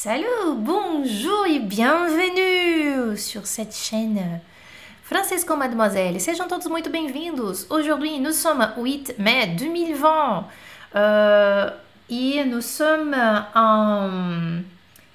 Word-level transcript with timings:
Salut, 0.00 0.54
bonjour 0.58 1.44
et 1.50 1.58
bienvenue 1.58 3.16
sur 3.16 3.48
cette 3.48 3.74
chaîne 3.74 4.38
Française 5.02 5.44
com 5.44 5.58
Mademoiselle. 5.58 6.20
Sejam 6.20 6.46
todos 6.46 6.68
muito 6.70 6.88
bem-vindos. 6.88 7.66
Aujourd'hui, 7.68 8.20
nous 8.20 8.30
sommes 8.30 8.64
8 8.76 9.16
mai 9.18 9.56
2020 9.58 10.46
euh, 10.94 11.70
et 12.10 12.44
nous 12.44 12.60
sommes 12.60 13.16
en 13.56 14.08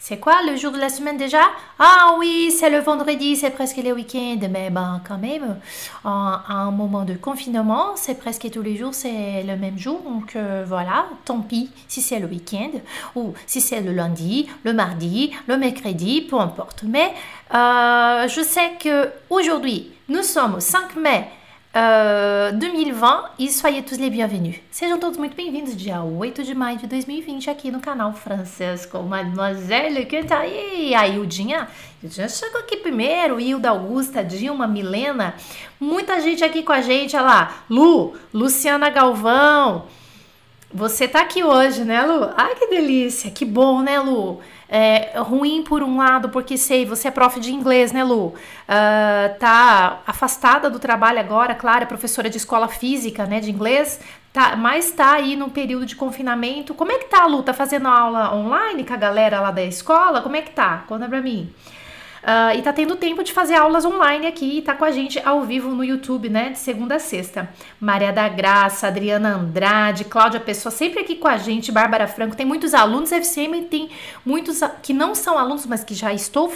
C'est 0.06 0.18
quoi 0.18 0.34
le 0.46 0.58
jour 0.58 0.74
de 0.74 0.80
la 0.80 0.90
semaine 0.90 1.16
déjà? 1.16 1.44
Ah 1.80 2.16
oui, 2.20 2.52
c'est 2.52 2.70
le 2.70 2.80
vendredi, 2.80 3.38
c'est 3.38 3.52
presque 3.52 3.78
le 3.78 3.94
week-end, 3.94 4.38
mais 4.52 4.70
ben 4.70 5.02
quand 5.08 5.18
même, 5.18 5.56
en, 6.04 6.40
un 6.50 6.72
moment 6.72 7.06
de 7.06 7.14
confinement, 7.14 7.96
c'est 7.96 8.16
presque 8.16 8.52
tous 8.52 8.62
les 8.62 8.76
jours, 8.76 8.94
c'est 8.94 9.44
le 9.44 9.56
même 9.56 9.78
jour, 9.80 10.02
donc 10.02 10.36
euh, 10.36 10.66
voilà, 10.68 11.06
tant 11.24 11.39
pis 11.39 11.71
si 11.88 12.02
c'est 12.02 12.20
le 12.20 12.28
week-end 12.28 12.71
ou 13.16 13.34
si 13.47 13.61
c'est 13.61 13.80
le 13.80 13.94
lundi, 13.94 14.50
le 14.66 14.74
mardi, 14.74 15.32
le 15.47 15.56
mercredi, 15.56 16.20
peu 16.30 16.38
importe. 16.38 16.83
Mais 16.83 17.14
euh, 17.56 18.28
je 18.28 18.42
sais 18.42 18.74
que 18.83 19.10
aujourd'hui, 19.30 19.89
nous 20.10 20.24
sommes 20.24 20.56
au 20.56 20.60
5 20.60 20.97
mai 20.97 21.30
uh, 21.73 22.55
2020 22.55 23.32
e 23.39 23.51
soyez 23.51 23.83
tous 23.83 23.97
les 23.97 24.09
bienvenus. 24.09 24.55
Sejam 24.71 25.00
todos 25.00 25.18
muito 25.18 25.36
bem-vindos, 25.36 25.75
dia 25.75 26.01
8 26.01 26.43
de 26.43 26.54
maio 26.54 26.77
de 26.77 26.87
2020, 26.87 27.49
aqui 27.49 27.71
no 27.71 27.79
canal 27.79 28.13
Francês 28.13 28.86
com 28.86 29.01
Mademoiselle 29.01 30.05
Canta. 30.05 30.37
aí, 30.37 30.93
a 30.93 31.07
Hildinha, 31.07 31.68
já 32.03 32.27
chegou 32.27 32.61
aqui 32.61 32.77
primeiro, 32.77 33.39
Hilda 33.39 33.69
Augusta, 33.69 34.23
Dilma, 34.23 34.67
Milena, 34.67 35.36
muita 35.80 36.22
gente 36.22 36.44
aqui 36.44 36.61
com 36.63 36.72
a 36.72 36.81
gente, 36.81 37.16
olha 37.16 37.25
lá, 37.25 37.63
Lu, 37.69 38.13
Luciana 38.33 38.89
Galvão, 38.89 39.85
você 40.73 41.08
tá 41.08 41.21
aqui 41.21 41.43
hoje, 41.43 41.83
né, 41.83 42.02
Lu? 42.02 42.31
Ai, 42.35 42.55
que 42.55 42.67
delícia, 42.67 43.30
que 43.30 43.45
bom, 43.45 43.81
né, 43.81 43.99
Lu? 43.99 44.39
É 44.75 45.19
ruim 45.19 45.61
por 45.61 45.83
um 45.83 45.97
lado, 45.97 46.29
porque 46.29 46.57
sei, 46.57 46.83
você 46.83 47.07
é 47.07 47.11
prof 47.11 47.39
de 47.39 47.53
inglês, 47.53 47.91
né, 47.91 48.03
Lu? 48.03 48.29
Uh, 48.29 49.38
tá 49.38 50.02
afastada 50.07 50.67
do 50.67 50.80
trabalho 50.80 51.19
agora, 51.19 51.53
claro, 51.53 51.83
é 51.83 51.85
professora 51.85 52.27
de 52.27 52.38
escola 52.38 52.67
física, 52.67 53.27
né, 53.27 53.39
de 53.39 53.52
inglês, 53.52 53.99
tá, 54.33 54.55
mas 54.55 54.89
tá 54.89 55.11
aí 55.13 55.35
no 55.35 55.52
período 55.52 55.85
de 55.85 55.95
confinamento. 55.95 56.73
Como 56.73 56.91
é 56.91 56.97
que 56.97 57.05
tá, 57.05 57.27
Lu? 57.27 57.43
Tá 57.43 57.53
fazendo 57.53 57.88
aula 57.88 58.33
online 58.33 58.83
com 58.83 58.95
a 58.95 58.97
galera 58.97 59.39
lá 59.39 59.52
da 59.52 59.63
escola? 59.63 60.21
Como 60.21 60.35
é 60.35 60.41
que 60.41 60.49
tá? 60.49 60.85
Conta 60.87 61.08
pra 61.08 61.21
mim. 61.21 61.53
Uh, 62.23 62.57
e 62.57 62.61
tá 62.61 62.71
tendo 62.71 62.95
tempo 62.95 63.21
de 63.21 63.33
fazer 63.33 63.55
aulas 63.55 63.83
online 63.83 64.25
aqui 64.27 64.59
e 64.59 64.61
tá 64.61 64.73
com 64.73 64.85
a 64.85 64.91
gente 64.91 65.21
ao 65.25 65.41
vivo 65.41 65.71
no 65.71 65.83
YouTube, 65.83 66.30
né? 66.30 66.52
De 66.52 66.57
segunda 66.57 66.95
a 66.95 66.99
sexta. 66.99 67.49
Maria 67.81 68.13
da 68.13 68.30
Graça, 68.30 68.88
Adriana 68.88 69.35
Andrade, 69.35 70.05
Cláudia 70.05 70.39
Pessoa, 70.39 70.71
sempre 70.71 71.02
aqui 71.02 71.17
com 71.17 71.27
a 71.27 71.35
gente, 71.35 71.69
Bárbara 71.69 72.07
Franco. 72.07 72.33
Tem 72.33 72.45
muitos 72.45 72.73
alunos 72.73 73.11
FCM 73.11 73.59
e 73.59 73.65
tem 73.65 73.89
muitos 74.25 74.61
que 74.81 74.93
não 74.93 75.13
são 75.13 75.38
alunos, 75.38 75.65
mas 75.65 75.83
que 75.83 75.93
já 75.93 76.13
estou 76.13 76.49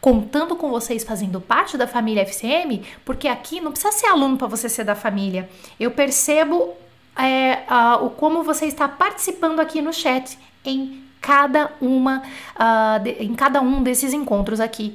contando 0.00 0.56
com 0.56 0.68
vocês 0.70 1.04
fazendo 1.04 1.40
parte 1.40 1.76
da 1.76 1.86
família 1.86 2.22
FCM, 2.22 2.82
porque 3.04 3.28
aqui 3.28 3.60
não 3.60 3.70
precisa 3.70 3.92
ser 3.92 4.06
aluno 4.06 4.36
para 4.36 4.48
você 4.48 4.68
ser 4.68 4.82
da 4.82 4.96
família. 4.96 5.48
Eu 5.78 5.92
percebo 5.92 6.74
é, 7.16 7.58
o 8.00 8.10
como 8.10 8.42
você 8.42 8.66
está 8.66 8.88
participando 8.88 9.60
aqui 9.60 9.80
no 9.80 9.92
chat 9.92 10.36
em 10.64 11.11
cada 11.22 11.70
uma, 11.80 12.22
uh, 12.56 13.02
de, 13.02 13.10
em 13.22 13.34
cada 13.34 13.62
um 13.62 13.82
desses 13.82 14.12
encontros 14.12 14.60
aqui 14.60 14.94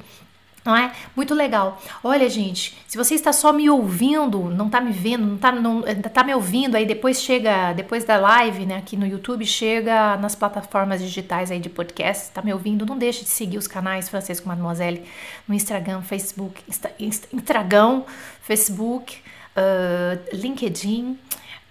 não 0.68 0.76
é? 0.76 0.92
Muito 1.16 1.34
legal. 1.34 1.80
Olha, 2.04 2.28
gente, 2.28 2.76
se 2.86 2.98
você 2.98 3.14
está 3.14 3.32
só 3.32 3.54
me 3.54 3.70
ouvindo, 3.70 4.50
não 4.50 4.66
está 4.66 4.82
me 4.82 4.92
vendo, 4.92 5.26
não 5.26 5.36
está 5.36 5.50
não, 5.50 5.82
tá 5.82 6.22
me 6.22 6.34
ouvindo, 6.34 6.76
aí 6.76 6.84
depois 6.84 7.22
chega, 7.22 7.72
depois 7.72 8.04
da 8.04 8.18
live, 8.18 8.66
né, 8.66 8.76
aqui 8.76 8.94
no 8.94 9.06
YouTube, 9.06 9.46
chega 9.46 10.18
nas 10.18 10.34
plataformas 10.34 11.00
digitais 11.00 11.50
aí 11.50 11.58
de 11.58 11.70
podcast, 11.70 12.24
está 12.24 12.42
me 12.42 12.52
ouvindo, 12.52 12.84
não 12.84 12.98
deixe 12.98 13.24
de 13.24 13.30
seguir 13.30 13.56
os 13.56 13.66
canais 13.66 14.10
Francisco 14.10 14.46
Mademoiselle 14.46 15.04
no 15.48 15.54
Instagram, 15.54 16.02
Facebook, 16.02 16.62
Insta, 16.68 16.92
Instagram, 17.00 18.02
Facebook, 18.42 19.18
uh, 19.56 20.36
LinkedIn, 20.36 21.18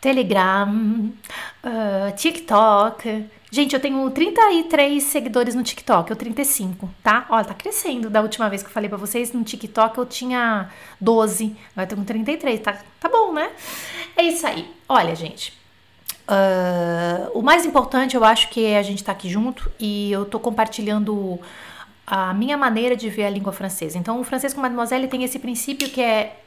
Telegram, 0.01 1.11
uh, 1.63 2.15
TikTok, 2.15 3.25
Gente, 3.49 3.73
eu 3.73 3.79
tenho 3.79 4.09
33 4.11 5.01
seguidores 5.01 5.55
no 5.55 5.63
TikTok, 5.63 6.11
ou 6.11 6.17
35, 6.17 6.89
tá? 7.01 7.25
Olha, 7.29 7.45
tá 7.45 7.53
crescendo. 7.53 8.09
Da 8.09 8.21
última 8.21 8.49
vez 8.49 8.61
que 8.61 8.67
eu 8.67 8.73
falei 8.73 8.89
pra 8.89 8.97
vocês, 8.97 9.31
no 9.31 9.43
TikTok 9.43 9.97
eu 9.97 10.05
tinha 10.05 10.69
12, 10.99 11.55
agora 11.71 11.85
eu 11.85 11.95
tenho 11.95 12.05
33, 12.05 12.59
tá, 12.59 12.77
tá 12.99 13.07
bom, 13.09 13.31
né? 13.31 13.49
É 14.17 14.23
isso 14.23 14.45
aí. 14.45 14.69
Olha, 14.89 15.15
gente, 15.15 15.53
uh, 16.27 17.31
o 17.33 17.41
mais 17.41 17.65
importante 17.65 18.17
eu 18.17 18.23
acho 18.25 18.49
que 18.49 18.65
é 18.65 18.77
a 18.77 18.83
gente 18.83 19.03
tá 19.03 19.13
aqui 19.13 19.29
junto 19.29 19.71
e 19.79 20.11
eu 20.11 20.25
tô 20.25 20.39
compartilhando 20.41 21.39
a 22.05 22.33
minha 22.33 22.57
maneira 22.57 22.97
de 22.97 23.09
ver 23.09 23.25
a 23.25 23.29
língua 23.29 23.53
francesa. 23.53 23.97
Então, 23.97 24.19
o 24.19 24.23
francês 24.25 24.53
com 24.53 24.59
Mademoiselle 24.59 25.07
tem 25.07 25.23
esse 25.23 25.39
princípio 25.39 25.89
que 25.89 26.01
é 26.01 26.37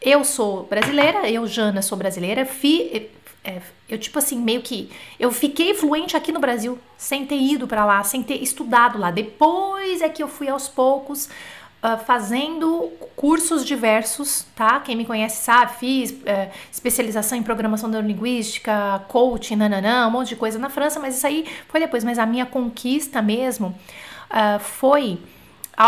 eu 0.00 0.24
sou 0.24 0.64
brasileira, 0.64 1.28
eu, 1.28 1.46
Jana, 1.46 1.82
sou 1.82 1.96
brasileira, 1.96 2.46
fi, 2.46 3.10
é, 3.44 3.60
eu, 3.88 3.98
tipo 3.98 4.18
assim, 4.18 4.38
meio 4.38 4.60
que. 4.62 4.90
Eu 5.18 5.32
fiquei 5.32 5.74
fluente 5.74 6.16
aqui 6.16 6.30
no 6.30 6.40
Brasil, 6.40 6.78
sem 6.96 7.26
ter 7.26 7.38
ido 7.38 7.66
para 7.66 7.84
lá, 7.84 8.02
sem 8.04 8.22
ter 8.22 8.42
estudado 8.42 8.98
lá. 8.98 9.10
Depois 9.10 10.02
é 10.02 10.08
que 10.08 10.22
eu 10.22 10.28
fui 10.28 10.48
aos 10.48 10.68
poucos 10.68 11.26
uh, 11.26 11.98
fazendo 12.04 12.92
cursos 13.16 13.64
diversos, 13.64 14.46
tá? 14.54 14.78
Quem 14.80 14.94
me 14.94 15.06
conhece 15.06 15.42
sabe, 15.42 15.72
fiz 15.78 16.10
uh, 16.10 16.50
especialização 16.70 17.36
em 17.36 17.42
programação 17.42 17.88
neurolinguística, 17.88 19.02
coaching, 19.08 19.56
nananã, 19.56 20.06
um 20.06 20.10
monte 20.10 20.28
de 20.28 20.36
coisa 20.36 20.58
na 20.58 20.68
França, 20.68 21.00
mas 21.00 21.16
isso 21.16 21.26
aí 21.26 21.46
foi 21.68 21.80
depois. 21.80 22.04
Mas 22.04 22.18
a 22.18 22.26
minha 22.26 22.44
conquista 22.44 23.22
mesmo 23.22 23.68
uh, 24.30 24.60
foi, 24.60 25.18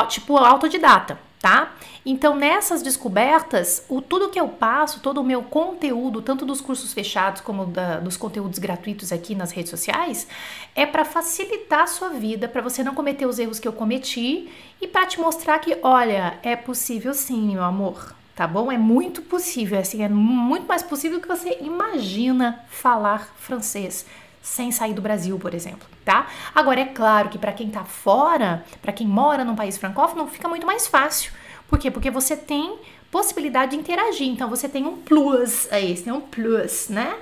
tipo, 0.09 0.39
autodidata 0.39 1.19
tá? 1.43 1.73
Então, 2.05 2.35
nessas 2.35 2.83
descobertas, 2.83 3.85
o 3.89 4.01
tudo 4.01 4.29
que 4.29 4.41
eu 4.41 4.49
passo, 4.49 4.99
todo 4.99 5.21
o 5.21 5.25
meu 5.25 5.43
conteúdo, 5.43 6.21
tanto 6.21 6.45
dos 6.45 6.61
cursos 6.61 6.93
fechados 6.93 7.41
como 7.41 7.67
da, 7.67 8.01
dos 8.01 8.17
conteúdos 8.17 8.59
gratuitos 8.59 9.13
aqui 9.13 9.37
nas 9.37 9.53
redes 9.53 9.71
sociais, 9.71 10.27
é 10.75 10.85
para 10.85 11.05
facilitar 11.05 11.83
a 11.83 11.87
sua 11.87 12.09
vida, 12.09 12.49
para 12.49 12.61
você 12.61 12.83
não 12.83 12.95
cometer 12.95 13.25
os 13.25 13.39
erros 13.39 13.61
que 13.61 13.69
eu 13.69 13.73
cometi 13.73 14.51
e 14.81 14.89
para 14.89 15.07
te 15.07 15.21
mostrar 15.21 15.61
que, 15.61 15.79
olha, 15.81 16.39
é 16.43 16.57
possível 16.57 17.15
sim, 17.15 17.53
meu 17.53 17.63
amor. 17.63 18.15
Tá 18.35 18.47
bom? 18.47 18.73
É 18.73 18.79
muito 18.79 19.21
possível, 19.23 19.79
assim, 19.79 20.03
é 20.03 20.09
muito 20.09 20.67
mais 20.67 20.83
possível 20.83 21.21
que 21.21 21.29
você 21.29 21.59
imagina 21.61 22.65
falar 22.69 23.31
francês 23.39 24.07
sem 24.41 24.73
sair 24.73 24.95
do 24.95 25.03
Brasil, 25.03 25.39
por 25.39 25.55
exemplo, 25.55 25.87
tá? 26.05 26.27
Agora 26.55 26.81
é 26.81 26.87
claro 26.87 27.29
que 27.29 27.39
para 27.39 27.53
quem 27.53 27.71
tá 27.71 27.85
fora, 27.85 28.65
para 28.81 28.91
quem 28.91 29.07
mora 29.07 29.45
num 29.45 29.55
país 29.55 29.79
francófono, 29.79 30.27
fica 30.27 30.49
muito 30.49 30.67
mais 30.67 30.87
fácil. 30.89 31.31
Por 31.73 31.79
quê? 31.79 31.91
Porque 31.91 32.11
você 32.11 32.37
tem 32.37 32.77
possibilidade 33.11 33.71
de 33.71 33.79
interagir, 33.79 34.29
então 34.29 34.47
você 34.47 34.69
tem 34.69 34.85
um 34.85 34.99
plus 34.99 35.73
aí, 35.73 35.97
você 35.97 36.03
tem 36.03 36.13
um 36.13 36.21
plus, 36.21 36.91
né? 36.91 37.17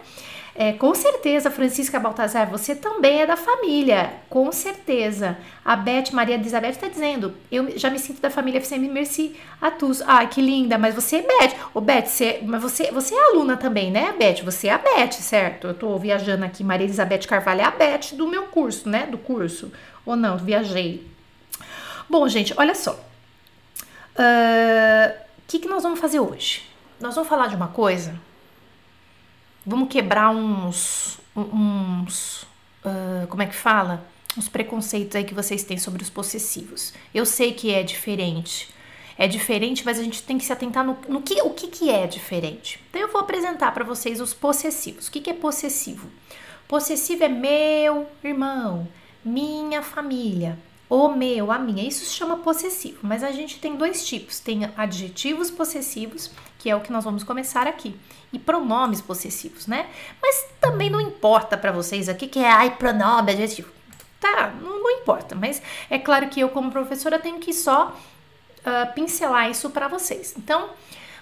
É, 0.57 0.73
com 0.73 0.93
certeza, 0.93 1.53
Francisca 1.53 2.01
Baltazar, 2.01 2.51
você 2.51 2.75
também 2.75 3.21
é 3.21 3.27
da 3.27 3.37
família, 3.37 4.13
com 4.29 4.51
certeza. 4.51 5.39
A 5.65 5.77
Beth 5.77 6.11
Maria 6.13 6.35
Elizabeth 6.35 6.71
está 6.71 6.89
dizendo, 6.89 7.33
eu 7.49 7.79
já 7.79 7.91
me 7.91 8.01
sinto 8.01 8.21
da 8.21 8.29
família 8.29 8.59
FCM 8.59 8.89
Merci 8.89 9.37
Atus. 9.63 10.03
Ai, 10.05 10.27
que 10.27 10.43
linda, 10.43 10.77
mas 10.77 10.97
você 10.97 11.19
é 11.19 11.23
Beth. 11.23 11.55
Ô, 11.73 11.81
Beth, 11.81 12.07
você, 12.07 12.41
mas 12.45 12.61
você, 12.61 12.91
você 12.91 13.15
é 13.15 13.27
aluna 13.31 13.57
também, 13.57 13.93
né, 13.93 14.13
Beth? 14.19 14.43
Você 14.43 14.67
é 14.67 14.73
a 14.73 14.79
Beth, 14.79 15.13
certo? 15.13 15.69
Eu 15.69 15.71
estou 15.75 15.97
viajando 15.97 16.45
aqui, 16.45 16.65
Maria 16.65 16.87
Elizabeth 16.87 17.21
Carvalho 17.21 17.61
é 17.61 17.65
a 17.65 17.71
Beth 17.71 18.15
do 18.15 18.27
meu 18.27 18.47
curso, 18.47 18.89
né, 18.89 19.07
do 19.07 19.17
curso. 19.17 19.71
Ou 20.05 20.17
não, 20.17 20.37
viajei. 20.37 21.07
Bom, 22.09 22.27
gente, 22.27 22.53
olha 22.57 22.75
só. 22.75 23.10
O 24.21 24.23
uh, 24.23 25.19
que, 25.47 25.59
que 25.61 25.69
nós 25.69 25.83
vamos 25.83 25.99
fazer 25.99 26.21
hoje? 26.21 26.69
Nós 27.01 27.15
vamos 27.15 27.29
falar 27.29 27.47
de 27.47 27.57
uma 27.57 27.69
coisa 27.69 28.21
vamos 29.65 29.89
quebrar 29.89 30.31
uns, 30.31 31.19
uns 31.37 32.43
uh, 32.85 33.27
como 33.29 33.43
é 33.43 33.47
que 33.47 33.55
fala? 33.55 34.05
Uns 34.37 34.49
preconceitos 34.49 35.17
aí 35.17 35.25
que 35.25 35.35
vocês 35.35 35.65
têm 35.65 35.79
sobre 35.79 36.03
os 36.03 36.11
possessivos. 36.11 36.93
Eu 37.15 37.27
sei 37.27 37.53
que 37.53 37.73
é 37.73 37.83
diferente. 37.83 38.69
É 39.19 39.27
diferente, 39.27 39.85
mas 39.85 39.99
a 39.99 40.03
gente 40.03 40.23
tem 40.23 40.39
que 40.39 40.45
se 40.45 40.53
atentar 40.53 40.85
no, 40.85 40.97
no 41.09 41.21
que, 41.21 41.43
o 41.43 41.51
que, 41.51 41.67
que 41.67 41.91
é 41.91 42.07
diferente. 42.07 42.81
Então 42.89 43.03
eu 43.03 43.09
vou 43.09 43.21
apresentar 43.21 43.73
para 43.73 43.85
vocês 43.85 44.21
os 44.21 44.33
possessivos. 44.33 45.09
O 45.09 45.13
que, 45.13 45.21
que 45.21 45.31
é 45.31 45.35
possessivo? 45.35 46.09
Possessivo 46.67 47.25
é 47.25 47.29
meu 47.29 48.07
irmão, 48.25 48.89
minha 49.25 49.83
família, 49.83 50.59
o 50.91 51.09
meu, 51.09 51.53
a 51.53 51.59
minha. 51.59 51.87
Isso 51.87 52.05
se 52.05 52.13
chama 52.13 52.39
possessivo, 52.39 52.99
mas 53.03 53.23
a 53.23 53.31
gente 53.31 53.61
tem 53.61 53.77
dois 53.77 54.05
tipos: 54.05 54.41
tem 54.41 54.69
adjetivos 54.77 55.51
possessivos, 55.51 56.31
que 56.59 56.69
é 56.69 56.75
o 56.75 56.81
que 56.81 56.93
nós 56.93 57.05
vamos 57.05 57.23
começar 57.23 57.69
aqui, 57.69 57.97
e 58.33 58.39
pronomes 58.39 59.01
possessivos, 59.01 59.69
né? 59.69 59.89
Mas 60.21 60.47
também 60.61 60.91
não 60.91 61.01
importa 61.01 61.57
para 61.57 61.71
vocês 61.71 62.09
aqui 62.09 62.27
que 62.27 62.41
é 62.41 62.51
ai, 62.51 62.77
pronome, 62.77 63.33
adjetivo. 63.33 63.71
Tá, 64.19 64.53
não, 64.61 64.83
não, 64.83 64.91
importa, 64.91 65.35
mas 65.35 65.63
é 65.89 65.99
claro 65.99 66.29
que 66.29 66.41
eu, 66.41 66.51
como 66.51 66.71
professora, 66.71 67.19
tenho 67.19 67.39
que 67.39 67.55
só 67.55 67.97
uh, 68.59 68.93
pincelar 68.95 69.49
isso 69.49 69.71
para 69.71 69.89
vocês. 69.89 70.35
Então, 70.37 70.69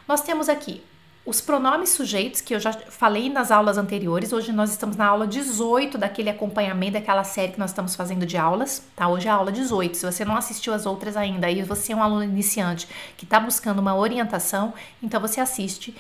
nós 0.09 0.23
temos 0.23 0.49
aqui 0.49 0.83
os 1.29 1.43
pronomes 1.43 1.91
sujeitos, 1.91 2.41
que 2.41 2.55
eu 2.55 2.59
já 2.59 2.73
falei 2.73 3.29
nas 3.29 3.51
aulas 3.51 3.77
anteriores, 3.77 4.33
hoje 4.33 4.51
nós 4.51 4.71
estamos 4.71 4.97
na 4.97 5.05
aula 5.05 5.27
18 5.27 5.99
daquele 5.99 6.31
acompanhamento, 6.31 6.95
daquela 6.95 7.23
série 7.23 7.53
que 7.53 7.59
nós 7.59 7.69
estamos 7.69 7.95
fazendo 7.95 8.25
de 8.25 8.39
aulas, 8.39 8.83
tá? 8.97 9.07
Hoje 9.07 9.29
é 9.29 9.31
a 9.31 9.35
aula 9.35 9.53
18. 9.53 9.95
Se 9.95 10.07
você 10.07 10.25
não 10.25 10.35
assistiu 10.35 10.73
as 10.73 10.87
outras 10.87 11.19
ainda, 11.19 11.47
aí 11.47 11.63
você 11.63 11.93
é 11.93 11.97
um 11.97 12.03
aluno 12.03 12.25
iniciante 12.25 12.89
que 13.15 13.25
está 13.25 13.39
buscando 13.39 13.79
uma 13.79 13.95
orientação, 13.95 14.73
então 15.03 15.21
você 15.21 15.39
assiste 15.39 15.95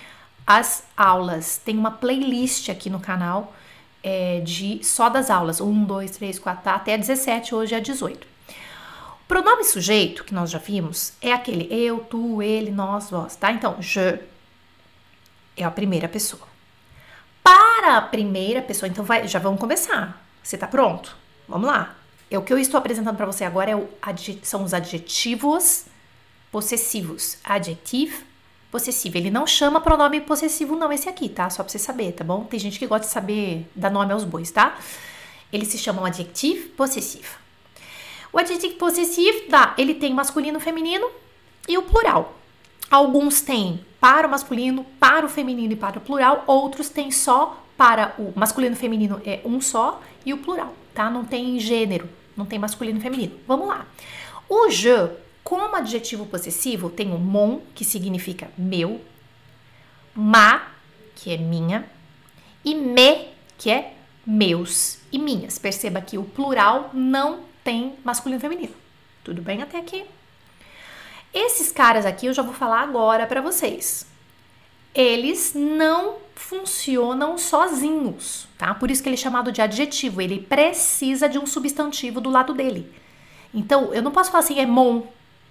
as 0.46 0.82
aulas. 0.96 1.60
Tem 1.62 1.76
uma 1.76 1.90
playlist 1.90 2.70
aqui 2.70 2.88
no 2.88 2.98
canal 2.98 3.52
é, 4.02 4.40
de 4.40 4.82
só 4.82 5.10
das 5.10 5.28
aulas. 5.28 5.60
1, 5.60 5.84
2, 5.84 6.10
3, 6.10 6.38
4, 6.38 6.64
tá? 6.64 6.74
até 6.74 6.96
17, 6.96 7.54
hoje 7.54 7.74
é 7.74 7.80
18. 7.80 8.26
O 8.26 9.28
pronome 9.28 9.62
sujeito, 9.62 10.24
que 10.24 10.32
nós 10.32 10.50
já 10.50 10.58
vimos, 10.58 11.12
é 11.20 11.34
aquele 11.34 11.68
eu, 11.70 11.98
tu, 11.98 12.40
ele, 12.40 12.70
nós, 12.70 13.10
vós, 13.10 13.36
tá? 13.36 13.52
Então, 13.52 13.76
je 13.78 14.18
é 15.58 15.64
a 15.64 15.70
primeira 15.70 16.08
pessoa. 16.08 16.46
Para 17.42 17.98
a 17.98 18.02
primeira 18.02 18.62
pessoa, 18.62 18.88
então 18.88 19.04
vai, 19.04 19.26
já 19.26 19.38
vamos 19.38 19.60
começar. 19.60 20.24
Você 20.42 20.56
tá 20.56 20.66
pronto? 20.66 21.16
Vamos 21.48 21.66
lá. 21.66 21.96
É 22.30 22.38
o 22.38 22.42
que 22.42 22.52
eu 22.52 22.58
estou 22.58 22.78
apresentando 22.78 23.16
para 23.16 23.26
você 23.26 23.44
agora 23.44 23.70
é 23.70 23.76
o, 23.76 23.88
são 24.42 24.62
os 24.62 24.72
adjetivos 24.72 25.86
possessivos. 26.52 27.38
Adjetivo 27.42 28.22
possessivo. 28.70 29.16
Ele 29.16 29.30
não 29.30 29.46
chama 29.46 29.80
pronome 29.80 30.20
possessivo 30.20 30.76
não 30.76 30.92
esse 30.92 31.08
aqui, 31.08 31.28
tá? 31.28 31.48
Só 31.48 31.62
para 31.62 31.72
você 31.72 31.78
saber, 31.78 32.12
tá 32.12 32.22
bom? 32.22 32.44
Tem 32.44 32.60
gente 32.60 32.78
que 32.78 32.86
gosta 32.86 33.06
de 33.06 33.12
saber 33.12 33.66
dar 33.74 33.90
nome 33.90 34.12
aos 34.12 34.24
bois, 34.24 34.50
tá? 34.50 34.78
Ele 35.52 35.64
se 35.64 35.78
chama 35.78 36.02
um 36.02 36.04
adjetivo 36.04 36.68
possessivo. 36.70 37.38
O 38.30 38.38
adjetivo 38.38 38.74
possessivo, 38.76 39.48
tá, 39.48 39.74
ele 39.78 39.94
tem 39.94 40.12
masculino, 40.12 40.60
feminino 40.60 41.10
e 41.66 41.78
o 41.78 41.82
plural. 41.82 42.34
Alguns 42.90 43.40
têm 43.40 43.84
para 44.00 44.26
o 44.26 44.30
masculino, 44.30 44.84
para 44.98 45.26
o 45.26 45.28
feminino 45.28 45.72
e 45.72 45.76
para 45.76 45.98
o 45.98 46.00
plural, 46.00 46.44
outros 46.46 46.88
têm 46.88 47.10
só 47.10 47.64
para 47.76 48.14
o 48.18 48.32
masculino 48.34 48.74
e 48.74 48.78
feminino 48.78 49.20
é 49.24 49.40
um 49.44 49.60
só 49.60 50.00
e 50.24 50.32
o 50.32 50.38
plural, 50.38 50.74
tá? 50.94 51.08
Não 51.08 51.24
tem 51.24 51.58
gênero, 51.58 52.08
não 52.36 52.44
tem 52.44 52.58
masculino 52.58 52.98
e 52.98 53.02
feminino. 53.02 53.38
Vamos 53.46 53.68
lá. 53.68 53.86
O 54.48 54.70
je, 54.70 55.10
como 55.44 55.74
adjetivo 55.76 56.26
possessivo, 56.26 56.90
tem 56.90 57.12
o 57.12 57.18
mon, 57.18 57.60
que 57.74 57.84
significa 57.84 58.50
meu, 58.56 59.00
ma, 60.14 60.68
que 61.14 61.32
é 61.32 61.36
minha, 61.36 61.88
e 62.64 62.74
me, 62.74 63.28
que 63.56 63.70
é 63.70 63.94
meus 64.26 64.98
e 65.12 65.18
minhas. 65.18 65.58
Perceba 65.58 66.00
que 66.00 66.18
o 66.18 66.24
plural 66.24 66.90
não 66.92 67.40
tem 67.62 67.94
masculino 68.04 68.38
e 68.38 68.40
feminino. 68.40 68.74
Tudo 69.22 69.42
bem 69.42 69.62
até 69.62 69.78
aqui? 69.78 70.04
Esses 71.38 71.70
caras 71.70 72.04
aqui 72.04 72.26
eu 72.26 72.32
já 72.32 72.42
vou 72.42 72.52
falar 72.52 72.80
agora 72.80 73.24
para 73.24 73.40
vocês. 73.40 74.04
Eles 74.92 75.52
não 75.54 76.16
funcionam 76.34 77.38
sozinhos, 77.38 78.48
tá? 78.58 78.74
Por 78.74 78.90
isso 78.90 79.00
que 79.00 79.08
ele 79.08 79.14
é 79.14 79.18
chamado 79.18 79.52
de 79.52 79.62
adjetivo. 79.62 80.20
Ele 80.20 80.40
precisa 80.40 81.28
de 81.28 81.38
um 81.38 81.46
substantivo 81.46 82.20
do 82.20 82.28
lado 82.28 82.52
dele. 82.54 82.92
Então, 83.54 83.94
eu 83.94 84.02
não 84.02 84.10
posso 84.10 84.32
falar 84.32 84.42
assim, 84.42 84.58
é 84.58 84.66
mon. 84.66 85.02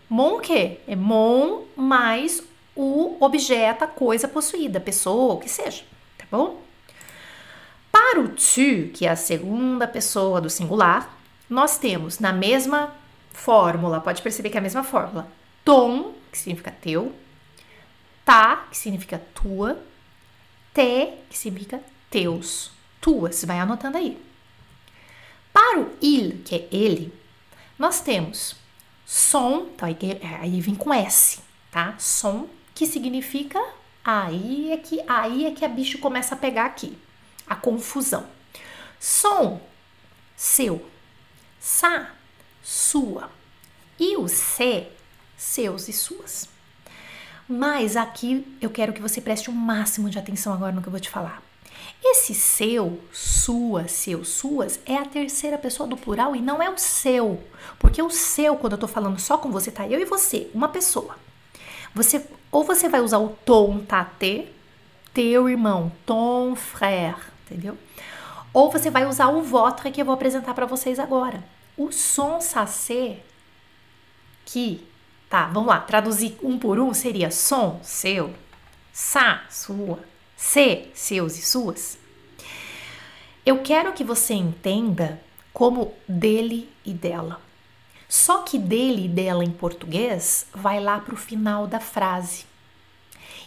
Mon 0.10 0.36
o 0.36 0.40
quê? 0.42 0.80
É 0.86 0.96
mon 0.96 1.62
mais 1.74 2.44
o 2.76 3.16
objeto, 3.22 3.86
a 3.86 3.88
coisa 3.88 4.28
possuída, 4.28 4.82
pessoa, 4.82 5.36
o 5.36 5.40
que 5.40 5.50
seja, 5.50 5.84
tá 6.18 6.26
bom? 6.30 6.62
Para 7.90 8.20
o 8.20 8.28
tu, 8.28 8.92
que 8.94 9.06
é 9.06 9.10
a 9.10 9.16
segunda 9.16 9.88
pessoa 9.88 10.42
do 10.42 10.50
singular, 10.50 11.18
nós 11.50 11.78
temos 11.78 12.20
na 12.20 12.34
mesma 12.34 12.94
fórmula, 13.32 14.02
pode 14.02 14.22
perceber 14.22 14.50
que 14.50 14.58
é 14.58 14.60
a 14.60 14.64
mesma 14.64 14.84
fórmula, 14.84 15.28
Tom, 15.68 16.14
que 16.32 16.38
significa 16.38 16.72
teu. 16.72 17.14
Tá, 18.24 18.68
que 18.72 18.78
significa 18.78 19.22
tua. 19.34 19.78
Te, 20.74 21.12
que 21.30 21.38
significa 21.38 21.84
teus. 22.10 22.72
Tuas. 23.02 23.44
Vai 23.44 23.60
anotando 23.60 23.98
aí. 23.98 24.18
Para 25.52 25.82
o 25.82 25.98
il, 26.02 26.42
que 26.46 26.56
é 26.56 26.68
ele, 26.72 27.14
nós 27.78 28.00
temos 28.00 28.56
som, 29.06 29.68
então 29.76 29.90
aí, 29.90 29.98
aí 30.40 30.62
vem 30.62 30.74
com 30.74 30.94
S, 30.94 31.42
tá? 31.70 31.96
Som, 32.00 32.48
que 32.74 32.86
significa 32.86 33.62
aí 34.06 34.72
é 34.72 34.78
que 34.78 35.04
aí 35.06 35.48
é 35.48 35.52
que 35.52 35.66
a 35.66 35.68
bicho 35.68 35.98
começa 35.98 36.34
a 36.34 36.38
pegar 36.38 36.66
aqui, 36.66 36.98
a 37.46 37.58
confusão. 37.58 38.26
Som, 39.02 39.60
seu. 40.34 40.90
Sa, 41.60 42.12
sua. 42.64 43.30
E 44.00 44.16
o 44.16 44.30
se 44.30 44.96
seus 45.38 45.88
e 45.88 45.94
suas. 45.94 46.50
Mas 47.48 47.96
aqui 47.96 48.46
eu 48.60 48.70
quero 48.70 48.92
que 48.92 49.02
você 49.02 49.22
preste 49.22 49.50
o 49.50 49.54
um 49.54 49.56
máximo 49.56 50.10
de 50.10 50.20
atenção 50.20 50.54
agora 50.54 50.74
no 50.74 50.82
que 50.82 50.88
eu 50.88 50.92
vou 50.92 51.00
te 51.00 51.10
falar. 51.10 51.42
Esse 52.04 52.34
seu, 52.34 53.00
sua, 53.14 53.88
seu, 53.88 54.26
suas 54.26 54.80
é 54.86 54.98
a 54.98 55.06
terceira 55.06 55.58
pessoa 55.58 55.88
do 55.88 55.96
plural 55.96 56.36
e 56.36 56.42
não 56.42 56.62
é 56.62 56.70
o 56.70 56.78
seu. 56.78 57.42
Porque 57.80 58.02
o 58.02 58.10
seu, 58.10 58.56
quando 58.56 58.74
eu 58.74 58.80
tô 58.80 58.88
falando 58.88 59.20
só 59.20 59.38
com 59.38 59.52
você, 59.52 59.72
tá 59.72 59.88
eu 59.88 60.00
e 60.00 60.06
você, 60.06 60.50
uma 60.54 60.68
pessoa. 60.68 61.16
Você 61.94 62.26
ou 62.52 62.64
você 62.64 62.90
vai 62.90 63.02
usar 63.02 63.20
o 63.20 63.30
ton, 63.46 63.80
tá 63.80 64.06
te, 64.06 64.48
teu 65.14 65.50
irmão, 65.50 65.92
ton 66.06 66.56
frère, 66.56 67.18
entendeu? 67.46 67.78
Ou 68.54 68.72
você 68.72 68.90
vai 68.90 69.06
usar 69.06 69.28
o 69.28 69.42
votre 69.42 69.92
que 69.92 70.02
eu 70.02 70.06
vou 70.06 70.14
apresentar 70.14 70.54
para 70.54 70.66
vocês 70.66 71.00
agora. 71.00 71.44
O 71.78 71.92
som 71.92 72.40
sacê 72.42 73.18
que 74.46 74.88
Tá, 75.30 75.48
vamos 75.48 75.68
lá. 75.68 75.80
Traduzir 75.80 76.38
um 76.42 76.58
por 76.58 76.80
um 76.80 76.94
seria 76.94 77.30
som, 77.30 77.80
seu, 77.84 78.34
sa, 78.94 79.44
sua, 79.50 80.00
se, 80.36 80.88
seus 80.94 81.38
e 81.38 81.42
suas. 81.42 81.98
Eu 83.46 83.62
quero 83.62 83.94
que 83.94 84.04
você 84.04 84.34
entenda 84.34 85.22
como 85.54 85.94
dele 86.08 86.70
e 86.86 86.94
dela. 86.94 87.42
Só 88.08 88.44
que 88.44 88.58
dele 88.58 89.06
e 89.06 89.10
dela 89.10 89.44
em 89.44 89.52
português 89.52 90.46
vai 90.54 90.80
lá 90.80 91.00
para 91.00 91.14
o 91.14 91.18
final 91.18 91.68
da 91.68 91.80
frase. 91.80 92.46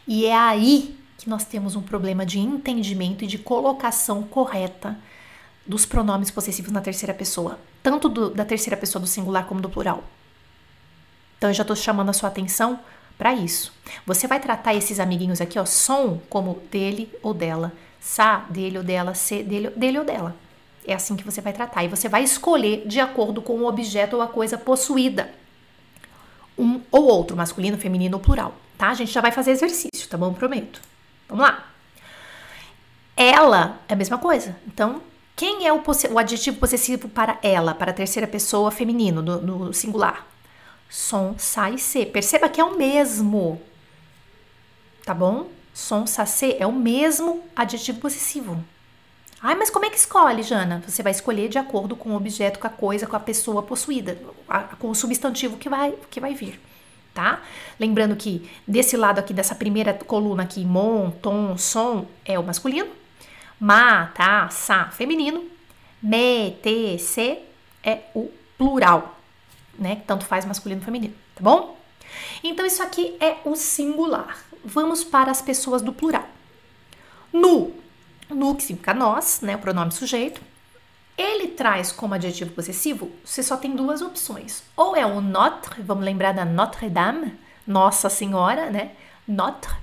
E 0.07 0.27
é 0.27 0.37
aí 0.37 0.99
que 1.17 1.29
nós 1.29 1.45
temos 1.45 1.77
um 1.77 1.83
problema 1.83 2.27
de 2.27 2.39
entendimento 2.39 3.25
e 3.25 3.27
de 3.27 3.39
colocação 3.39 4.23
correta 4.23 4.99
dos 5.67 5.87
pronomes 5.87 6.31
possessivos 6.31 6.73
na 6.73 6.81
terceira 6.81 7.15
pessoa, 7.15 7.59
tanto 7.83 8.09
do, 8.09 8.31
da 8.31 8.45
terceira 8.45 8.77
pessoa 8.77 9.01
do 9.01 9.07
singular 9.07 9.47
como 9.47 9.61
do 9.61 9.71
plural. 9.71 10.03
Então 11.41 11.49
eu 11.49 11.55
já 11.55 11.63
estou 11.63 11.75
chamando 11.75 12.11
a 12.11 12.13
sua 12.13 12.29
atenção 12.29 12.79
para 13.17 13.33
isso. 13.33 13.73
Você 14.05 14.27
vai 14.27 14.39
tratar 14.39 14.75
esses 14.75 15.01
amiguinhos 15.01 15.41
aqui, 15.41 15.59
ó, 15.59 15.65
som 15.65 16.21
como 16.29 16.61
dele 16.71 17.11
ou 17.23 17.33
dela, 17.33 17.73
sa 17.99 18.45
dele 18.51 18.77
ou 18.77 18.85
dela, 18.85 19.15
se 19.15 19.43
dele, 19.43 19.71
dele 19.71 19.99
ou 19.99 20.05
dela. 20.05 20.37
É 20.87 20.93
assim 20.93 21.17
que 21.17 21.25
você 21.25 21.41
vai 21.41 21.55
tratar 21.55 21.83
e 21.83 21.89
você 21.89 22.11
vai 22.11 22.23
escolher 22.23 22.87
de 22.87 23.01
acordo 23.01 23.41
com 23.41 23.55
o 23.55 23.67
objeto 23.67 24.17
ou 24.17 24.23
a 24.23 24.29
coisa 24.29 24.59
possuída. 24.59 25.33
Um 26.59 26.83
ou 26.91 27.07
outro, 27.07 27.35
masculino, 27.35 27.79
feminino 27.79 28.19
ou 28.19 28.23
plural, 28.23 28.55
tá? 28.77 28.91
A 28.91 28.95
gente 28.95 29.11
já 29.11 29.23
vai 29.23 29.33
fazer 29.33 29.53
exercício, 29.53 30.11
tá 30.11 30.19
bom? 30.19 30.35
Prometo. 30.35 30.83
Vamos 31.27 31.47
lá. 31.47 31.71
Ela 33.17 33.79
é 33.89 33.95
a 33.95 33.97
mesma 33.97 34.19
coisa. 34.19 34.55
Então, 34.67 35.01
quem 35.35 35.67
é 35.67 35.73
o, 35.73 35.83
o 36.11 36.19
adjetivo 36.19 36.59
possessivo 36.59 37.09
para 37.09 37.39
ela, 37.43 37.75
para 37.75 37.93
a 37.93 37.95
terceira 37.95 38.27
pessoa 38.27 38.71
feminino, 38.71 39.23
no, 39.23 39.41
no 39.41 39.73
singular? 39.73 40.30
Som, 40.91 41.37
sa 41.39 41.71
e 41.71 41.79
se. 41.79 42.05
Perceba 42.05 42.49
que 42.49 42.61
é 42.61 42.65
o 42.65 42.77
mesmo, 42.77 43.63
tá 45.05 45.15
bom? 45.15 45.49
Som, 45.73 46.07
sa, 46.07 46.27
se 46.27 46.57
é 46.59 46.67
o 46.67 46.73
mesmo 46.73 47.45
adjetivo 47.55 48.01
possessivo. 48.01 48.63
Ai, 49.41 49.55
mas 49.55 49.71
como 49.71 49.87
é 49.87 49.91
que 49.91 49.97
escolhe, 49.97 50.43
Jana? 50.43 50.83
Você 50.87 51.03
vai 51.03 51.13
escolher 51.13 51.49
de 51.49 51.59
acordo 51.59 51.97
com 51.97 52.11
o 52.11 52.17
objeto, 52.17 52.59
com 52.59 52.67
a 52.67 52.71
coisa, 52.71 53.07
com 53.07 53.17
a 53.17 53.21
pessoa 53.21 53.63
possuída, 53.63 54.19
com 54.79 54.91
o 54.91 54.95
substantivo 54.95 55.57
que 55.57 55.69
vai, 55.69 55.95
que 56.11 56.21
vai 56.21 56.35
vir, 56.35 56.61
tá? 57.15 57.41
Lembrando 57.79 58.17
que 58.17 58.51
desse 58.69 58.99
lado 58.99 59.19
aqui, 59.19 59.33
dessa 59.33 59.55
primeira 59.55 59.95
coluna 59.95 60.43
aqui, 60.43 60.63
mon, 60.63 61.11
tom, 61.11 61.57
som, 61.57 62.07
é 62.23 62.39
o 62.39 62.43
masculino. 62.43 62.89
Ma, 63.59 64.09
tá, 64.09 64.51
sa, 64.51 64.87
feminino. 64.91 65.45
Me, 66.03 66.51
te, 66.63 66.99
se 66.99 67.39
é 67.83 68.01
o 68.15 68.31
plural, 68.59 69.20
né? 69.81 70.03
Tanto 70.07 70.27
faz 70.27 70.45
masculino 70.45 70.83
e 70.83 70.85
feminino, 70.85 71.15
tá 71.35 71.43
bom? 71.43 71.77
Então 72.45 72.67
isso 72.67 72.83
aqui 72.83 73.17
é 73.19 73.39
o 73.45 73.57
singular. 73.57 74.39
Vamos 74.65 75.03
para 75.03 75.31
as 75.31 75.41
pessoas 75.41 75.81
do 75.81 75.93
plural. 75.93 76.29
Nu, 77.33 77.75
nu 78.29 78.55
que 78.55 78.63
significa 78.63 78.93
nós, 78.93 79.41
né? 79.41 79.57
O 79.57 79.59
pronome 79.59 79.91
sujeito. 79.91 80.43
Ele 81.17 81.49
traz 81.49 81.93
como 81.93 82.15
adjetivo 82.15 82.53
possessivo, 82.53 83.11
você 83.25 83.43
só 83.43 83.57
tem 83.57 83.75
duas 83.75 84.01
opções. 84.01 84.63
Ou 84.77 84.97
é 84.97 85.05
o 85.05 85.21
notre, 85.21 85.83
vamos 85.83 86.05
lembrar 86.05 86.33
da 86.33 86.47
Notre 86.47 86.89
Dame, 86.89 87.39
Nossa 87.67 88.09
Senhora, 88.09 88.71
né? 88.71 88.93
Notre, 89.29 89.75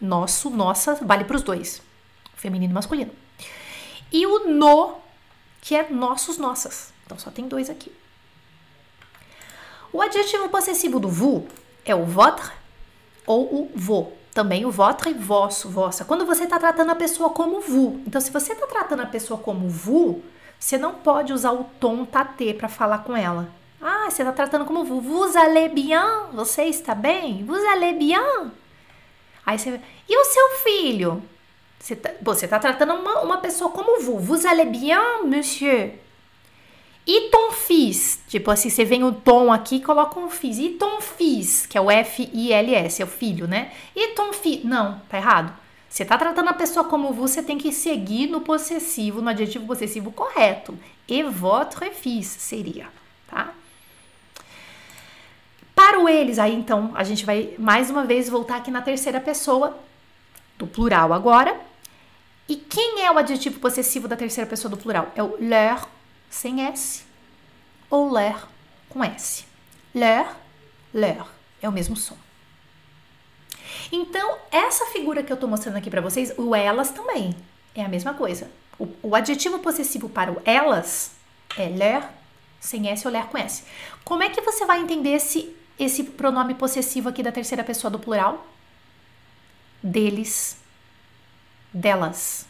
nosso, 0.00 0.48
nossa, 0.48 0.94
vale 0.94 1.24
para 1.24 1.36
os 1.36 1.42
dois, 1.42 1.82
feminino 2.34 2.72
e 2.72 2.74
masculino. 2.74 3.12
E 4.10 4.26
o 4.26 4.48
no, 4.48 4.96
que 5.60 5.74
é 5.74 5.90
nossos, 5.90 6.38
nossas. 6.38 6.94
Então 7.04 7.18
só 7.18 7.30
tem 7.30 7.46
dois 7.46 7.68
aqui. 7.68 7.92
O 9.96 10.02
adjetivo 10.02 10.50
possessivo 10.50 11.00
do 11.00 11.08
vous 11.08 11.44
é 11.82 11.94
o 11.94 12.04
votre 12.04 12.52
ou 13.26 13.62
o 13.62 13.70
vos. 13.74 14.08
também 14.34 14.66
o 14.66 14.70
votre, 14.70 15.14
vosso, 15.14 15.70
vossa. 15.70 16.04
Quando 16.04 16.26
você 16.26 16.44
está 16.44 16.58
tratando 16.58 16.90
a 16.90 16.94
pessoa 16.94 17.30
como 17.30 17.62
vous. 17.62 18.02
Então, 18.06 18.20
se 18.20 18.30
você 18.30 18.52
está 18.52 18.66
tratando 18.66 19.00
a 19.00 19.06
pessoa 19.06 19.40
como 19.40 19.66
vous, 19.70 20.22
você 20.60 20.76
não 20.76 20.92
pode 20.92 21.32
usar 21.32 21.52
o 21.52 21.64
tom 21.80 22.04
tate 22.04 22.52
para 22.52 22.68
falar 22.68 22.98
com 22.98 23.16
ela. 23.16 23.48
Ah, 23.80 24.10
você 24.10 24.20
está 24.20 24.34
tratando 24.34 24.66
como 24.66 24.84
vous. 24.84 25.00
Vous 25.00 25.34
allez 25.34 25.72
bien? 25.72 26.28
Você 26.34 26.64
está 26.64 26.94
bem? 26.94 27.42
Vous 27.46 27.64
allez 27.70 27.96
bien? 27.96 28.52
Aí 29.46 29.58
você. 29.58 29.80
E 30.06 30.14
o 30.14 30.24
seu 30.26 30.50
filho? 30.62 31.22
Você 31.78 31.94
está 31.94 32.58
tá 32.58 32.58
tratando 32.58 32.92
uma, 32.92 33.22
uma 33.22 33.38
pessoa 33.38 33.70
como 33.70 33.98
vous. 34.02 34.20
Vous 34.20 34.44
allez 34.44 34.68
bien, 34.68 35.24
monsieur? 35.24 35.92
E 37.06 37.30
ton 37.30 37.52
fils? 37.52 38.18
Tipo 38.26 38.50
assim, 38.50 38.68
você 38.68 38.84
vem 38.84 39.04
o 39.04 39.12
tom 39.12 39.52
aqui 39.52 39.80
coloca 39.80 40.18
um 40.18 40.28
fils. 40.28 40.58
E 40.58 40.70
ton 40.70 41.00
fils? 41.00 41.64
Que 41.64 41.78
é 41.78 41.80
o 41.80 41.90
F-I-L-S, 41.90 43.00
é 43.00 43.04
o 43.04 43.08
filho, 43.08 43.46
né? 43.46 43.70
E 43.94 44.08
ton 44.08 44.32
fils? 44.32 44.64
Não, 44.64 45.00
tá 45.08 45.16
errado. 45.16 45.52
Você 45.88 46.04
tá 46.04 46.18
tratando 46.18 46.48
a 46.48 46.54
pessoa 46.54 46.84
como 46.84 47.12
você 47.12 47.42
tem 47.42 47.56
que 47.56 47.72
seguir 47.72 48.26
no 48.26 48.40
possessivo, 48.40 49.22
no 49.22 49.30
adjetivo 49.30 49.66
possessivo 49.66 50.10
correto. 50.10 50.76
E 51.06 51.22
votre 51.22 51.90
fils 51.92 52.26
seria, 52.26 52.88
tá? 53.30 53.54
Para 55.74 56.00
o 56.00 56.08
eles, 56.08 56.38
aí 56.38 56.54
então, 56.54 56.90
a 56.94 57.04
gente 57.04 57.24
vai 57.24 57.54
mais 57.56 57.88
uma 57.88 58.04
vez 58.04 58.28
voltar 58.28 58.56
aqui 58.56 58.70
na 58.70 58.82
terceira 58.82 59.20
pessoa 59.20 59.78
do 60.58 60.66
plural 60.66 61.12
agora. 61.12 61.56
E 62.48 62.56
quem 62.56 63.04
é 63.04 63.10
o 63.10 63.18
adjetivo 63.18 63.60
possessivo 63.60 64.08
da 64.08 64.16
terceira 64.16 64.48
pessoa 64.48 64.70
do 64.70 64.76
plural? 64.76 65.12
É 65.14 65.22
o 65.22 65.36
leur 65.38 65.86
sem 66.30 66.62
S 66.66 67.04
ou 67.90 68.10
leur 68.12 68.48
com 68.88 69.02
S. 69.04 69.44
Leur, 69.94 70.36
leur 70.92 71.28
é 71.60 71.68
o 71.68 71.72
mesmo 71.72 71.96
som. 71.96 72.16
Então, 73.90 74.38
essa 74.50 74.86
figura 74.86 75.22
que 75.22 75.32
eu 75.32 75.34
estou 75.34 75.48
mostrando 75.48 75.76
aqui 75.76 75.90
para 75.90 76.00
vocês, 76.00 76.32
o 76.36 76.54
elas 76.54 76.90
também 76.90 77.34
é 77.74 77.84
a 77.84 77.88
mesma 77.88 78.14
coisa. 78.14 78.50
O, 78.78 78.88
o, 79.02 79.14
adjetivo 79.14 79.58
possessivo 79.58 80.08
para 80.08 80.32
o 80.32 80.40
elas 80.44 81.12
é 81.56 81.68
leur 81.68 82.08
sem 82.60 82.88
S 82.88 83.06
ou 83.06 83.12
leur 83.12 83.26
com 83.28 83.38
S. 83.38 83.64
Como 84.04 84.22
é 84.22 84.28
que 84.28 84.40
você 84.40 84.66
vai 84.66 84.80
entender 84.80 85.10
esse, 85.10 85.54
esse 85.78 86.04
pronome 86.04 86.54
possessivo 86.54 87.08
aqui 87.08 87.22
da 87.22 87.32
terceira 87.32 87.64
pessoa 87.64 87.90
do 87.90 87.98
plural? 87.98 88.46
Deles, 89.82 90.58
delas. 91.72 92.46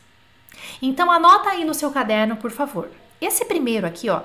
Então 0.80 1.10
anota 1.10 1.50
aí 1.50 1.64
no 1.64 1.74
seu 1.74 1.90
caderno, 1.90 2.36
por 2.36 2.50
favor. 2.50 2.90
Esse 3.20 3.44
primeiro 3.44 3.86
aqui, 3.86 4.08
ó, 4.08 4.22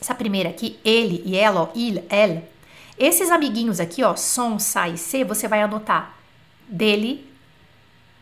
essa 0.00 0.14
primeira 0.14 0.48
aqui, 0.48 0.78
ele 0.84 1.22
e 1.24 1.36
ela, 1.36 1.62
ó, 1.62 1.68
il, 1.74 2.04
elle, 2.08 2.44
esses 2.98 3.30
amiguinhos 3.30 3.78
aqui, 3.78 4.02
ó, 4.02 4.16
som, 4.16 4.58
sa 4.58 4.88
e 4.88 4.96
se, 4.96 5.22
você 5.24 5.46
vai 5.46 5.62
anotar 5.62 6.16
dele, 6.66 7.30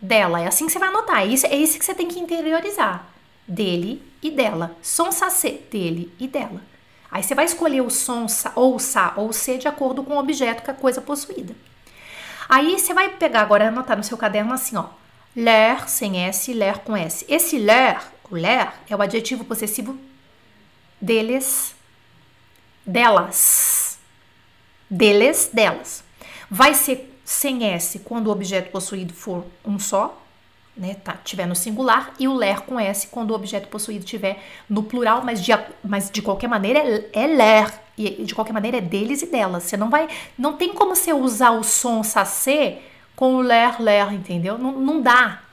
dela. 0.01 0.41
É 0.41 0.47
assim 0.47 0.67
que 0.67 0.73
você 0.73 0.79
vai 0.79 0.89
anotar. 0.89 1.23
É 1.23 1.27
isso, 1.27 1.47
é 1.47 1.57
isso 1.57 1.79
que 1.79 1.85
você 1.85 1.95
tem 1.95 2.09
que 2.09 2.19
interiorizar. 2.19 3.07
Dele 3.47 4.03
e 4.23 4.31
dela. 4.31 4.77
Som, 4.83 5.13
sa, 5.13 5.31
se, 5.31 5.53
dele 5.71 6.13
e 6.19 6.27
dela. 6.27 6.61
Aí 7.11 7.23
você 7.23 7.35
vai 7.35 7.45
escolher 7.45 7.81
o 7.81 7.91
som 7.91 8.27
sa, 8.27 8.53
ou 8.57 8.79
sa 8.81 9.13
ou 9.17 9.33
se 9.33 9.57
de 9.59 9.69
acordo 9.69 10.03
com 10.03 10.15
o 10.15 10.19
objeto 10.19 10.65
que 10.65 10.71
a 10.71 10.75
coisa 10.75 11.01
possuída. 11.01 11.55
Aí 12.49 12.79
você 12.79 12.93
vai 12.93 13.09
pegar 13.09 13.43
agora 13.43 13.69
anotar 13.69 13.97
no 13.97 14.03
seu 14.03 14.19
caderno 14.19 14.53
assim, 14.53 14.77
ó. 14.77 14.87
Leur 15.37 15.89
sem 15.89 16.27
S, 16.27 16.53
leur 16.53 16.81
com 16.81 16.97
S. 16.97 17.25
Esse 17.29 17.59
leur, 17.59 18.03
o 18.31 18.37
leur, 18.37 18.73
é 18.89 18.97
o 18.97 19.03
adjetivo 19.03 19.45
possessivo 19.45 19.99
deles, 21.01 21.75
delas. 22.85 23.99
Deles, 24.89 25.51
delas. 25.53 26.05
Vai 26.51 26.75
ser 26.75 27.19
sem 27.25 27.65
S 27.65 27.99
quando 28.01 28.29
o 28.29 28.31
objeto 28.31 28.71
possuído 28.71 29.13
for 29.13 29.45
um 29.65 29.79
só, 29.79 30.21
né, 30.77 30.95
tá, 30.95 31.17
tiver 31.25 31.47
no 31.47 31.55
singular, 31.55 32.13
e 32.19 32.27
o 32.27 32.35
ler 32.35 32.61
com 32.61 32.79
S 32.79 33.07
quando 33.07 33.31
o 33.31 33.35
objeto 33.35 33.69
possuído 33.69 34.05
tiver 34.05 34.43
no 34.69 34.83
plural, 34.83 35.23
mas 35.25 35.43
de, 35.43 35.53
mas 35.83 36.11
de 36.11 36.21
qualquer 36.21 36.49
maneira 36.49 36.81
é, 36.81 37.11
é 37.13 37.27
ler, 37.27 37.73
e 37.97 38.25
de 38.25 38.35
qualquer 38.35 38.53
maneira 38.53 38.79
é 38.79 38.81
deles 38.81 39.23
e 39.23 39.27
delas. 39.27 39.63
Você 39.65 39.77
não 39.77 39.89
vai, 39.89 40.09
não 40.37 40.55
tem 40.55 40.73
como 40.73 40.95
você 40.95 41.13
usar 41.13 41.53
o 41.53 41.63
som 41.63 42.03
sacê 42.03 42.79
com 43.15 43.37
o 43.37 43.41
ler, 43.41 43.81
ler, 43.81 44.13
entendeu? 44.13 44.59
Não, 44.59 44.73
não 44.73 45.01
dá. 45.01 45.44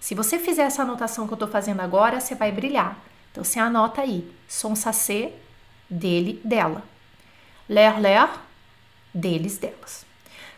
Se 0.00 0.14
você 0.14 0.38
fizer 0.38 0.62
essa 0.62 0.82
anotação 0.82 1.26
que 1.26 1.32
eu 1.32 1.36
estou 1.36 1.48
fazendo 1.48 1.80
agora, 1.80 2.20
você 2.20 2.34
vai 2.34 2.52
brilhar. 2.52 2.98
Então 3.30 3.44
você 3.44 3.58
anota 3.58 4.00
aí, 4.00 4.28
som 4.48 4.74
sacê, 4.74 5.32
dele, 5.88 6.40
dela. 6.44 6.82
Ler, 7.68 7.98
ler, 8.00 8.28
deles, 9.12 9.58
delas. 9.58 10.06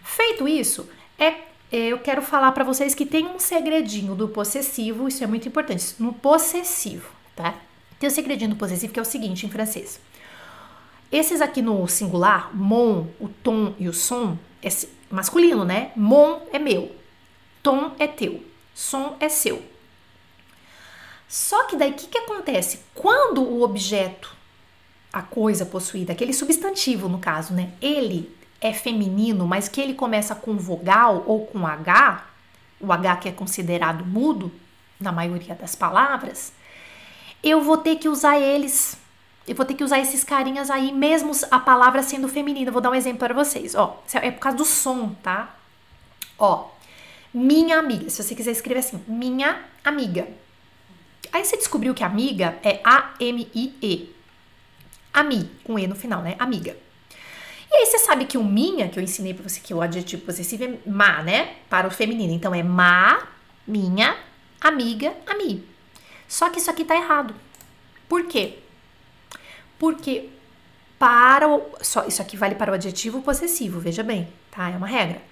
Feito 0.02 0.46
isso, 0.46 0.88
é, 1.18 1.34
eu 1.70 1.98
quero 1.98 2.22
falar 2.22 2.52
para 2.52 2.64
vocês 2.64 2.94
que 2.94 3.06
tem 3.06 3.26
um 3.26 3.38
segredinho 3.38 4.14
do 4.14 4.28
possessivo, 4.28 5.08
isso 5.08 5.22
é 5.22 5.26
muito 5.26 5.48
importante, 5.48 5.94
no 5.98 6.12
possessivo, 6.12 7.08
tá? 7.36 7.54
Tem 7.98 8.08
um 8.08 8.12
segredinho 8.12 8.50
do 8.50 8.56
possessivo 8.56 8.92
que 8.92 8.98
é 8.98 9.02
o 9.02 9.04
seguinte 9.04 9.46
em 9.46 9.50
francês. 9.50 10.00
Esses 11.12 11.40
aqui 11.40 11.60
no 11.60 11.86
singular, 11.86 12.54
mon, 12.54 13.06
o 13.18 13.28
tom 13.28 13.74
e 13.78 13.88
o 13.88 13.92
som, 13.92 14.38
é 14.62 14.68
masculino, 15.10 15.64
né? 15.64 15.92
Mon 15.96 16.40
é 16.52 16.58
meu, 16.58 16.94
tom 17.62 17.92
é 17.98 18.06
teu, 18.06 18.42
som 18.80 19.16
é 19.20 19.28
seu. 19.28 19.62
Só 21.28 21.64
que 21.64 21.76
daí 21.76 21.90
o 21.90 21.94
que, 21.94 22.06
que 22.06 22.18
acontece? 22.18 22.80
Quando 22.94 23.42
o 23.42 23.62
objeto, 23.62 24.34
a 25.12 25.20
coisa 25.20 25.66
possuída, 25.66 26.12
aquele 26.12 26.32
substantivo 26.32 27.08
no 27.08 27.18
caso, 27.18 27.52
né? 27.52 27.72
Ele 27.80 28.34
é 28.58 28.72
feminino, 28.72 29.46
mas 29.46 29.68
que 29.68 29.80
ele 29.80 29.94
começa 29.94 30.34
com 30.34 30.56
vogal 30.56 31.22
ou 31.26 31.46
com 31.46 31.66
H, 31.66 32.24
o 32.80 32.90
H 32.90 33.16
que 33.16 33.28
é 33.28 33.32
considerado 33.32 34.04
mudo 34.04 34.50
na 34.98 35.12
maioria 35.12 35.54
das 35.54 35.74
palavras, 35.74 36.52
eu 37.42 37.62
vou 37.62 37.76
ter 37.76 37.96
que 37.96 38.08
usar 38.08 38.38
eles. 38.38 38.96
Eu 39.46 39.54
vou 39.54 39.66
ter 39.66 39.74
que 39.74 39.84
usar 39.84 39.98
esses 39.98 40.24
carinhas 40.24 40.70
aí, 40.70 40.90
mesmo 40.90 41.32
a 41.50 41.58
palavra 41.58 42.02
sendo 42.02 42.28
feminina. 42.28 42.70
vou 42.70 42.80
dar 42.80 42.90
um 42.90 42.94
exemplo 42.94 43.18
para 43.18 43.34
vocês. 43.34 43.74
Ó, 43.74 44.02
é 44.14 44.30
por 44.30 44.40
causa 44.40 44.56
do 44.56 44.64
som, 44.64 45.14
tá? 45.22 45.54
Ó, 46.38 46.68
minha 47.32 47.78
amiga. 47.78 48.08
Se 48.10 48.22
você 48.22 48.34
quiser 48.34 48.52
escrever 48.52 48.80
assim, 48.80 49.02
minha 49.06 49.64
amiga. 49.84 50.28
Aí 51.32 51.44
você 51.44 51.56
descobriu 51.56 51.94
que 51.94 52.02
amiga 52.02 52.58
é 52.62 52.80
A-M-I-E. 52.84 54.14
Ami, 55.12 55.50
com 55.64 55.78
E 55.78 55.86
no 55.86 55.94
final, 55.94 56.22
né? 56.22 56.36
Amiga. 56.38 56.76
E 57.70 57.74
aí 57.74 57.86
você 57.86 57.98
sabe 57.98 58.24
que 58.24 58.36
o 58.36 58.42
minha, 58.42 58.88
que 58.88 58.98
eu 58.98 59.02
ensinei 59.02 59.32
pra 59.32 59.48
você 59.48 59.60
que 59.60 59.72
o 59.72 59.80
adjetivo 59.80 60.22
possessivo 60.22 60.64
é 60.64 60.78
má, 60.88 61.22
né? 61.22 61.56
Para 61.68 61.86
o 61.86 61.90
feminino. 61.90 62.32
Então 62.32 62.52
é 62.54 62.62
má, 62.62 63.28
minha, 63.66 64.16
amiga, 64.60 65.14
ami. 65.26 65.64
Só 66.26 66.50
que 66.50 66.58
isso 66.58 66.70
aqui 66.70 66.84
tá 66.84 66.96
errado. 66.96 67.34
Por 68.08 68.26
quê? 68.26 68.58
Porque 69.78 70.28
para 70.98 71.48
o. 71.48 71.62
Só, 71.80 72.06
isso 72.06 72.20
aqui 72.20 72.36
vale 72.36 72.56
para 72.56 72.72
o 72.72 72.74
adjetivo 72.74 73.22
possessivo, 73.22 73.78
veja 73.80 74.02
bem, 74.02 74.28
tá? 74.50 74.68
É 74.68 74.76
uma 74.76 74.86
regra. 74.86 75.22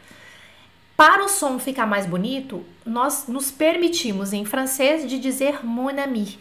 Para 0.99 1.25
o 1.25 1.29
som 1.29 1.61
ficar 1.61 1.87
mais 1.87 2.07
bonito, 2.07 2.65
nós 2.85 3.29
nos 3.29 3.53
permitimos 3.53 4.33
em 4.33 4.45
francês 4.45 5.09
de 5.09 5.17
dizer 5.17 5.65
mon 5.65 5.97
ami. 5.97 6.41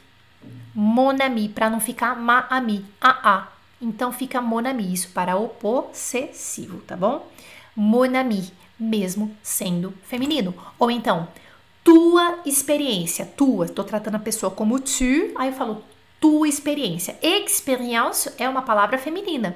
Mon 0.73 1.15
ami, 1.21 1.47
para 1.47 1.69
não 1.69 1.79
ficar 1.79 2.19
ma 2.19 2.47
ami, 2.49 2.83
a 2.99 3.35
a. 3.35 3.47
Então 3.79 4.11
fica 4.11 4.41
monami, 4.41 4.91
isso 4.91 5.09
para 5.09 5.37
o 5.37 5.47
possessivo, 5.47 6.79
tá 6.87 6.97
bom? 6.97 7.31
Monami, 7.75 8.51
mesmo 8.79 9.29
sendo 9.43 9.93
feminino. 10.01 10.55
Ou 10.79 10.89
então, 10.89 11.27
tua 11.83 12.39
experiência, 12.43 13.27
tua, 13.27 13.65
estou 13.65 13.85
tratando 13.85 14.15
a 14.15 14.19
pessoa 14.19 14.49
como 14.49 14.79
tu, 14.79 15.33
aí 15.35 15.49
eu 15.49 15.53
falo 15.53 15.83
tua 16.19 16.47
experiência. 16.47 17.15
Experience 17.21 18.33
é 18.39 18.49
uma 18.49 18.63
palavra 18.63 18.97
feminina. 18.97 19.55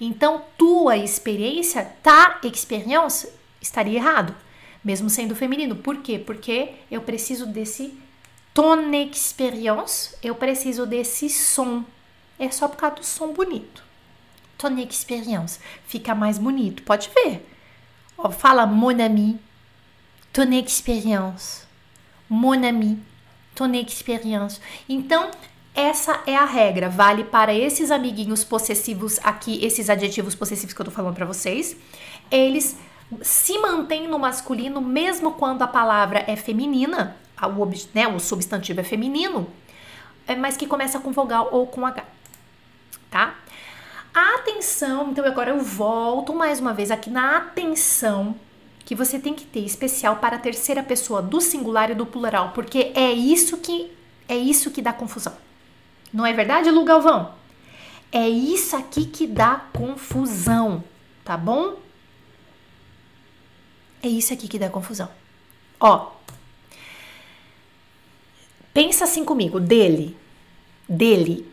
Então, 0.00 0.40
tua 0.56 0.96
experiência, 0.96 1.84
ta 2.02 2.40
experience, 2.44 3.28
estaria 3.68 3.98
errado, 3.98 4.34
mesmo 4.84 5.08
sendo 5.08 5.34
feminino. 5.34 5.76
Por 5.76 5.98
quê? 5.98 6.18
Porque 6.18 6.74
eu 6.90 7.00
preciso 7.02 7.46
desse 7.46 7.96
ton 8.52 8.92
experience, 8.92 10.16
eu 10.22 10.34
preciso 10.34 10.84
desse 10.84 11.30
som 11.30 11.84
é 12.38 12.50
só 12.50 12.68
por 12.68 12.76
causa 12.76 12.96
do 12.96 13.04
som 13.04 13.32
bonito. 13.32 13.82
Ton 14.56 14.78
experience 14.78 15.60
fica 15.86 16.14
mais 16.14 16.38
bonito, 16.38 16.82
pode 16.82 17.10
ver. 17.14 17.46
Ó, 18.16 18.30
fala 18.30 18.66
mon 18.66 19.00
ami, 19.00 19.38
ton 20.32 20.52
experience. 20.52 21.66
Mon 22.28 22.64
ami, 22.64 22.98
ton 23.54 23.72
experience. 23.74 24.60
Então, 24.88 25.30
essa 25.74 26.20
é 26.26 26.34
a 26.34 26.44
regra, 26.44 26.88
vale 26.88 27.24
para 27.24 27.54
esses 27.54 27.90
amiguinhos 27.90 28.42
possessivos 28.42 29.20
aqui, 29.22 29.64
esses 29.64 29.88
adjetivos 29.88 30.34
possessivos 30.34 30.74
que 30.74 30.80
eu 30.80 30.84
tô 30.84 30.90
falando 30.90 31.14
para 31.14 31.26
vocês. 31.26 31.76
Eles 32.30 32.76
se 33.22 33.58
mantêm 33.58 34.06
no 34.06 34.18
masculino 34.18 34.80
mesmo 34.80 35.32
quando 35.32 35.62
a 35.62 35.68
palavra 35.68 36.24
é 36.26 36.36
feminina, 36.36 37.16
o, 37.42 37.66
né, 37.94 38.06
o 38.08 38.18
substantivo 38.18 38.80
é 38.80 38.84
feminino, 38.84 39.48
é, 40.26 40.34
mas 40.34 40.56
que 40.56 40.66
começa 40.66 40.98
com 40.98 41.12
vogal 41.12 41.48
ou 41.52 41.66
com 41.66 41.86
H 41.86 42.04
tá? 43.10 43.34
A 44.14 44.36
atenção, 44.36 45.10
então 45.10 45.24
agora 45.24 45.50
eu 45.50 45.60
volto 45.60 46.34
mais 46.34 46.60
uma 46.60 46.74
vez 46.74 46.90
aqui 46.90 47.10
na 47.10 47.36
atenção 47.36 48.34
que 48.84 48.94
você 48.94 49.18
tem 49.18 49.34
que 49.34 49.44
ter 49.44 49.60
especial 49.60 50.16
para 50.16 50.36
a 50.36 50.38
terceira 50.38 50.82
pessoa 50.82 51.20
do 51.20 51.40
singular 51.40 51.90
e 51.90 51.94
do 51.94 52.06
plural, 52.06 52.52
porque 52.54 52.90
é 52.94 53.12
isso 53.12 53.58
que 53.58 53.92
é 54.28 54.36
isso 54.36 54.70
que 54.70 54.82
dá 54.82 54.92
confusão. 54.92 55.34
Não 56.12 56.24
é 56.24 56.32
verdade, 56.32 56.70
Lu 56.70 56.84
Galvão? 56.84 57.34
É 58.10 58.28
isso 58.28 58.76
aqui 58.76 59.04
que 59.04 59.26
dá 59.26 59.62
confusão, 59.72 60.82
tá 61.24 61.36
bom? 61.36 61.76
É 64.02 64.08
isso 64.08 64.32
aqui 64.32 64.46
que 64.46 64.58
dá 64.58 64.68
confusão. 64.68 65.08
Ó, 65.80 66.12
pensa 68.72 69.04
assim 69.04 69.24
comigo, 69.24 69.58
dele, 69.58 70.16
dele. 70.88 71.48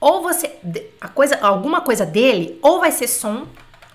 Ou 0.00 0.22
você, 0.22 0.58
a 1.00 1.08
coisa, 1.08 1.38
alguma 1.40 1.80
coisa 1.80 2.04
dele, 2.04 2.58
ou 2.60 2.80
vai 2.80 2.90
ser 2.90 3.08
som, 3.08 3.46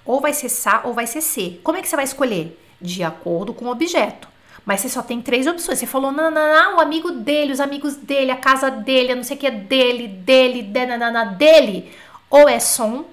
ou 0.05 0.19
vai 0.19 0.33
ser 0.33 0.49
sa, 0.49 0.81
ou 0.85 0.93
vai 0.93 1.05
ser 1.05 1.21
se. 1.21 1.59
Como 1.63 1.77
é 1.77 1.81
que 1.81 1.87
você 1.87 1.95
vai 1.95 2.05
escolher? 2.05 2.57
De 2.81 3.03
acordo 3.03 3.53
com 3.53 3.65
o 3.65 3.71
objeto. 3.71 4.27
Mas 4.65 4.81
você 4.81 4.89
só 4.89 5.01
tem 5.01 5.21
três 5.21 5.45
opções. 5.45 5.77
Você 5.79 5.85
falou, 5.85 6.11
não, 6.11 6.31
não, 6.31 6.47
não, 6.47 6.77
o 6.77 6.79
amigo 6.79 7.11
dele, 7.11 7.51
os 7.51 7.59
amigos 7.59 7.95
dele, 7.95 8.31
a 8.31 8.37
casa 8.37 8.69
dele, 8.69 9.11
a 9.11 9.15
não 9.15 9.23
sei 9.23 9.35
o 9.35 9.39
que, 9.39 9.51
dele, 9.51 10.07
dele, 10.07 10.61
de, 10.61 10.85
nanana, 10.85 11.25
dele. 11.25 11.91
Ou 12.29 12.47
é 12.47 12.59
som, 12.59 13.05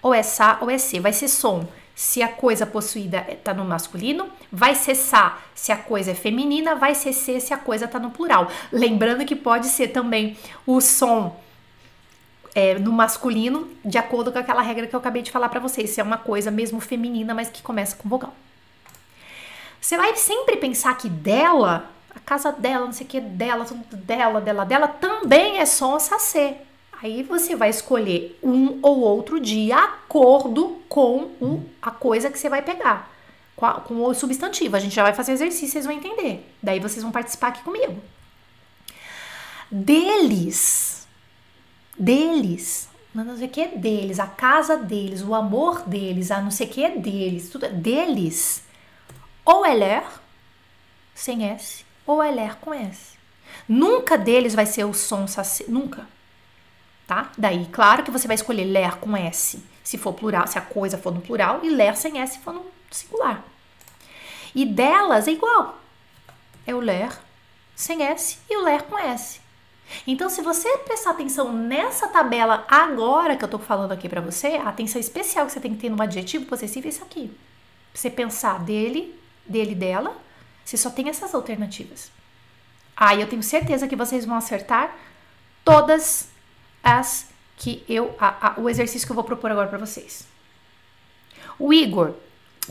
ou 0.00 0.14
é 0.14 0.22
sa, 0.22 0.58
ou 0.60 0.70
é 0.70 0.78
se. 0.78 1.00
Vai 1.00 1.12
ser 1.12 1.28
som 1.28 1.66
se 1.98 2.22
a 2.22 2.28
coisa 2.28 2.64
possuída 2.64 3.26
está 3.28 3.52
no 3.52 3.64
masculino, 3.64 4.28
vai 4.52 4.76
ser 4.76 4.94
sa 4.94 5.36
se 5.52 5.72
a 5.72 5.76
coisa 5.76 6.12
é 6.12 6.14
feminina, 6.14 6.76
vai 6.76 6.94
ser 6.94 7.12
se 7.12 7.52
a 7.52 7.58
coisa 7.58 7.86
está 7.86 7.98
no 7.98 8.12
plural. 8.12 8.48
Lembrando 8.70 9.24
que 9.24 9.34
pode 9.34 9.66
ser 9.66 9.88
também 9.88 10.38
o 10.64 10.80
som 10.80 11.36
é, 12.54 12.78
no 12.78 12.92
masculino, 12.92 13.68
de 13.84 13.98
acordo 13.98 14.30
com 14.30 14.38
aquela 14.38 14.62
regra 14.62 14.86
que 14.86 14.94
eu 14.94 15.00
acabei 15.00 15.22
de 15.22 15.32
falar 15.32 15.48
para 15.48 15.58
vocês, 15.58 15.90
se 15.90 16.00
é 16.00 16.04
uma 16.04 16.18
coisa 16.18 16.52
mesmo 16.52 16.78
feminina, 16.78 17.34
mas 17.34 17.50
que 17.50 17.62
começa 17.62 17.96
com 17.96 18.08
vogal. 18.08 18.32
Você 19.80 19.96
vai 19.96 20.14
sempre 20.14 20.56
pensar 20.56 20.96
que 20.96 21.08
dela, 21.08 21.90
a 22.14 22.20
casa 22.20 22.52
dela, 22.52 22.86
não 22.86 22.92
sei 22.92 23.06
o 23.06 23.10
que, 23.10 23.20
dela, 23.20 23.64
tudo 23.64 23.96
dela, 23.96 24.40
dela, 24.40 24.64
dela, 24.64 24.86
também 24.86 25.58
é 25.58 25.66
som 25.66 25.98
sacê. 25.98 26.58
Aí 27.00 27.22
você 27.22 27.54
vai 27.54 27.70
escolher 27.70 28.36
um 28.42 28.80
ou 28.82 29.00
outro 29.00 29.38
de 29.38 29.70
acordo 29.70 30.82
com 30.88 31.30
o, 31.40 31.64
a 31.80 31.92
coisa 31.92 32.28
que 32.28 32.38
você 32.38 32.48
vai 32.48 32.60
pegar, 32.60 33.08
com, 33.54 34.02
o 34.02 34.14
substantivo. 34.14 34.74
A 34.74 34.80
gente 34.80 34.94
já 34.94 35.04
vai 35.04 35.14
fazer 35.14 35.32
exercício, 35.32 35.68
vocês 35.68 35.86
vão 35.86 35.94
entender. 35.94 36.44
Daí 36.60 36.80
vocês 36.80 37.02
vão 37.02 37.12
participar 37.12 37.48
aqui 37.48 37.62
comigo. 37.62 38.02
Deles, 39.70 41.06
deles, 41.96 42.88
não 43.14 43.36
sei 43.36 43.46
o 43.46 43.50
que 43.50 43.60
é 43.60 43.68
deles, 43.68 44.18
a 44.18 44.26
casa 44.26 44.76
deles, 44.76 45.22
o 45.22 45.34
amor 45.34 45.82
deles, 45.82 46.30
a 46.32 46.40
não 46.40 46.50
sei 46.50 46.66
o 46.66 46.70
que 46.70 46.82
é 46.82 46.96
deles, 46.96 47.48
tudo 47.48 47.66
é 47.66 47.68
deles 47.68 48.64
ou 49.44 49.64
é 49.64 50.04
sem 51.14 51.44
S, 51.44 51.84
ou 52.06 52.22
é 52.22 52.54
com 52.60 52.74
S. 52.74 53.16
Nunca 53.68 54.18
deles 54.18 54.54
vai 54.54 54.66
ser 54.66 54.84
o 54.84 54.92
som 54.92 55.26
saci, 55.26 55.64
nunca. 55.68 56.06
Tá? 57.08 57.32
Daí, 57.38 57.66
claro 57.72 58.02
que 58.02 58.10
você 58.10 58.26
vai 58.26 58.34
escolher 58.34 58.66
ler 58.66 58.96
com 58.96 59.16
S, 59.16 59.64
se 59.82 59.96
for 59.96 60.12
plural, 60.12 60.46
se 60.46 60.58
a 60.58 60.60
coisa 60.60 60.98
for 60.98 61.10
no 61.10 61.22
plural, 61.22 61.60
e 61.64 61.70
ler 61.70 61.96
sem 61.96 62.20
S 62.20 62.34
se 62.34 62.40
for 62.40 62.52
no 62.52 62.66
singular. 62.90 63.42
E 64.54 64.66
delas 64.66 65.26
é 65.26 65.32
igual. 65.32 65.78
É 66.66 66.74
o 66.74 66.80
ler 66.80 67.10
sem 67.74 68.02
S 68.02 68.36
e 68.50 68.56
o 68.58 68.62
ler 68.62 68.82
com 68.82 68.98
S. 68.98 69.40
Então, 70.06 70.28
se 70.28 70.42
você 70.42 70.68
prestar 70.78 71.12
atenção 71.12 71.50
nessa 71.50 72.08
tabela 72.08 72.66
agora 72.68 73.38
que 73.38 73.44
eu 73.44 73.48
tô 73.48 73.58
falando 73.58 73.92
aqui 73.92 74.06
para 74.06 74.20
você, 74.20 74.56
a 74.56 74.68
atenção 74.68 75.00
especial 75.00 75.46
que 75.46 75.52
você 75.52 75.60
tem 75.60 75.74
que 75.74 75.80
ter 75.80 75.88
no 75.88 76.02
adjetivo 76.02 76.44
possessivo 76.44 76.88
é 76.88 76.90
isso 76.90 77.02
aqui. 77.02 77.34
Você 77.94 78.10
pensar 78.10 78.58
dele, 78.60 79.18
dele 79.46 79.74
dela, 79.74 80.14
você 80.62 80.76
só 80.76 80.90
tem 80.90 81.08
essas 81.08 81.34
alternativas. 81.34 82.12
Aí 82.94 83.18
ah, 83.18 83.22
eu 83.22 83.28
tenho 83.28 83.42
certeza 83.42 83.88
que 83.88 83.96
vocês 83.96 84.26
vão 84.26 84.36
acertar 84.36 84.94
todas 85.64 86.28
as 86.88 87.28
que 87.56 87.84
eu 87.88 88.14
a, 88.18 88.48
a, 88.48 88.60
o 88.60 88.68
exercício 88.68 89.06
que 89.06 89.12
eu 89.12 89.16
vou 89.16 89.24
propor 89.24 89.50
agora 89.50 89.68
para 89.68 89.78
vocês. 89.78 90.26
O 91.58 91.72
Igor 91.72 92.14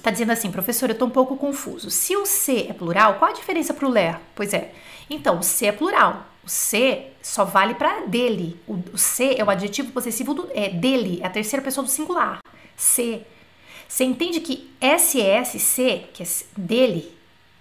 tá 0.02 0.12
dizendo 0.12 0.32
assim, 0.32 0.52
professor, 0.52 0.90
eu 0.90 0.98
tô 0.98 1.06
um 1.06 1.10
pouco 1.10 1.36
confuso. 1.36 1.90
Se 1.90 2.16
o 2.16 2.26
C 2.26 2.68
é 2.70 2.74
plural, 2.74 3.16
qual 3.16 3.32
a 3.32 3.34
diferença 3.34 3.74
para 3.74 3.88
o 3.88 3.90
ler? 3.90 4.18
Pois 4.36 4.54
é. 4.54 4.74
Então, 5.10 5.40
o 5.40 5.44
C 5.44 5.66
é 5.66 5.72
plural. 5.72 6.26
O 6.46 6.50
C 6.50 7.08
só 7.22 7.44
vale 7.44 7.74
para 7.74 8.06
dele. 8.06 8.58
O, 8.68 8.76
o, 8.94 8.98
C 8.98 9.36
é 9.38 9.44
o 9.44 9.50
adjetivo 9.50 9.92
possessivo 9.92 10.34
do, 10.34 10.50
é 10.54 10.70
dele, 10.70 11.20
é 11.22 11.26
a 11.26 11.30
terceira 11.30 11.64
pessoa 11.64 11.84
do 11.84 11.92
singular. 11.92 12.40
C 12.76 13.26
você 13.88 14.04
entende 14.04 14.42
que 14.42 14.70
SSC, 14.82 16.08
que 16.14 16.22
é 16.22 16.26
dele, 16.58 17.12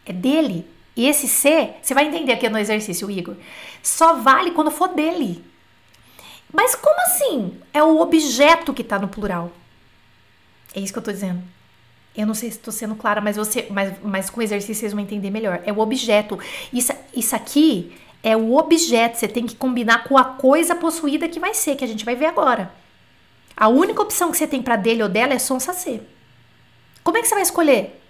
é 0.04 0.12
dele, 0.12 0.66
e 0.96 1.06
esse 1.06 1.28
C, 1.28 1.74
você 1.80 1.94
vai 1.94 2.06
entender 2.06 2.32
aqui 2.32 2.48
no 2.48 2.58
exercício, 2.58 3.10
Igor, 3.10 3.36
só 3.82 4.16
vale 4.16 4.50
quando 4.50 4.70
for 4.70 4.88
dele. 4.88 5.44
Mas 6.52 6.74
como 6.74 7.00
assim? 7.02 7.58
É 7.72 7.82
o 7.82 8.00
objeto 8.00 8.72
que 8.72 8.82
está 8.82 8.98
no 8.98 9.08
plural. 9.08 9.50
É 10.74 10.80
isso 10.80 10.92
que 10.92 10.98
eu 10.98 11.00
estou 11.00 11.14
dizendo. 11.14 11.42
Eu 12.16 12.26
não 12.26 12.34
sei 12.34 12.50
se 12.50 12.56
estou 12.56 12.72
sendo 12.72 12.94
clara, 12.94 13.20
mas, 13.20 13.36
você, 13.36 13.66
mas, 13.70 13.94
mas 14.02 14.30
com 14.30 14.40
o 14.40 14.42
exercício 14.42 14.80
vocês 14.80 14.92
vão 14.92 15.02
entender 15.02 15.30
melhor. 15.30 15.60
É 15.66 15.72
o 15.72 15.78
objeto. 15.78 16.38
Isso, 16.72 16.92
isso 17.14 17.36
aqui 17.36 17.94
é 18.22 18.36
o 18.36 18.56
objeto. 18.56 19.18
Você 19.18 19.28
tem 19.28 19.46
que 19.46 19.54
combinar 19.54 20.04
com 20.04 20.16
a 20.16 20.24
coisa 20.24 20.74
possuída 20.74 21.28
que 21.28 21.38
vai 21.38 21.52
ser, 21.52 21.76
que 21.76 21.84
a 21.84 21.88
gente 21.88 22.04
vai 22.04 22.16
ver 22.16 22.26
agora. 22.26 22.72
A 23.56 23.68
única 23.68 24.02
opção 24.02 24.30
que 24.30 24.36
você 24.36 24.46
tem 24.46 24.62
para 24.62 24.76
dele 24.76 25.02
ou 25.02 25.08
dela 25.08 25.34
é 25.34 25.38
sonsa 25.38 25.72
ser. 25.72 26.06
Como 27.02 27.16
é 27.18 27.22
que 27.22 27.28
você 27.28 27.34
vai 27.34 27.42
escolher? 27.42 28.02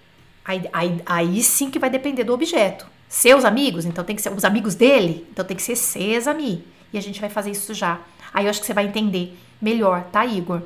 Aí, 0.44 0.62
aí, 0.72 1.03
aí 1.05 1.42
sim 1.42 1.70
que 1.70 1.79
vai 1.79 1.90
depender 1.90 2.25
do 2.25 2.33
objeto. 2.33 2.87
Seus 3.09 3.44
amigos, 3.44 3.85
então 3.85 4.05
tem 4.05 4.16
que 4.16 4.22
ser 4.22 4.33
os 4.33 4.44
amigos 4.44 4.75
dele, 4.75 5.27
então 5.31 5.44
tem 5.44 5.57
que 5.57 5.62
ser 5.62 5.77
ses 5.77 6.27
amis. 6.27 6.61
E 6.92 6.99
a 6.99 7.03
gente 7.03 7.20
vai 7.20 7.31
fazer 7.31 7.51
isso 7.51 7.75
já. 7.75 8.01
Aí 8.37 8.44
eu 8.44 8.51
acho 8.51 8.61
que 8.61 8.66
você 8.66 8.75
vai 8.75 8.85
entender 8.85 9.35
melhor, 9.59 10.05
tá, 10.12 10.27
Igor? 10.27 10.61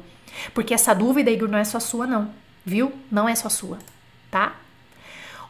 Porque 0.53 0.75
essa 0.75 0.93
dúvida, 0.93 1.31
Igor, 1.31 1.49
não 1.49 1.57
é 1.57 1.63
só 1.63 1.79
sua, 1.79 2.05
não. 2.05 2.29
Viu? 2.67 2.93
Não 3.09 3.29
é 3.29 3.35
só 3.37 3.49
sua, 3.49 3.79
tá? 4.29 4.57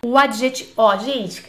O 0.04 0.18
adjetivo. 0.18 0.70
Ó, 0.76 0.98
gente, 0.98 1.42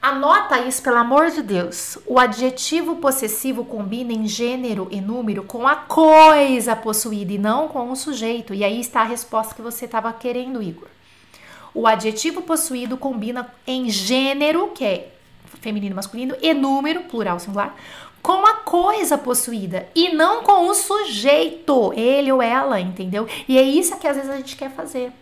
anota 0.00 0.60
isso, 0.60 0.80
pelo 0.80 0.98
amor 0.98 1.32
de 1.32 1.42
Deus. 1.42 1.98
O 2.06 2.20
adjetivo 2.20 2.96
possessivo 2.96 3.64
combina 3.64 4.12
em 4.12 4.28
gênero 4.28 4.86
e 4.92 5.00
número 5.00 5.42
com 5.42 5.66
a 5.66 5.74
coisa 5.74 6.76
possuída 6.76 7.32
e 7.32 7.38
não 7.38 7.66
com 7.66 7.90
o 7.90 7.96
sujeito. 7.96 8.54
E 8.54 8.62
aí 8.62 8.78
está 8.78 9.00
a 9.00 9.04
resposta 9.04 9.56
que 9.56 9.60
você 9.60 9.86
estava 9.86 10.12
querendo, 10.12 10.62
Igor. 10.62 10.86
O 11.74 11.84
adjetivo 11.84 12.42
possuído 12.42 12.96
combina 12.96 13.52
em 13.66 13.90
gênero, 13.90 14.68
que 14.68 14.84
é 14.84 15.12
feminino, 15.60 15.96
masculino, 15.96 16.36
e 16.40 16.54
número, 16.54 17.02
plural, 17.02 17.40
singular, 17.40 17.74
com 18.22 18.46
a 18.46 18.54
coisa 18.56 19.18
possuída 19.18 19.88
e 19.94 20.14
não 20.14 20.44
com 20.44 20.68
o 20.68 20.74
sujeito, 20.74 21.92
ele 21.94 22.30
ou 22.30 22.40
ela, 22.40 22.80
entendeu? 22.80 23.28
E 23.48 23.58
é 23.58 23.62
isso 23.62 23.98
que 23.98 24.06
às 24.06 24.16
vezes 24.16 24.30
a 24.30 24.36
gente 24.36 24.56
quer 24.56 24.70
fazer. 24.70 25.12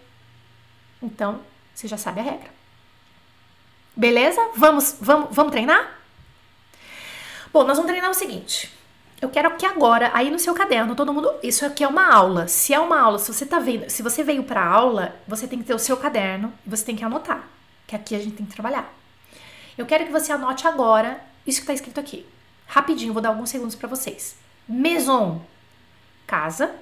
Então, 1.03 1.41
você 1.75 1.89
já 1.89 1.97
sabe 1.97 2.21
a 2.21 2.23
regra. 2.23 2.51
Beleza? 3.97 4.41
Vamos, 4.55 4.97
vamos, 5.01 5.35
vamos 5.35 5.51
treinar? 5.51 5.99
Bom, 7.53 7.65
nós 7.65 7.77
vamos 7.77 7.91
treinar 7.91 8.11
o 8.11 8.15
seguinte. 8.15 8.71
Eu 9.21 9.29
quero 9.29 9.55
que 9.57 9.67
agora, 9.67 10.11
aí 10.15 10.31
no 10.31 10.39
seu 10.39 10.55
caderno, 10.55 10.95
todo 10.95 11.13
mundo. 11.13 11.33
Isso 11.43 11.65
aqui 11.67 11.83
é 11.85 11.89
uma 11.89 12.15
aula. 12.15 12.49
Se 12.49 12.73
é 12.73 12.81
uma 12.81 12.99
aula, 13.01 13.19
se 13.19 13.33
você 13.33 13.45
tá 13.45 13.59
vendo, 13.59 13.89
se 13.91 14.03
você 14.03 14.23
veio 14.23 14.45
para 14.45 14.65
aula, 14.65 15.17
você 15.27 15.47
tem 15.47 15.59
que 15.59 15.65
ter 15.65 15.75
o 15.75 15.79
seu 15.79 15.97
caderno 15.97 16.53
e 16.67 16.71
você 16.71 16.85
tem 16.85 16.97
que 16.97 17.05
anotar. 17.05 17.49
Que 17.87 17.97
aqui 17.97 18.15
a 18.15 18.19
gente 18.19 18.37
tem 18.37 18.47
que 18.47 18.53
trabalhar. 18.53 18.93
Eu 19.77 19.85
quero 19.85 20.07
que 20.07 20.13
você 20.13 20.33
anote 20.33 20.67
agora 20.67 21.21
isso 21.47 21.61
que 21.61 21.67
tá 21.67 21.75
escrito 21.75 21.99
aqui. 21.99 22.27
Rapidinho, 22.71 23.13
vou 23.13 23.21
dar 23.21 23.31
alguns 23.31 23.51
segundos 23.51 23.75
para 23.75 23.89
vocês. 23.89 24.37
Maison, 24.69 25.43
casa. 26.25 26.73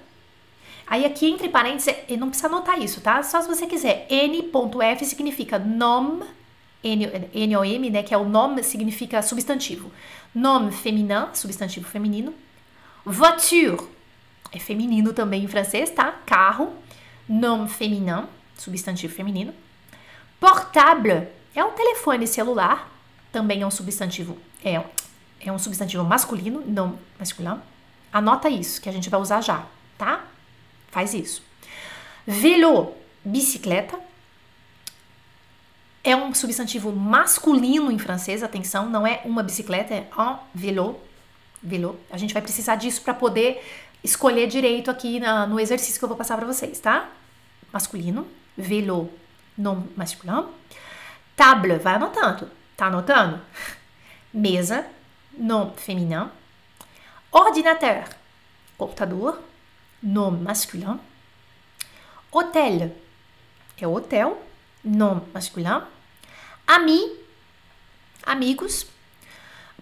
Aí 0.87 1.07
aqui 1.07 1.27
entre 1.27 1.49
parênteses, 1.49 1.95
não 2.19 2.29
precisa 2.29 2.49
anotar 2.49 2.79
isso, 2.79 3.01
tá? 3.01 3.23
Só 3.23 3.41
se 3.41 3.49
você 3.49 3.67
quiser. 3.67 4.07
N.F 4.11 5.05
significa 5.07 5.59
nome 5.59 6.27
N-O-M, 6.85 7.91
né, 7.91 8.03
que 8.03 8.13
é 8.13 8.19
o 8.19 8.29
nome, 8.29 8.63
significa 8.63 9.23
substantivo. 9.23 9.91
Nome 10.35 10.73
féminin, 10.73 11.29
substantivo 11.33 11.89
feminino. 11.89 12.35
Voiture, 13.03 13.89
é 14.53 14.59
feminino 14.59 15.15
também 15.15 15.45
em 15.45 15.49
francês, 15.49 15.91
tá? 15.91 16.13
Carro. 16.27 16.71
Nome 17.27 17.67
féminin, 17.67 18.27
substantivo 18.59 19.15
feminino. 19.15 19.55
Portable, 20.39 21.29
é 21.55 21.65
um 21.65 21.73
telefone 21.73 22.27
celular, 22.27 22.91
também 23.33 23.63
é 23.63 23.67
um 23.67 23.71
substantivo, 23.71 24.39
é, 24.63 24.83
é 25.41 25.53
um 25.53 25.59
substantivo 25.59 26.05
masculino, 26.05 26.63
não 26.67 26.99
masculino. 27.19 27.63
Anota 28.13 28.49
isso, 28.49 28.81
que 28.81 28.89
a 28.89 28.93
gente 28.93 29.11
vai 29.11 29.21
usar 29.21 29.41
já, 29.41 29.67
tá? 29.97 30.25
Faz 30.91 31.15
isso. 31.15 31.43
Vélo, 32.27 32.95
bicicleta 33.25 33.99
é 36.03 36.17
um 36.17 36.33
substantivo 36.35 36.91
masculino 36.93 37.91
em 37.91 37.99
francês, 37.99 38.43
atenção, 38.43 38.89
não 38.89 39.07
é 39.07 39.21
uma 39.25 39.43
bicicleta, 39.43 39.95
é 39.95 40.09
un 40.17 40.37
vélo. 40.55 40.99
vélo. 41.63 41.99
A 42.11 42.17
gente 42.17 42.33
vai 42.33 42.43
precisar 42.43 42.77
disso 42.77 43.03
para 43.03 43.13
poder 43.13 43.63
escolher 44.03 44.47
direito 44.47 44.91
aqui 44.91 45.21
na, 45.21 45.47
no 45.47 45.61
exercício 45.61 45.99
que 45.99 46.05
eu 46.05 46.09
vou 46.09 46.17
passar 46.17 46.37
para 46.37 46.47
vocês, 46.47 46.81
tá? 46.81 47.09
Masculino, 47.73 48.27
vélo. 48.57 49.11
nome 49.57 49.91
masculin. 49.97 50.47
Table, 51.37 51.79
vai 51.79 51.95
anotando. 51.97 52.51
Tá 52.77 52.87
anotando? 52.87 53.41
Mesa, 54.33 54.87
nome 55.39 55.73
féminin. 55.77 56.31
Ordinateur, 57.31 58.05
computador, 58.77 59.41
nome 60.03 60.43
masculin. 60.43 60.99
Hôtel, 62.31 62.95
é 63.81 63.87
hotel, 63.87 64.43
nome 64.85 65.23
masculin. 65.33 65.83
Ami, 66.67 67.01
amigos. 68.25 68.87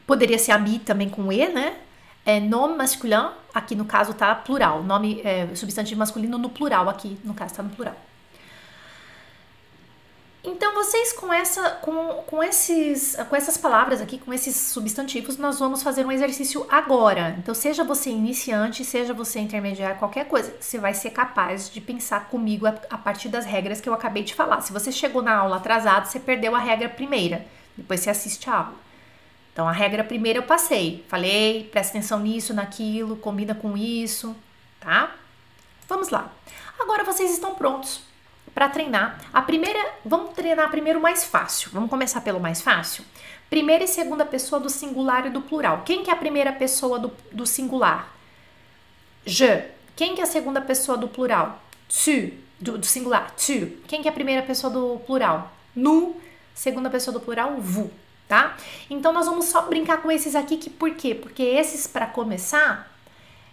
Poderia 0.07 0.39
ser 0.39 0.53
ami 0.53 0.79
também 0.79 1.09
com 1.09 1.33
E, 1.33 1.49
né? 1.49 1.77
É 2.25 2.39
nome 2.39 2.77
masculin, 2.77 3.31
aqui 3.55 3.75
no 3.75 3.85
caso 3.85 4.15
tá 4.15 4.35
plural. 4.35 4.83
Nome, 4.83 5.21
é, 5.25 5.55
substantivo 5.55 5.99
masculino 5.99 6.39
no 6.39 6.51
plural, 6.51 6.89
aqui 6.89 7.19
no 7.25 7.35
caso 7.35 7.55
tá 7.55 7.63
no 7.63 7.71
plural. 7.71 7.97
Então, 10.49 10.73
vocês 10.75 11.13
com, 11.13 11.33
essa, 11.33 11.71
com, 11.71 12.23
com, 12.25 12.41
esses, 12.41 13.17
com 13.29 13.35
essas 13.35 13.57
palavras 13.57 14.01
aqui, 14.01 14.17
com 14.17 14.33
esses 14.33 14.55
substantivos, 14.55 15.37
nós 15.37 15.59
vamos 15.59 15.83
fazer 15.83 16.07
um 16.07 16.13
exercício 16.13 16.65
agora. 16.71 17.35
Então, 17.41 17.53
seja 17.53 17.83
você 17.83 18.11
iniciante, 18.11 18.85
seja 18.85 19.13
você 19.13 19.41
intermediário, 19.41 19.99
qualquer 19.99 20.29
coisa, 20.29 20.55
você 20.61 20.79
vai 20.79 20.95
ser 20.95 21.11
capaz 21.11 21.69
de 21.69 21.81
pensar 21.81 22.29
comigo 22.29 22.65
a, 22.65 22.79
a 22.91 22.97
partir 22.97 23.29
das 23.29 23.45
regras 23.45 23.81
que 23.81 23.89
eu 23.89 23.93
acabei 23.93 24.23
de 24.23 24.35
falar. 24.35 24.61
Se 24.61 24.73
você 24.73 24.93
chegou 24.93 25.21
na 25.21 25.35
aula 25.35 25.57
atrasado, 25.57 26.07
você 26.07 26.21
perdeu 26.21 26.55
a 26.55 26.61
regra 26.61 26.89
primeira. 26.89 27.45
Depois 27.77 27.99
você 27.99 28.11
assiste 28.11 28.49
a 28.49 28.55
aula. 28.55 28.75
Então, 29.53 29.67
a 29.67 29.73
regra 29.73 30.05
primeira 30.05 30.39
eu 30.39 30.45
passei. 30.45 31.05
Falei, 31.09 31.69
presta 31.73 31.99
atenção 31.99 32.21
nisso, 32.21 32.55
naquilo, 32.55 33.17
combina 33.17 33.53
com 33.55 33.77
isso, 33.77 34.37
tá? 34.79 35.13
Vamos 35.89 36.11
lá. 36.11 36.33
Agora 36.79 37.03
vocês 37.03 37.33
estão 37.33 37.57
prontos 37.57 38.06
para 38.57 38.71
treinar. 38.71 39.21
A 39.35 39.43
primeira, 39.43 39.79
vamos 40.03 40.33
treinar 40.33 40.71
primeiro 40.71 40.99
o 40.99 41.03
mais 41.03 41.25
fácil. 41.25 41.69
Vamos 41.75 41.91
começar 41.91 42.23
pelo 42.23 42.41
mais 42.41 42.63
fácil? 42.63 43.05
Primeira 43.51 43.85
e 43.85 43.87
segunda 43.87 44.25
pessoa 44.25 44.59
do 44.59 44.71
singular 44.71 45.27
e 45.27 45.31
do 45.31 45.43
plural. 45.43 45.83
Quem 45.85 46.03
que 46.03 46.09
é 46.09 46.15
a 46.15 46.17
primeira 46.17 46.51
pessoa 46.51 46.99
do, 46.99 47.13
do 47.31 47.47
singular? 47.47 48.09
Je. 49.27 49.63
Quem 49.95 50.15
que 50.15 50.23
é 50.23 50.25
a 50.25 50.27
segunda 50.27 50.63
pessoa 50.63 50.97
do 50.97 51.07
plural? 51.07 51.61
Tu. 51.87 52.33
Do, 52.59 52.79
do 52.79 52.87
singular. 52.87 53.31
Tu. 53.33 53.77
Quem 53.87 54.01
que 54.01 54.09
é 54.09 54.11
a 54.11 54.15
primeira 54.15 54.41
pessoa 54.41 54.73
do 54.73 55.01
plural? 55.01 55.53
Nu. 55.75 56.19
Segunda 56.55 56.89
pessoa 56.89 57.13
do 57.13 57.21
plural, 57.21 57.57
vous. 57.59 57.91
Tá? 58.27 58.57
Então 58.89 59.13
nós 59.13 59.27
vamos 59.27 59.45
só 59.45 59.61
brincar 59.69 59.99
com 59.99 60.11
esses 60.11 60.35
aqui, 60.35 60.57
que 60.57 60.71
por 60.71 60.93
quê? 60.95 61.15
Porque 61.15 61.43
esses 61.43 61.87
para 61.87 62.07
começar, 62.07 62.91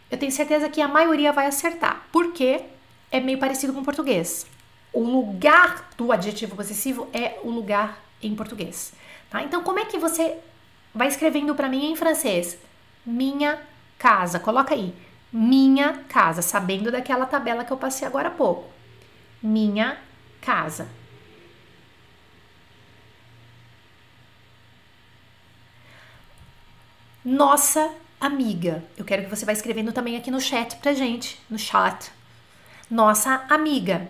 eu 0.10 0.18
tenho 0.18 0.32
certeza 0.32 0.70
que 0.70 0.82
a 0.82 0.88
maioria 0.88 1.34
vai 1.34 1.46
acertar. 1.46 2.08
Porque 2.10 2.62
é 3.12 3.20
meio 3.20 3.38
parecido 3.38 3.74
com 3.74 3.82
o 3.82 3.84
português 3.84 4.48
o 4.94 5.04
lugar 5.04 5.90
do 5.98 6.12
adjetivo 6.12 6.56
possessivo 6.56 7.10
é 7.12 7.40
o 7.44 7.50
lugar 7.50 7.98
em 8.22 8.36
português. 8.36 8.94
Tá? 9.30 9.44
Então, 9.44 9.64
como 9.64 9.80
é 9.80 9.86
que 9.86 9.98
você 9.98 10.38
vai 10.94 11.08
escrevendo 11.08 11.56
para 11.56 11.68
mim 11.68 11.92
em 11.92 11.96
francês? 11.96 12.58
Minha 13.04 13.60
casa. 13.98 14.40
Coloca 14.40 14.76
aí. 14.76 14.94
Minha 15.32 16.04
casa, 16.08 16.44
sabendo 16.44 16.92
daquela 16.92 17.26
tabela 17.26 17.66
que 17.66 17.74
eu 17.74 17.78
passei 17.78 18.08
agora 18.08 18.28
há 18.28 18.32
pouco. 18.32 18.70
Minha 19.42 19.98
casa. 20.40 20.88
Nossa 27.26 27.92
amiga. 28.22 28.84
Eu 28.96 29.04
quero 29.04 29.24
que 29.24 29.30
você 29.30 29.44
vá 29.44 29.54
escrevendo 29.54 29.92
também 29.92 30.16
aqui 30.16 30.30
no 30.30 30.40
chat 30.40 30.76
pra 30.76 30.94
gente, 30.94 31.42
no 31.50 31.58
chat. 31.58 32.12
Nossa 32.92 33.44
amiga 33.50 34.08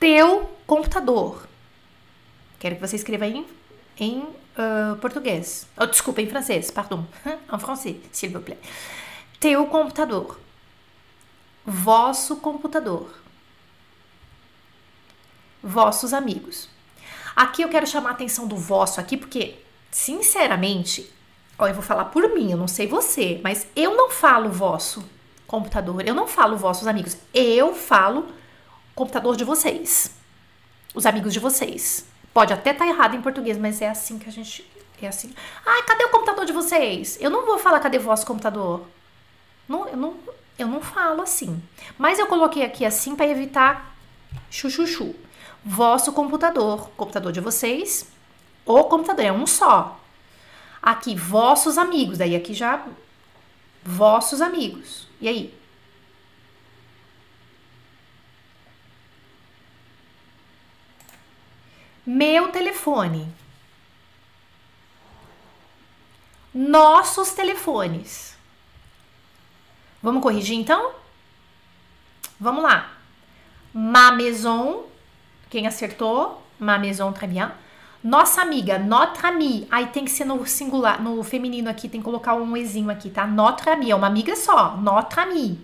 teu 0.00 0.50
computador. 0.66 1.46
Quero 2.58 2.76
que 2.76 2.80
você 2.80 2.96
escreva 2.96 3.26
em, 3.26 3.46
em 3.98 4.20
uh, 4.20 4.96
português. 5.00 5.68
Oh, 5.76 5.86
desculpa, 5.86 6.22
em 6.22 6.26
francês, 6.26 6.70
pardon. 6.70 7.04
En 7.52 7.58
français, 7.58 7.96
s'il 8.10 8.32
vous 8.32 8.42
plaît. 8.42 8.58
Teu 9.38 9.66
computador. 9.66 10.38
Vosso 11.64 12.36
computador. 12.36 13.12
Vossos 15.62 16.14
amigos. 16.14 16.68
Aqui 17.36 17.62
eu 17.62 17.68
quero 17.68 17.86
chamar 17.86 18.10
a 18.10 18.12
atenção 18.12 18.46
do 18.48 18.56
vosso 18.56 19.00
aqui, 19.00 19.16
porque, 19.16 19.58
sinceramente, 19.90 21.12
ó, 21.58 21.66
eu 21.66 21.74
vou 21.74 21.82
falar 21.82 22.06
por 22.06 22.34
mim, 22.34 22.50
eu 22.50 22.56
não 22.56 22.68
sei 22.68 22.86
você, 22.86 23.40
mas 23.44 23.66
eu 23.76 23.94
não 23.94 24.10
falo 24.10 24.50
vosso 24.50 25.04
computador, 25.46 26.06
eu 26.06 26.14
não 26.14 26.26
falo 26.26 26.56
vossos 26.56 26.86
amigos, 26.86 27.16
eu 27.34 27.74
falo 27.74 28.26
computador 29.00 29.34
de 29.34 29.44
vocês. 29.44 30.10
Os 30.94 31.06
amigos 31.06 31.32
de 31.32 31.40
vocês. 31.40 32.04
Pode 32.34 32.52
até 32.52 32.72
estar 32.72 32.84
tá 32.84 32.90
errado 32.90 33.16
em 33.16 33.22
português, 33.22 33.56
mas 33.56 33.80
é 33.80 33.88
assim 33.88 34.18
que 34.18 34.28
a 34.28 34.32
gente. 34.32 34.70
É 35.00 35.08
assim. 35.08 35.32
Ai, 35.64 35.82
cadê 35.84 36.04
o 36.04 36.10
computador 36.10 36.44
de 36.44 36.52
vocês? 36.52 37.16
Eu 37.18 37.30
não 37.30 37.46
vou 37.46 37.58
falar 37.58 37.80
cadê 37.80 37.98
vosso 37.98 38.26
computador. 38.26 38.86
Não, 39.66 39.88
eu, 39.88 39.96
não, 39.96 40.14
eu 40.58 40.68
não 40.68 40.82
falo 40.82 41.22
assim. 41.22 41.62
Mas 41.96 42.18
eu 42.18 42.26
coloquei 42.26 42.62
aqui 42.62 42.84
assim 42.84 43.16
para 43.16 43.26
evitar 43.26 43.96
chuchuchu. 44.50 45.14
Vosso 45.64 46.12
computador. 46.12 46.90
Computador 46.90 47.32
de 47.32 47.40
vocês. 47.40 48.06
O 48.66 48.84
computador 48.84 49.24
é 49.24 49.32
um 49.32 49.46
só. 49.46 49.98
Aqui, 50.82 51.16
vossos 51.16 51.78
amigos. 51.78 52.18
Daí 52.18 52.36
aqui 52.36 52.52
já. 52.52 52.84
Vossos 53.82 54.42
amigos. 54.42 55.08
E 55.18 55.26
aí? 55.26 55.59
Meu 62.06 62.48
telefone. 62.48 63.28
Nossos 66.52 67.32
telefones. 67.32 68.36
Vamos 70.02 70.22
corrigir 70.22 70.56
então? 70.56 70.92
Vamos 72.38 72.62
lá. 72.62 72.90
Ma 73.72 74.12
maison. 74.12 74.84
Quem 75.48 75.66
acertou? 75.66 76.42
Ma 76.58 76.78
maison, 76.78 77.12
très 77.12 77.30
bien. 77.30 77.50
Nossa 78.02 78.40
amiga, 78.40 78.78
notre 78.78 79.26
amie. 79.26 79.68
Aí 79.70 79.86
tem 79.88 80.04
que 80.06 80.10
ser 80.10 80.24
no 80.24 80.46
singular, 80.46 81.02
no 81.02 81.22
feminino 81.22 81.68
aqui, 81.68 81.86
tem 81.88 82.00
que 82.00 82.04
colocar 82.04 82.34
um 82.34 82.56
ezinho 82.56 82.90
aqui, 82.90 83.10
tá? 83.10 83.26
Notre 83.26 83.68
amie, 83.68 83.90
é 83.90 83.94
uma 83.94 84.06
amiga 84.06 84.34
só. 84.34 84.76
Notre 84.78 85.20
amie. 85.20 85.60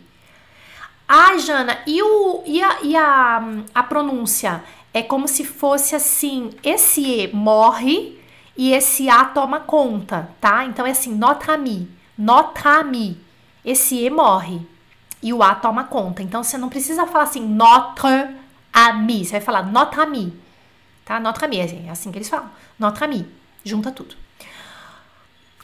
Ai, 1.09 1.39
Jana, 1.39 1.79
e, 1.87 2.03
o, 2.03 2.43
e, 2.45 2.63
a, 2.63 2.83
e 2.83 2.97
a, 2.97 3.43
a 3.75 3.83
pronúncia? 3.83 4.63
É 4.97 5.03
como 5.03 5.29
se 5.29 5.45
fosse 5.45 5.95
assim: 5.95 6.51
esse 6.65 7.03
E 7.03 7.31
morre 7.31 8.19
e 8.57 8.73
esse 8.73 9.11
A 9.11 9.27
toma 9.27 9.61
conta, 9.61 10.31
tá? 10.41 10.65
Então 10.65 10.87
é 10.87 10.91
assim: 10.91 11.15
notre 11.15 11.51
ami. 11.51 13.21
Esse 13.63 14.03
E 14.03 14.09
morre 14.09 14.67
e 15.23 15.35
o 15.35 15.43
A 15.43 15.55
toma 15.55 15.85
conta. 15.85 16.23
Então 16.23 16.43
você 16.43 16.57
não 16.57 16.71
precisa 16.71 17.07
falar 17.07 17.25
assim: 17.25 17.47
notre 17.47 18.35
ami. 18.73 19.23
Você 19.23 19.33
vai 19.33 19.41
falar 19.43 19.65
notre 19.65 20.01
ami, 20.01 20.33
tá? 21.05 21.21
Notre 21.21 21.45
ami, 21.45 21.59
é 21.59 21.91
assim 21.91 22.11
que 22.11 22.17
eles 22.17 22.31
falam: 22.31 22.51
notre 22.79 23.05
ami. 23.05 23.27
Junta 23.63 23.93
tudo. 23.93 24.17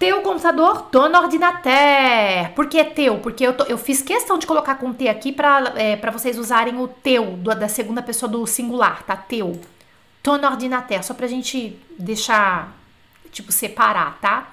Teu 0.02 0.20
computador, 0.20 0.88
ton 0.90 1.14
ordinateur. 1.16 2.50
Por 2.56 2.66
que 2.66 2.82
teu? 2.82 3.18
Porque 3.18 3.46
eu, 3.46 3.56
tô, 3.56 3.62
eu 3.66 3.78
fiz 3.78 4.02
questão 4.02 4.36
de 4.36 4.48
colocar 4.48 4.74
com 4.74 4.92
T 4.92 5.08
aqui 5.08 5.30
para 5.30 5.74
é, 5.76 5.96
vocês 6.10 6.36
usarem 6.36 6.76
o 6.76 6.88
teu, 6.88 7.36
do, 7.36 7.54
da 7.54 7.68
segunda 7.68 8.02
pessoa 8.02 8.28
do 8.28 8.44
singular, 8.44 9.04
tá? 9.04 9.16
Teu. 9.16 9.60
Ton 10.20 10.44
ordinateur, 10.44 11.04
só 11.04 11.14
pra 11.14 11.28
gente 11.28 11.78
deixar, 11.96 12.76
tipo, 13.30 13.52
separar, 13.52 14.18
tá? 14.20 14.52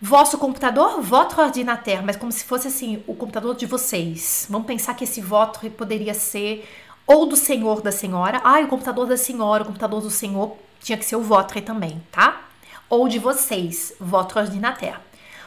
Vosso 0.00 0.38
computador, 0.38 1.00
votre 1.00 1.40
ordinateur, 1.40 2.00
mas 2.04 2.14
como 2.14 2.30
se 2.30 2.44
fosse 2.44 2.68
assim, 2.68 3.02
o 3.04 3.16
computador 3.16 3.56
de 3.56 3.66
vocês. 3.66 4.46
Vamos 4.48 4.68
pensar 4.68 4.94
que 4.94 5.02
esse 5.02 5.20
votre 5.20 5.70
poderia 5.70 6.14
ser 6.14 6.70
ou 7.04 7.26
do 7.26 7.34
senhor 7.34 7.82
da 7.82 7.90
senhora. 7.90 8.40
Ah, 8.44 8.60
o 8.60 8.68
computador 8.68 9.08
da 9.08 9.16
senhora, 9.16 9.64
o 9.64 9.66
computador 9.66 10.00
do 10.00 10.08
senhor 10.08 10.56
tinha 10.80 10.96
que 10.96 11.04
ser 11.04 11.16
o 11.16 11.20
votre 11.20 11.60
também, 11.60 12.00
tá? 12.12 12.47
Ou 12.88 13.08
de 13.08 13.18
vocês, 13.18 13.94
votre 14.00 14.38
ordinateur. 14.38 15.00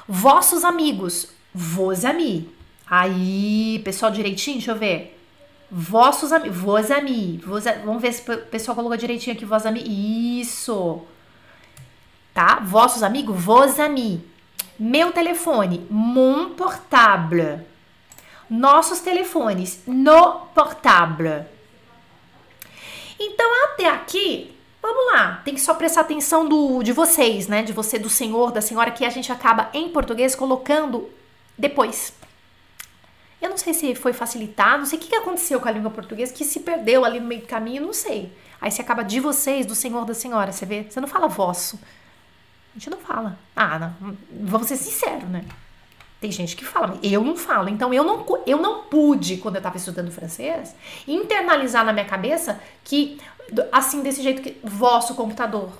Vossos 0.08 0.63
amigos, 0.63 1.30
vos 1.54 2.06
amis. 2.06 2.45
Aí, 2.89 3.82
pessoal 3.84 4.12
direitinho, 4.12 4.58
deixa 4.58 4.71
eu 4.71 4.77
ver. 4.77 5.17
Vossos 5.71 6.34
amigos, 6.34 6.58
vos 6.58 6.91
amis. 6.91 7.41
Vos, 7.41 7.63
vamos 7.86 8.01
ver 8.01 8.12
se 8.12 8.30
o 8.30 8.38
pessoal 8.47 8.75
colocou 8.75 8.97
direitinho 8.97 9.36
aqui, 9.36 9.45
vos 9.45 9.65
amis. 9.65 9.84
Isso. 9.88 11.01
Tá? 12.34 12.60
Vossos 12.60 13.04
amigos, 13.04 13.41
vos 13.41 13.80
amis. 13.80 14.19
Meu 14.77 15.12
telefone, 15.12 15.86
mon 15.89 16.49
portable. 16.49 17.62
Nossos 18.49 18.99
telefones, 18.99 19.82
no 19.88 20.47
portable. 20.54 21.45
Então, 23.17 23.65
até 23.65 23.88
aqui, 23.88 24.54
Vamos 24.81 25.13
lá, 25.13 25.41
tem 25.45 25.53
que 25.53 25.61
só 25.61 25.73
prestar 25.73 26.01
atenção 26.01 26.47
do, 26.47 26.81
de 26.81 26.91
vocês, 26.91 27.47
né? 27.47 27.61
De 27.61 27.71
você, 27.71 27.99
do 27.99 28.09
senhor, 28.09 28.51
da 28.51 28.61
senhora, 28.61 28.89
que 28.89 29.05
a 29.05 29.09
gente 29.09 29.31
acaba 29.31 29.69
em 29.73 29.89
português 29.89 30.33
colocando 30.33 31.09
depois. 31.57 32.13
Eu 33.41 33.49
não 33.49 33.57
sei 33.57 33.73
se 33.73 33.95
foi 33.95 34.13
facilitado, 34.13 34.79
não 34.79 34.85
sei 34.85 34.99
o 34.99 35.01
que 35.01 35.15
aconteceu 35.15 35.59
com 35.59 35.67
a 35.67 35.71
língua 35.71 35.89
portuguesa, 35.89 36.33
que 36.33 36.45
se 36.45 36.59
perdeu 36.59 37.03
ali 37.03 37.19
no 37.19 37.27
meio 37.27 37.41
do 37.41 37.47
caminho, 37.47 37.85
não 37.85 37.93
sei. 37.93 38.31
Aí 38.59 38.69
você 38.69 38.81
acaba 38.81 39.03
de 39.03 39.19
vocês, 39.19 39.65
do 39.65 39.73
senhor, 39.73 40.05
da 40.05 40.13
senhora, 40.13 40.51
você 40.51 40.65
vê? 40.65 40.83
Você 40.83 41.01
não 41.01 41.07
fala 41.07 41.27
vosso. 41.27 41.79
A 42.73 42.79
gente 42.79 42.89
não 42.89 42.99
fala. 42.99 43.37
Ah, 43.55 43.79
não. 43.79 44.17
Vamos 44.31 44.67
ser 44.67 44.77
sinceros, 44.77 45.27
né? 45.29 45.43
Tem 46.21 46.31
gente 46.31 46.55
que 46.55 46.63
fala, 46.63 46.99
eu 47.01 47.23
não 47.23 47.35
falo. 47.35 47.67
Então 47.67 47.91
eu 47.91 48.03
não, 48.03 48.23
eu 48.45 48.59
não 48.59 48.83
pude, 48.83 49.37
quando 49.37 49.55
eu 49.55 49.59
estava 49.59 49.77
estudando 49.77 50.11
francês, 50.11 50.75
internalizar 51.07 51.83
na 51.83 51.91
minha 51.91 52.05
cabeça 52.05 52.61
que, 52.83 53.19
assim, 53.71 54.01
desse 54.01 54.21
jeito 54.21 54.41
que 54.41 54.57
vosso 54.63 55.15
computador. 55.15 55.71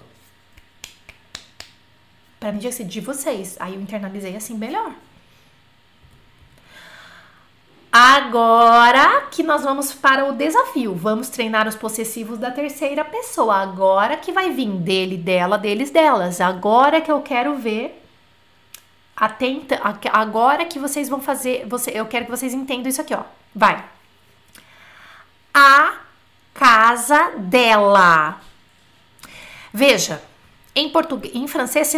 Para 2.39 2.51
mim 2.51 2.60
tinha 2.60 2.71
que 2.71 2.77
ser 2.77 2.86
de 2.86 2.99
vocês. 2.99 3.55
Aí 3.60 3.75
eu 3.75 3.81
internalizei 3.81 4.36
assim 4.36 4.57
melhor. 4.57 4.93
Agora 7.91 9.27
que 9.29 9.43
nós 9.43 9.63
vamos 9.63 9.93
para 9.93 10.25
o 10.25 10.34
desafio, 10.34 10.95
vamos 10.95 11.27
treinar 11.27 11.67
os 11.67 11.75
possessivos 11.75 12.39
da 12.39 12.49
terceira 12.49 13.03
pessoa. 13.03 13.57
Agora 13.57 14.15
que 14.15 14.31
vai 14.31 14.49
vir 14.49 14.71
dele, 14.77 15.17
dela, 15.17 15.57
deles, 15.57 15.91
delas. 15.91 16.39
Agora 16.39 17.01
que 17.01 17.12
eu 17.12 17.21
quero 17.21 17.57
ver 17.57 18.01
Atenta, 19.21 19.79
agora 20.12 20.65
que 20.65 20.79
vocês 20.79 21.07
vão 21.07 21.21
fazer, 21.21 21.67
você, 21.67 21.91
eu 21.91 22.07
quero 22.07 22.25
que 22.25 22.31
vocês 22.31 22.55
entendam 22.55 22.89
isso 22.89 23.01
aqui, 23.01 23.13
ó. 23.13 23.21
Vai. 23.53 23.86
A 25.53 25.99
casa 26.62 27.32
dela. 27.39 28.39
Veja, 29.74 30.21
em 30.76 30.89
português, 30.91 31.34
em 31.34 31.47
francês, 31.47 31.91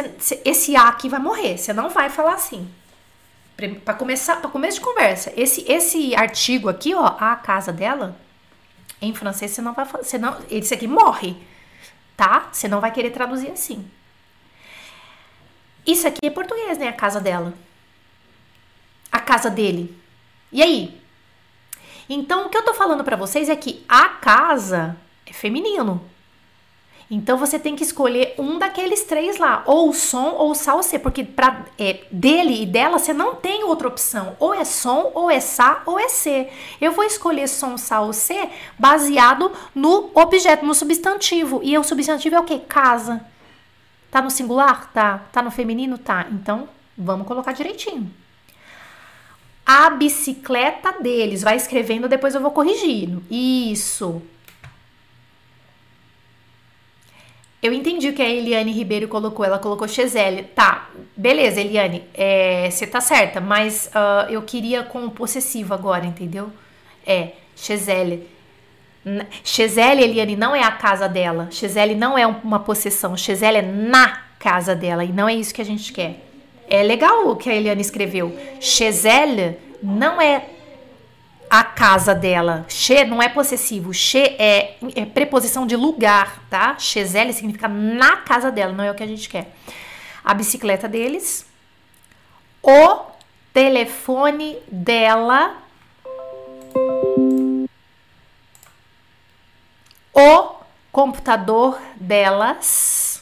esse 0.46 0.74
a 0.78 0.88
aqui 0.88 1.10
vai 1.10 1.20
morrer. 1.20 1.58
Você 1.58 1.74
não 1.74 1.90
vai 1.90 2.10
falar 2.10 2.36
assim. 2.36 2.74
Para 3.84 3.94
começar, 3.94 4.38
para 4.38 4.50
começo 4.50 4.80
de 4.80 4.86
conversa, 4.86 5.34
esse 5.36 5.70
esse 5.70 6.16
artigo 6.16 6.70
aqui, 6.70 6.96
ó, 6.96 7.06
a 7.06 7.36
casa 7.36 7.74
dela, 7.74 8.18
em 9.02 9.14
francês 9.14 9.52
você 9.52 9.62
não 9.62 9.74
vai 9.74 9.86
você 9.86 10.18
não, 10.18 10.38
esse 10.50 10.74
aqui 10.74 10.88
morre, 10.88 11.36
tá? 12.16 12.48
Você 12.50 12.70
não 12.70 12.80
vai 12.80 12.92
querer 12.92 13.12
traduzir 13.12 13.52
assim. 13.52 13.86
Isso 15.86 16.08
aqui 16.08 16.26
é 16.26 16.30
português, 16.30 16.78
né? 16.78 16.88
A 16.88 16.94
casa 16.94 17.20
dela. 17.20 17.54
A 19.12 19.20
casa 19.20 19.50
dele. 19.50 19.94
E 20.54 20.64
aí? 20.64 21.03
Então, 22.10 22.46
o 22.46 22.50
que 22.50 22.58
eu 22.58 22.64
tô 22.64 22.74
falando 22.74 23.04
para 23.04 23.16
vocês 23.16 23.50
é 23.50 23.56
que 23.56 23.84
a 23.88 24.10
casa 24.10 24.98
é 25.26 25.34
feminino. 25.34 26.02
Então 27.14 27.38
você 27.38 27.60
tem 27.60 27.76
que 27.76 27.84
escolher 27.84 28.34
um 28.40 28.58
daqueles 28.58 29.04
três 29.04 29.38
lá, 29.38 29.62
ou 29.68 29.90
o 29.90 29.94
som 29.94 30.36
ou 30.38 30.50
o 30.50 30.56
salse, 30.56 30.98
porque 30.98 31.24
para 31.24 31.66
é, 31.78 32.00
dele 32.12 32.64
e 32.64 32.66
dela 32.66 32.98
você 32.98 33.14
não 33.14 33.36
tem 33.36 33.64
outra 33.64 33.88
opção. 33.88 34.36
Ou 34.40 34.52
é 34.52 34.66
som, 34.66 35.12
ou 35.14 35.30
é 35.30 35.40
sa, 35.40 35.84
ou 35.86 36.00
é 36.00 36.10
se. 36.10 36.48
Eu 36.82 36.92
vou 36.92 37.04
escolher 37.04 37.48
som, 37.48 37.78
sa 37.78 38.02
ou 38.02 38.14
se 38.14 38.50
baseado 38.80 39.52
no 39.76 40.10
objeto, 40.16 40.66
no 40.66 40.74
substantivo. 40.74 41.62
E 41.64 41.78
o 41.78 41.84
substantivo 41.84 42.36
é 42.36 42.40
o 42.40 42.46
que? 42.46 42.58
Casa. 42.60 43.24
Tá 44.10 44.20
no 44.20 44.32
singular? 44.32 44.92
Tá. 44.92 45.22
Tá 45.32 45.44
no 45.44 45.52
feminino? 45.52 46.00
Tá. 46.00 46.26
Então, 46.32 46.68
vamos 46.98 47.28
colocar 47.28 47.52
direitinho. 47.52 48.12
A 49.66 49.90
bicicleta 49.90 50.94
deles. 51.02 51.42
Vai 51.42 51.56
escrevendo, 51.56 52.08
depois 52.08 52.36
eu 52.36 52.42
vou 52.42 52.52
corrigindo. 52.52 53.24
Isso. 53.30 54.22
Eu 57.64 57.72
entendi 57.72 58.10
o 58.10 58.14
que 58.14 58.22
a 58.22 58.30
Eliane 58.30 58.74
Ribeiro 58.74 59.08
colocou. 59.08 59.46
Ela 59.46 59.58
colocou 59.58 59.88
Xezelle. 59.88 60.44
Tá, 60.44 60.90
beleza, 61.16 61.62
Eliane. 61.62 62.04
Você 62.70 62.84
é, 62.84 62.88
tá 62.88 63.00
certa, 63.00 63.40
mas 63.40 63.90
uh, 63.96 64.30
eu 64.30 64.42
queria 64.42 64.84
com 64.84 65.06
o 65.06 65.12
possessivo 65.12 65.74
agora, 65.74 66.06
entendeu? 66.06 66.52
É, 67.08 67.32
Xezelle. 67.56 68.28
Xezelle, 69.46 70.04
Eliane, 70.04 70.36
não 70.36 70.54
é 70.54 70.62
a 70.62 70.72
casa 70.72 71.08
dela. 71.08 71.48
Xezelle 71.52 71.96
não 71.96 72.18
é 72.18 72.28
uma 72.28 72.60
possessão. 72.60 73.16
Xezelle 73.16 73.60
é 73.60 73.62
na 73.62 74.24
casa 74.38 74.76
dela. 74.76 75.06
E 75.06 75.14
não 75.14 75.30
é 75.30 75.34
isso 75.34 75.54
que 75.54 75.62
a 75.62 75.66
gente 75.66 75.94
quer. 75.94 76.33
É 76.70 76.82
legal 76.84 77.28
o 77.30 77.36
que 77.36 77.50
a 77.50 77.56
Eliane 77.56 77.82
escreveu. 77.82 78.38
Xezelle 78.60 79.58
não 79.82 80.22
é 80.22 80.46
a 81.50 81.64
casa 81.64 82.16
dela. 82.16 82.66
Che 82.68 83.04
não 83.04 83.22
é 83.22 83.30
possessivo. 83.30 83.94
Che 83.94 84.36
é, 84.40 84.76
é 84.96 85.06
preposição 85.06 85.68
de 85.68 85.76
lugar, 85.76 86.44
tá? 86.50 86.76
Xezelle 86.80 87.34
significa 87.34 87.68
na 87.68 88.18
casa 88.18 88.52
dela. 88.52 88.74
Não 88.74 88.84
é 88.84 88.92
o 88.92 88.96
que 88.96 89.04
a 89.04 89.08
gente 89.08 89.30
quer. 89.30 89.54
A 90.24 90.34
bicicleta 90.34 90.88
deles. 90.88 91.46
O 92.62 93.02
telefone 93.54 94.58
dela 94.72 95.58
o 100.14 100.56
computador 100.92 101.82
delas. 101.96 103.13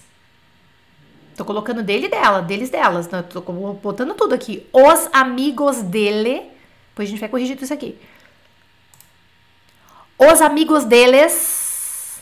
Tô 1.41 1.45
colocando 1.45 1.81
dele 1.81 2.05
e 2.05 2.07
dela, 2.07 2.39
deles 2.39 2.69
delas, 2.69 3.09
né? 3.09 3.23
Tô 3.23 3.41
botando 3.41 4.13
tudo 4.13 4.35
aqui. 4.35 4.63
Os 4.71 5.09
amigos 5.11 5.81
dele. 5.81 6.51
Depois 6.89 7.07
a 7.07 7.09
gente 7.09 7.19
vai 7.19 7.29
corrigir 7.29 7.55
tudo 7.55 7.63
isso 7.63 7.73
aqui. 7.73 7.99
Os 10.19 10.39
amigos 10.39 10.85
deles. 10.85 12.21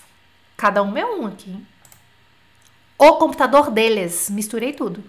Cada 0.56 0.82
um 0.82 0.96
é 0.96 1.04
um 1.04 1.28
aqui. 1.28 1.54
O 2.98 3.18
computador 3.18 3.70
deles. 3.72 4.30
Misturei 4.30 4.72
tudo. 4.72 5.04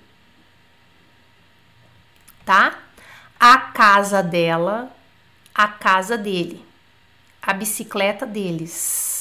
Tá? 2.45 2.81
A 3.39 3.59
casa 3.59 4.25
dela. 4.25 4.91
A 5.55 5.69
casa 5.69 6.19
dele. 6.19 6.67
A 7.41 7.53
bicicleta 7.53 8.27
deles 8.27 9.21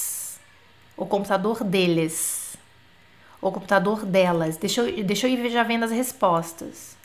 o 0.99 1.05
computador 1.05 1.63
deles, 1.63 2.48
o 3.41 3.51
computador 3.51 4.05
delas. 4.05 4.57
Deixa 4.57 4.81
eu, 4.81 5.03
deixa 5.03 5.27
eu 5.27 5.33
ir 5.33 5.49
já 5.49 5.63
vendo 5.63 5.83
as 5.83 5.91
respostas. 5.91 6.97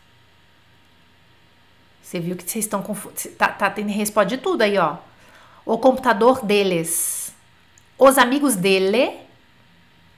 Você 2.03 2.21
viu 2.21 2.37
que 2.37 2.49
vocês 2.49 2.65
estão 2.65 2.83
confusos. 2.83 3.29
Tá, 3.39 3.49
tá 3.49 3.71
tendo 3.71 3.89
resposta 3.89 4.37
de 4.37 4.39
tudo 4.39 4.63
aí, 4.63 4.77
ó. 4.77 4.97
O 5.65 5.79
computador 5.79 6.45
deles. 6.45 7.35
Os 7.99 8.19
amigos 8.19 8.57
dele. 8.57 9.19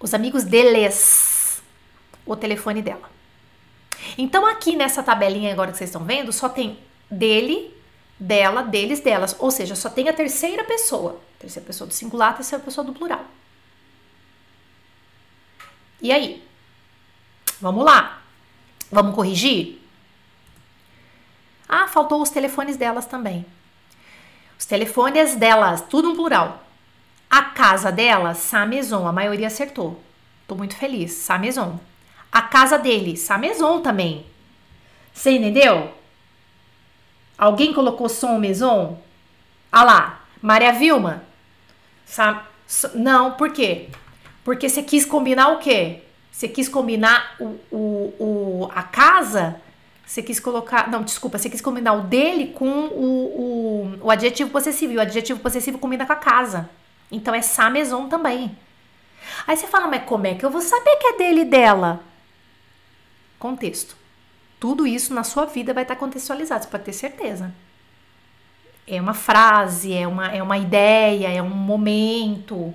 Os 0.01 0.13
amigos 0.13 0.45
deles. 0.45 1.63
O 2.25 2.35
telefone 2.35 2.83
dela. 2.83 3.09
Então, 4.19 4.47
aqui 4.47 4.77
nessa 4.77 5.03
tabelinha 5.03 5.53
agora 5.53 5.71
que 5.71 5.79
vocês 5.79 5.91
estão 5.91 6.05
vendo, 6.05 6.33
só 6.33 6.49
tem 6.49 6.79
dele, 7.11 7.73
dela, 8.19 8.63
deles, 8.63 9.01
delas. 9.01 9.37
Ou 9.39 9.51
seja, 9.51 9.75
só 9.75 9.89
tem 9.89 10.09
a 10.09 10.13
terceira 10.13 10.65
pessoa. 10.65 11.21
Terceira 11.39 11.67
pessoa 11.67 11.87
do 11.87 11.95
singular, 11.95 12.35
terceira 12.35 12.65
pessoa 12.65 12.85
do 12.85 12.93
plural. 12.93 13.25
E 16.01 16.13
aí? 16.13 16.43
Vamos 17.61 17.85
lá. 17.85 18.23
Vamos 18.91 19.15
corrigir? 19.15 19.81
Ah, 21.69 21.89
faltou 21.89 22.23
os 22.23 22.31
telefones 22.31 22.77
delas 22.77 23.07
também. 23.07 23.45
Os 24.59 24.65
telefones 24.65 25.37
delas, 25.37 25.83
tudo 25.83 26.11
no 26.11 26.17
plural. 26.17 26.65
A 27.29 27.43
casa 27.43 27.91
delas, 27.91 28.39
sa 28.39 28.65
maison, 28.65 29.07
a 29.07 29.13
maioria 29.13 29.49
acertou. 29.49 30.01
Tô 30.47 30.55
muito 30.55 30.77
feliz, 30.77 31.13
sa 31.13 31.37
maison. 31.37 31.81
A 32.31 32.43
casa 32.43 32.79
dele, 32.79 33.17
sa 33.17 33.37
maison 33.37 33.81
também. 33.81 34.25
Você 35.13 35.33
entendeu? 35.33 35.93
Alguém 37.37 37.73
colocou 37.73 38.09
som 38.09 38.39
maison? 38.39 39.03
Ah 39.73 39.85
lá, 39.85 40.21
Maria 40.41 40.73
Vilma. 40.73 41.25
Sa, 42.05 42.47
não, 42.95 43.33
por 43.33 43.53
quê? 43.53 43.91
Porque 44.47 44.69
você 44.69 44.81
quis 44.81 45.05
combinar 45.05 45.49
o 45.49 45.59
quê? 45.59 46.05
Você 46.31 46.47
quis 46.47 46.69
combinar 46.69 47.35
o, 47.41 47.59
o, 47.69 48.15
o, 48.21 48.71
a 48.73 48.85
casa, 48.85 49.61
você 50.07 50.23
quis 50.23 50.39
colocar. 50.39 50.89
Não, 50.89 51.03
desculpa, 51.03 51.37
você 51.37 51.51
quis 51.51 51.61
combinar 51.61 51.95
o 51.95 52.03
dele 52.03 52.53
com 52.53 52.69
o, 52.69 53.97
o, 53.99 53.99
o 54.03 54.09
adjetivo 54.09 54.49
possessivo. 54.51 54.93
E 54.93 54.99
o 54.99 55.01
adjetivo 55.01 55.41
possessivo 55.41 55.79
combina 55.79 56.07
com 56.07 56.13
a 56.13 56.17
casa. 56.17 56.71
Então 57.11 57.35
é 57.35 57.43
sa 57.43 57.69
maison 57.69 58.09
também. 58.09 58.57
Aí 59.49 59.57
você 59.57 59.67
fala, 59.67 59.89
mas 59.89 60.05
como 60.05 60.29
é 60.29 60.37
que 60.37 60.47
eu 60.47 60.51
vou 60.51 60.61
saber 60.61 60.95
que 60.95 61.09
é 61.09 61.19
dele 61.19 61.41
e 61.41 61.45
dela? 61.45 62.05
Contexto. 63.41 63.97
Tudo 64.61 64.87
isso 64.87 65.13
na 65.13 65.25
sua 65.25 65.45
vida 65.45 65.75
vai 65.75 65.83
estar 65.83 65.97
contextualizado, 65.97 66.63
você 66.63 66.71
pode 66.71 66.85
ter 66.85 66.93
certeza. 66.93 67.53
É 68.87 69.01
uma 69.01 69.13
frase, 69.13 69.93
é 69.93 70.07
uma, 70.07 70.29
é 70.29 70.41
uma 70.41 70.57
ideia, 70.57 71.33
é 71.33 71.43
um 71.43 71.51
momento 71.51 72.73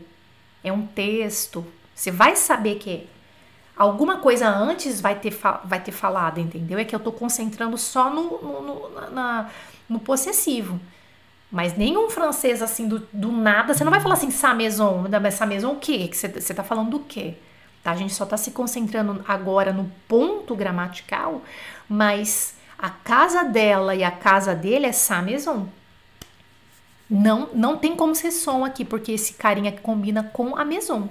é 0.64 0.72
um 0.72 0.86
texto. 0.86 1.66
Você 1.94 2.12
vai 2.12 2.36
saber 2.36 2.76
que 2.76 3.08
alguma 3.76 4.18
coisa 4.18 4.48
antes 4.48 5.02
vai 5.02 5.16
ter, 5.16 5.38
vai 5.64 5.80
ter 5.82 5.92
falado, 5.92 6.40
entendeu? 6.40 6.78
É 6.78 6.86
que 6.86 6.96
eu 6.96 7.00
tô 7.00 7.12
concentrando 7.12 7.78
só 7.78 8.10
no, 8.10 8.42
no, 8.42 8.62
no, 8.62 9.12
na, 9.12 9.50
no 9.90 10.00
possessivo. 10.00 10.80
Mas 11.52 11.76
nenhum 11.76 12.10
francês 12.10 12.62
assim 12.62 12.88
do, 12.88 13.00
do 13.12 13.32
nada, 13.32 13.74
você 13.74 13.84
não 13.84 13.92
vai 13.92 14.00
falar 14.00 14.14
assim, 14.14 14.32
sa 14.32 14.54
maison, 14.54 15.06
mas 15.22 15.34
sa 15.34 15.46
maison 15.46 15.74
o 15.74 15.76
quê? 15.78 16.08
Que 16.08 16.16
você, 16.16 16.28
você 16.30 16.54
tá 16.54 16.64
falando 16.64 16.92
do 16.92 17.00
quê? 17.00 17.36
Tá? 17.84 17.92
A 17.92 17.96
gente 17.96 18.14
só 18.14 18.26
tá 18.26 18.38
se 18.38 18.52
concentrando 18.52 19.24
agora 19.28 19.74
no 19.74 19.92
ponto 20.08 20.56
gramatical, 20.56 21.42
mas 21.90 22.56
a 22.78 22.90
casa 22.90 23.44
dela 23.44 23.94
e 23.94 24.04
a 24.04 24.12
casa 24.12 24.56
dele 24.56 24.86
é 24.86 24.92
sa 24.92 25.22
maison. 25.22 25.68
Não, 27.14 27.50
não 27.54 27.76
tem 27.76 27.94
como 27.94 28.16
ser 28.16 28.32
som 28.32 28.64
aqui, 28.64 28.86
porque 28.86 29.12
esse 29.12 29.34
carinha 29.34 29.74
combina 29.74 30.24
com 30.24 30.56
a 30.56 30.64
maison. 30.64 31.10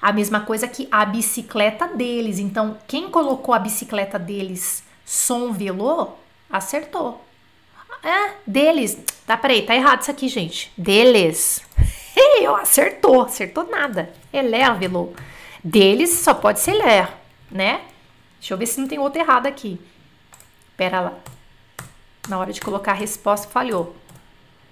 A 0.00 0.10
mesma 0.10 0.40
coisa 0.40 0.66
que 0.66 0.88
a 0.90 1.04
bicicleta 1.04 1.86
deles. 1.86 2.38
Então, 2.38 2.78
quem 2.88 3.10
colocou 3.10 3.54
a 3.54 3.58
bicicleta 3.58 4.18
deles 4.18 4.82
som 5.04 5.52
velô, 5.52 6.12
acertou. 6.48 7.22
É, 8.02 8.36
deles. 8.46 8.98
Tá, 9.26 9.36
peraí, 9.36 9.66
tá 9.66 9.74
errado 9.74 10.00
isso 10.00 10.10
aqui, 10.10 10.28
gente. 10.28 10.72
Deles. 10.78 11.62
Eu 12.40 12.56
acertou, 12.56 13.20
acertou 13.20 13.68
nada. 13.68 14.10
Elé 14.32 14.70
velô. 14.72 15.12
Deles 15.62 16.10
só 16.10 16.32
pode 16.32 16.60
ser 16.60 16.72
ler, 16.72 17.08
né? 17.50 17.82
Deixa 18.38 18.54
eu 18.54 18.58
ver 18.58 18.66
se 18.66 18.80
não 18.80 18.88
tem 18.88 18.98
outro 18.98 19.20
errado 19.20 19.46
aqui. 19.46 19.78
Pera 20.74 21.00
lá. 21.00 21.14
Na 22.28 22.38
hora 22.38 22.52
de 22.52 22.60
colocar 22.60 22.92
a 22.92 22.94
resposta, 22.94 23.48
falhou. 23.48 23.94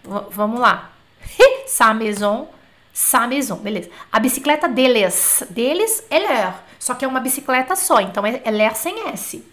V 0.05 0.27
vamos 0.31 0.61
lá. 0.61 0.91
Sa 1.67 1.95
maison, 1.95 2.49
sa 2.93 3.27
maison. 3.27 3.57
Beleza. 3.57 3.91
A 4.13 4.21
bicicleta 4.21 4.69
deles. 4.69 5.43
Deles 5.51 6.05
é 6.11 6.19
ler. 6.19 6.55
Só 6.79 6.95
que 6.95 7.05
é 7.05 7.09
uma 7.09 7.21
bicicleta 7.21 7.75
só. 7.75 8.01
Então 8.01 8.25
é, 8.25 8.41
é 8.45 8.51
ler 8.51 8.77
sem 8.77 9.09
S. 9.09 9.45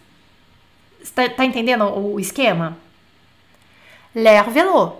Tá, 1.16 1.28
tá 1.30 1.46
entendendo 1.46 1.86
o 1.86 2.20
esquema? 2.20 2.78
Ler 4.14 4.44
velô. 4.50 4.98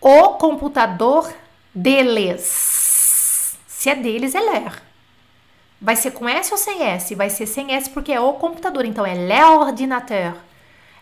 O 0.00 0.30
computador 0.30 1.32
deles. 1.74 3.56
Se 3.68 3.90
é 3.90 3.94
deles, 3.94 4.34
é 4.34 4.40
ler. 4.40 4.82
Vai 5.80 5.96
ser 5.96 6.10
com 6.10 6.28
S 6.28 6.50
ou 6.50 6.58
sem 6.58 6.82
S? 6.82 7.14
Vai 7.14 7.30
ser 7.30 7.46
sem 7.46 7.72
S 7.72 7.88
porque 7.88 8.12
é 8.12 8.20
o 8.20 8.32
computador. 8.34 8.84
Então 8.84 9.06
é 9.06 9.14
l'ordinateur. 9.14 10.34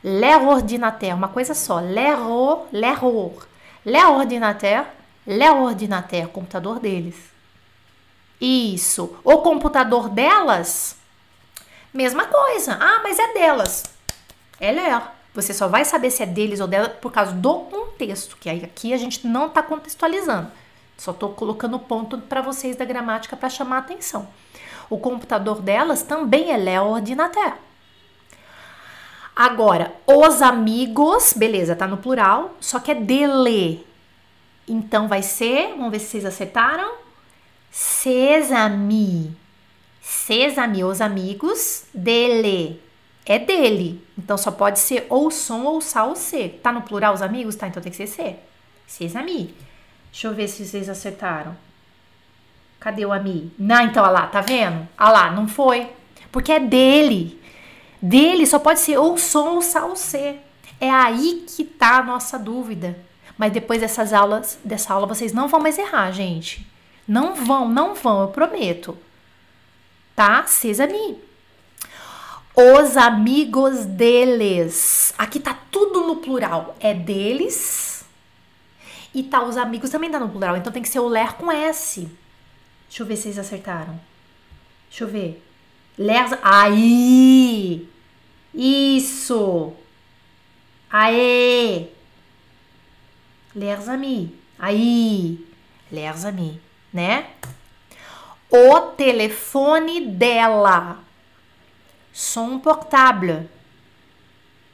L'ordinateur, 0.03 1.15
uma 1.17 1.29
coisa 1.29 1.55
só. 1.55 1.81
L'error, 1.81 2.67
l'error. 2.73 3.47
L'ordinateur, 3.85 4.87
l'ordinateur, 5.27 6.29
computador 6.29 6.79
deles. 6.79 7.17
Isso. 8.41 9.17
O 9.25 9.39
computador 9.39 10.09
delas, 10.09 10.97
mesma 11.93 12.27
coisa. 12.27 12.79
Ah, 12.81 13.01
mas 13.03 13.19
é 13.19 13.33
delas. 13.35 13.85
É 14.61 14.71
ler. 14.71 15.03
Você 15.35 15.53
só 15.53 15.69
vai 15.69 15.85
saber 15.85 16.11
se 16.11 16.23
é 16.23 16.27
deles 16.27 16.61
ou 16.61 16.67
dela 16.67 16.89
por 16.89 17.13
causa 17.13 17.33
do 17.33 17.61
contexto, 17.61 18.37
que 18.37 18.49
aqui 18.49 18.93
a 18.93 18.97
gente 18.97 19.27
não 19.27 19.47
está 19.47 19.63
contextualizando. 19.63 20.51
Só 20.97 21.13
estou 21.13 21.31
colocando 21.31 21.79
ponto 21.79 22.19
para 22.19 22.41
vocês 22.41 22.75
da 22.75 22.85
gramática 22.85 23.37
para 23.37 23.49
chamar 23.49 23.77
a 23.77 23.81
atenção. 23.81 24.29
O 24.91 24.99
computador 24.99 25.61
delas 25.61 26.03
também 26.03 26.51
é 26.51 26.57
l'ordinateur. 26.57 27.55
Agora, 29.41 29.95
os 30.05 30.43
amigos, 30.43 31.33
beleza, 31.33 31.77
tá 31.77 31.87
no 31.87 31.99
plural, 31.99 32.57
só 32.59 32.81
que 32.81 32.91
é 32.91 32.95
dele. 32.97 33.87
Então 34.67 35.07
vai 35.07 35.23
ser, 35.23 35.77
vamos 35.77 35.93
ver 35.93 36.01
se 36.01 36.07
vocês 36.07 36.25
acertaram. 36.25 36.95
Ses 37.71 38.51
amis. 38.51 39.31
Ses 40.03 40.59
amis, 40.59 40.83
os 40.83 41.01
amigos 41.01 41.85
dele. 41.95 42.83
É 43.25 43.39
dele. 43.39 44.05
Então 44.19 44.37
só 44.37 44.51
pode 44.51 44.81
ser 44.81 45.07
ou 45.09 45.31
som 45.31 45.63
ou 45.67 45.81
sa 45.81 46.03
ou 46.03 46.17
se. 46.17 46.49
Tá 46.49 46.73
no 46.73 46.83
plural 46.83 47.15
os 47.15 47.23
amigos? 47.23 47.55
Tá, 47.55 47.69
então 47.69 47.81
tem 47.81 47.93
que 47.93 47.97
ser 47.97 48.09
se. 48.09 48.35
Ses 48.89 49.15
amis. 49.15 49.51
Deixa 50.11 50.27
eu 50.27 50.35
ver 50.35 50.49
se 50.49 50.67
vocês 50.67 50.89
acertaram. 50.89 51.57
Cadê 52.81 53.07
o 53.07 53.13
ami? 53.13 53.53
Não, 53.57 53.83
então, 53.83 54.03
olha 54.03 54.13
lá, 54.13 54.27
tá 54.27 54.41
vendo? 54.41 54.89
Olha 54.99 55.11
lá, 55.11 55.31
não 55.31 55.47
foi. 55.47 55.89
Porque 56.33 56.51
é 56.51 56.59
dele. 56.59 57.38
Dele 58.01 58.47
só 58.47 58.59
pode 58.59 58.81
ser 58.81 58.99
ou 58.99 59.19
som 59.19 59.55
ou 59.55 59.63
sal 59.63 59.97
C. 59.97 60.39
É 60.81 60.91
aí 60.91 61.45
que 61.49 61.65
tá 61.65 61.99
a 61.99 62.03
nossa 62.03 62.39
dúvida. 62.39 62.99
Mas 63.37 63.53
depois 63.53 63.81
dessas 63.81 64.13
aulas, 64.13 64.59
dessa 64.65 64.93
aula, 64.93 65.07
vocês 65.07 65.33
não 65.33 65.49
vão 65.49 65.61
mais 65.61 65.79
errar, 65.79 66.11
gente. 66.11 66.67
Não 67.07 67.35
vão, 67.35 67.69
não 67.69 67.95
vão, 67.95 68.23
eu 68.23 68.29
prometo. 68.29 68.97
Tá? 70.15 70.45
Sesame. 70.47 71.19
Os 72.55 72.97
amigos 72.97 73.87
deles. 73.87 75.15
Aqui 75.17 75.39
tá 75.39 75.57
tudo 75.71 76.07
no 76.07 76.17
plural. 76.17 76.77
É 76.81 76.93
deles. 76.93 78.05
E 79.15 79.23
tá 79.23 79.43
os 79.43 79.57
amigos 79.57 79.91
também 79.91 80.11
tá 80.11 80.19
no 80.19 80.29
plural. 80.29 80.57
Então 80.57 80.73
tem 80.73 80.83
que 80.83 80.89
ser 80.89 80.99
o 80.99 81.09
ler 81.09 81.35
com 81.35 81.51
S. 81.51 82.09
Deixa 82.89 83.03
eu 83.03 83.07
ver 83.07 83.17
se 83.17 83.23
vocês 83.23 83.39
acertaram. 83.39 83.99
Deixa 84.89 85.05
eu 85.05 85.09
ver. 85.09 85.48
Lerza. 85.99 86.39
Aí! 86.43 87.89
Isso! 88.55 89.75
Aê! 90.91 91.89
Lers 93.55 93.89
amis. 93.89 94.31
Aí! 94.59 95.47
Lers 95.91 96.25
amis, 96.25 96.57
né? 96.93 97.29
O 98.51 98.81
telefone 98.93 100.07
dela. 100.07 101.01
Som 102.13 102.59
portable. 102.59 103.49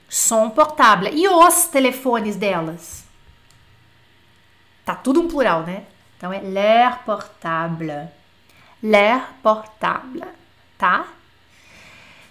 Som 0.08 0.50
portable. 0.50 1.10
E 1.12 1.26
os 1.28 1.64
telefones 1.66 2.37
delas? 2.37 3.04
Tá 4.84 4.94
tudo 4.94 5.20
um 5.20 5.28
plural, 5.28 5.62
né? 5.62 5.87
Então 6.16 6.32
é 6.32 6.40
leur 6.40 6.98
portable. 7.04 8.08
Leur 8.82 9.32
portable, 9.42 10.24
tá? 10.78 11.08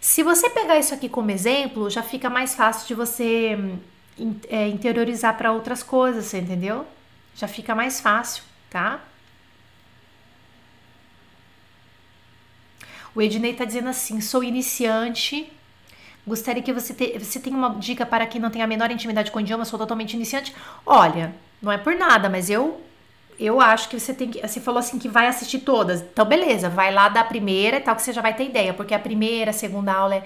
Se 0.01 0.21
você 0.21 0.49
pegar 0.49 0.77
isso 0.77 0.93
aqui 0.93 1.07
como 1.07 1.31
exemplo, 1.31 1.89
já 1.89 2.03
fica 2.03 2.29
mais 2.29 2.55
fácil 2.55 2.87
de 2.87 2.93
você 2.93 3.57
é, 4.49 4.67
interiorizar 4.67 5.37
para 5.37 5.51
outras 5.51 5.81
coisas, 5.81 6.25
você 6.25 6.39
entendeu? 6.39 6.85
Já 7.35 7.47
fica 7.47 7.73
mais 7.73 8.01
fácil, 8.01 8.43
tá? 8.69 9.01
O 13.15 13.21
Ednei 13.21 13.53
tá 13.53 13.65
dizendo 13.65 13.89
assim: 13.89 14.19
sou 14.21 14.43
iniciante. 14.43 15.51
Gostaria 16.25 16.63
que 16.63 16.71
você, 16.71 16.93
te, 16.93 17.17
você 17.19 17.39
tenha 17.39 17.55
uma 17.55 17.75
dica 17.75 18.05
para 18.05 18.25
quem 18.25 18.39
não 18.39 18.49
tem 18.49 18.61
a 18.61 18.67
menor 18.67 18.89
intimidade 18.91 19.29
com 19.29 19.39
o 19.39 19.41
idioma, 19.41 19.65
sou 19.65 19.77
totalmente 19.77 20.13
iniciante. 20.13 20.55
Olha, 20.85 21.35
não 21.61 21.71
é 21.71 21.77
por 21.77 21.95
nada, 21.95 22.29
mas 22.29 22.49
eu 22.49 22.81
eu 23.39 23.59
acho 23.59 23.89
que 23.89 23.99
você 23.99 24.13
tem 24.13 24.29
que. 24.29 24.41
Você 24.41 24.59
falou 24.59 24.79
assim 24.79 24.99
que 24.99 25.09
vai 25.09 25.27
assistir 25.27 25.59
todas. 25.59 26.01
Então, 26.01 26.25
beleza, 26.25 26.69
vai 26.69 26.93
lá 26.93 27.09
da 27.09 27.23
primeira 27.23 27.77
e 27.77 27.79
tal, 27.81 27.95
que 27.95 28.01
você 28.01 28.13
já 28.13 28.21
vai 28.21 28.33
ter 28.35 28.45
ideia. 28.45 28.73
Porque 28.73 28.93
a 28.93 28.99
primeira, 28.99 29.51
a 29.51 29.53
segunda 29.53 29.93
aula 29.93 30.15
é. 30.15 30.19
O 30.19 30.23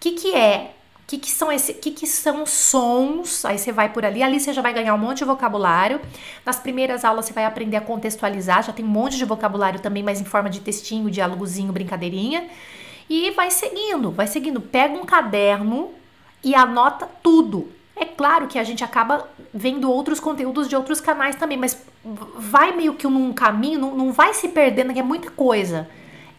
que, 0.00 0.12
que 0.12 0.34
é? 0.34 0.72
O 1.02 1.06
que, 1.06 1.18
que 1.18 1.30
são 1.30 1.52
esse, 1.52 1.74
que, 1.74 1.92
que 1.92 2.06
são 2.06 2.44
sons? 2.44 3.44
Aí 3.44 3.58
você 3.58 3.70
vai 3.70 3.92
por 3.92 4.04
ali, 4.04 4.22
ali 4.22 4.40
você 4.40 4.52
já 4.52 4.60
vai 4.60 4.74
ganhar 4.74 4.92
um 4.94 4.98
monte 4.98 5.18
de 5.18 5.24
vocabulário. 5.24 6.00
Nas 6.44 6.58
primeiras 6.58 7.04
aulas 7.04 7.26
você 7.26 7.32
vai 7.32 7.44
aprender 7.44 7.76
a 7.76 7.80
contextualizar, 7.80 8.64
já 8.64 8.72
tem 8.72 8.84
um 8.84 8.88
monte 8.88 9.16
de 9.16 9.24
vocabulário 9.24 9.78
também, 9.78 10.02
mas 10.02 10.20
em 10.20 10.24
forma 10.24 10.50
de 10.50 10.60
textinho, 10.60 11.08
diálogozinho, 11.08 11.72
brincadeirinha. 11.72 12.48
E 13.08 13.30
vai 13.30 13.52
seguindo, 13.52 14.10
vai 14.10 14.26
seguindo. 14.26 14.60
Pega 14.60 14.94
um 14.94 15.04
caderno 15.04 15.90
e 16.42 16.54
anota 16.54 17.08
tudo. 17.22 17.75
É 17.98 18.04
claro 18.04 18.46
que 18.46 18.58
a 18.58 18.64
gente 18.64 18.84
acaba 18.84 19.26
vendo 19.54 19.90
outros 19.90 20.20
conteúdos 20.20 20.68
de 20.68 20.76
outros 20.76 21.00
canais 21.00 21.34
também, 21.34 21.56
mas 21.56 21.82
vai 22.36 22.76
meio 22.76 22.92
que 22.92 23.06
num 23.06 23.32
caminho, 23.32 23.80
não, 23.80 23.96
não 23.96 24.12
vai 24.12 24.34
se 24.34 24.48
perdendo, 24.48 24.92
que 24.92 25.00
é 25.00 25.02
muita 25.02 25.30
coisa. 25.30 25.88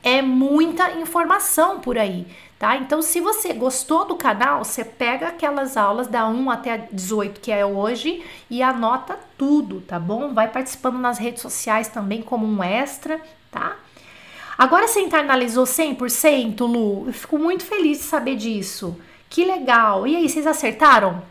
É 0.03 0.21
muita 0.21 0.91
informação 0.91 1.79
por 1.79 1.97
aí, 1.97 2.27
tá? 2.59 2.77
Então, 2.77 3.01
se 3.01 3.19
você 3.19 3.53
gostou 3.53 4.05
do 4.05 4.15
canal, 4.15 4.63
você 4.63 4.85
pega 4.85 5.29
aquelas 5.29 5.75
aulas 5.75 6.05
da 6.05 6.27
1 6.27 6.51
até 6.51 6.87
18, 6.91 7.41
que 7.41 7.51
é 7.51 7.65
hoje, 7.65 8.23
e 8.51 8.61
anota 8.61 9.17
tudo, 9.35 9.81
tá 9.81 9.99
bom? 9.99 10.35
Vai 10.35 10.49
participando 10.49 10.99
nas 10.99 11.17
redes 11.17 11.41
sociais 11.41 11.87
também 11.87 12.21
como 12.21 12.45
um 12.45 12.63
extra, 12.63 13.19
tá? 13.51 13.75
Agora 14.55 14.87
você 14.87 15.01
internalizou 15.01 15.65
100%, 15.65 16.59
Lu? 16.61 17.07
Eu 17.07 17.13
fico 17.13 17.39
muito 17.39 17.65
feliz 17.65 17.97
de 17.97 18.03
saber 18.03 18.35
disso. 18.35 18.95
Que 19.27 19.43
legal! 19.43 20.05
E 20.05 20.15
aí, 20.15 20.29
vocês 20.29 20.45
acertaram? 20.45 21.23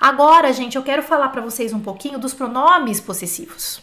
Agora, 0.00 0.50
gente, 0.50 0.76
eu 0.76 0.82
quero 0.82 1.02
falar 1.02 1.28
para 1.28 1.42
vocês 1.42 1.74
um 1.74 1.80
pouquinho 1.80 2.18
dos 2.18 2.32
pronomes 2.32 3.00
possessivos. 3.00 3.82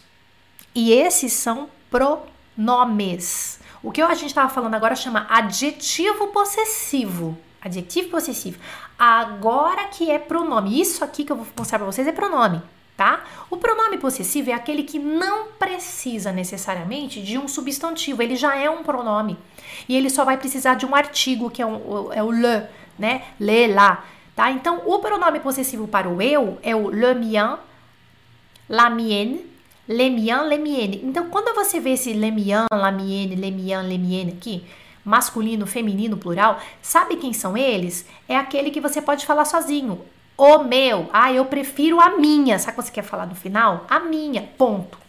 E 0.74 0.92
esses 0.92 1.32
são 1.32 1.70
pronomes. 1.92 3.60
O 3.84 3.92
que 3.92 4.02
a 4.02 4.16
gente 4.16 4.30
estava 4.30 4.50
falando 4.50 4.74
agora 4.74 4.96
chama 4.96 5.28
adjetivo 5.30 6.28
possessivo. 6.30 7.38
Adjetivo 7.62 8.10
possessivo. 8.10 8.58
Agora 8.98 9.86
que 9.86 10.10
é 10.10 10.18
pronome. 10.18 10.82
Isso 10.82 11.04
aqui 11.04 11.24
que 11.24 11.32
eu 11.32 11.36
vou 11.36 11.48
mostrar 11.56 11.78
para 11.78 11.86
vocês 11.86 12.08
é 12.08 12.12
pronome, 12.12 12.64
tá? 12.96 13.24
O 13.52 13.58
pronome 13.58 14.00
possessivo 14.00 14.50
é 14.50 14.54
aquele 14.54 14.82
que 14.82 14.98
não 14.98 15.50
precisa 15.60 16.32
necessariamente 16.32 17.22
de 17.22 17.38
um 17.38 17.48
substantivo. 17.48 18.24
Ele 18.24 18.36
já 18.36 18.56
é 18.56 18.68
um 18.68 18.82
pronome. 18.82 19.38
E 19.88 19.96
ele 19.96 20.10
só 20.10 20.26
vai 20.26 20.38
precisar 20.38 20.74
de 20.74 20.86
um 20.86 20.96
artigo, 20.96 21.52
que 21.52 21.62
é, 21.62 21.66
um, 21.66 22.12
é 22.12 22.24
o 22.24 22.32
le, 22.32 22.64
né? 22.98 23.24
Le, 23.40 23.68
lá. 23.68 24.04
Tá? 24.38 24.52
Então, 24.52 24.84
o 24.86 25.00
pronome 25.00 25.40
possessivo 25.40 25.88
para 25.88 26.08
o 26.08 26.22
eu 26.22 26.60
é 26.62 26.76
o 26.76 26.92
le 26.92 27.16
mien, 27.16 27.58
la 28.70 28.88
mienne, 28.88 29.44
le 29.88 30.12
mien, 30.12 30.48
le 30.48 30.60
mienne. 30.60 31.02
Então, 31.04 31.28
quando 31.32 31.56
você 31.56 31.80
vê 31.80 31.94
esse 31.94 32.14
le 32.14 32.30
mien, 32.30 32.68
la 32.72 32.92
mienne, 32.92 33.34
le 33.34 33.50
mien, 33.50 33.82
le 33.82 33.98
mienne 33.98 34.34
aqui, 34.34 34.64
masculino, 35.04 35.66
feminino, 35.66 36.18
plural, 36.18 36.62
sabe 36.84 37.16
quem 37.16 37.34
são 37.34 37.58
eles? 37.58 38.06
É 38.30 38.36
aquele 38.38 38.70
que 38.70 38.80
você 38.80 39.02
pode 39.02 39.26
falar 39.26 39.44
sozinho. 39.44 40.06
o 40.38 40.60
meu. 40.60 41.10
Ah, 41.12 41.34
eu 41.34 41.46
prefiro 41.46 42.00
a 42.00 42.16
minha. 42.16 42.60
Sabe 42.60 42.74
o 42.74 42.82
que 42.84 42.90
você 42.90 42.94
quer 42.94 43.04
falar 43.04 43.26
no 43.26 43.34
final? 43.34 43.88
A 43.90 44.00
minha, 44.00 44.44
ponto. 44.56 45.00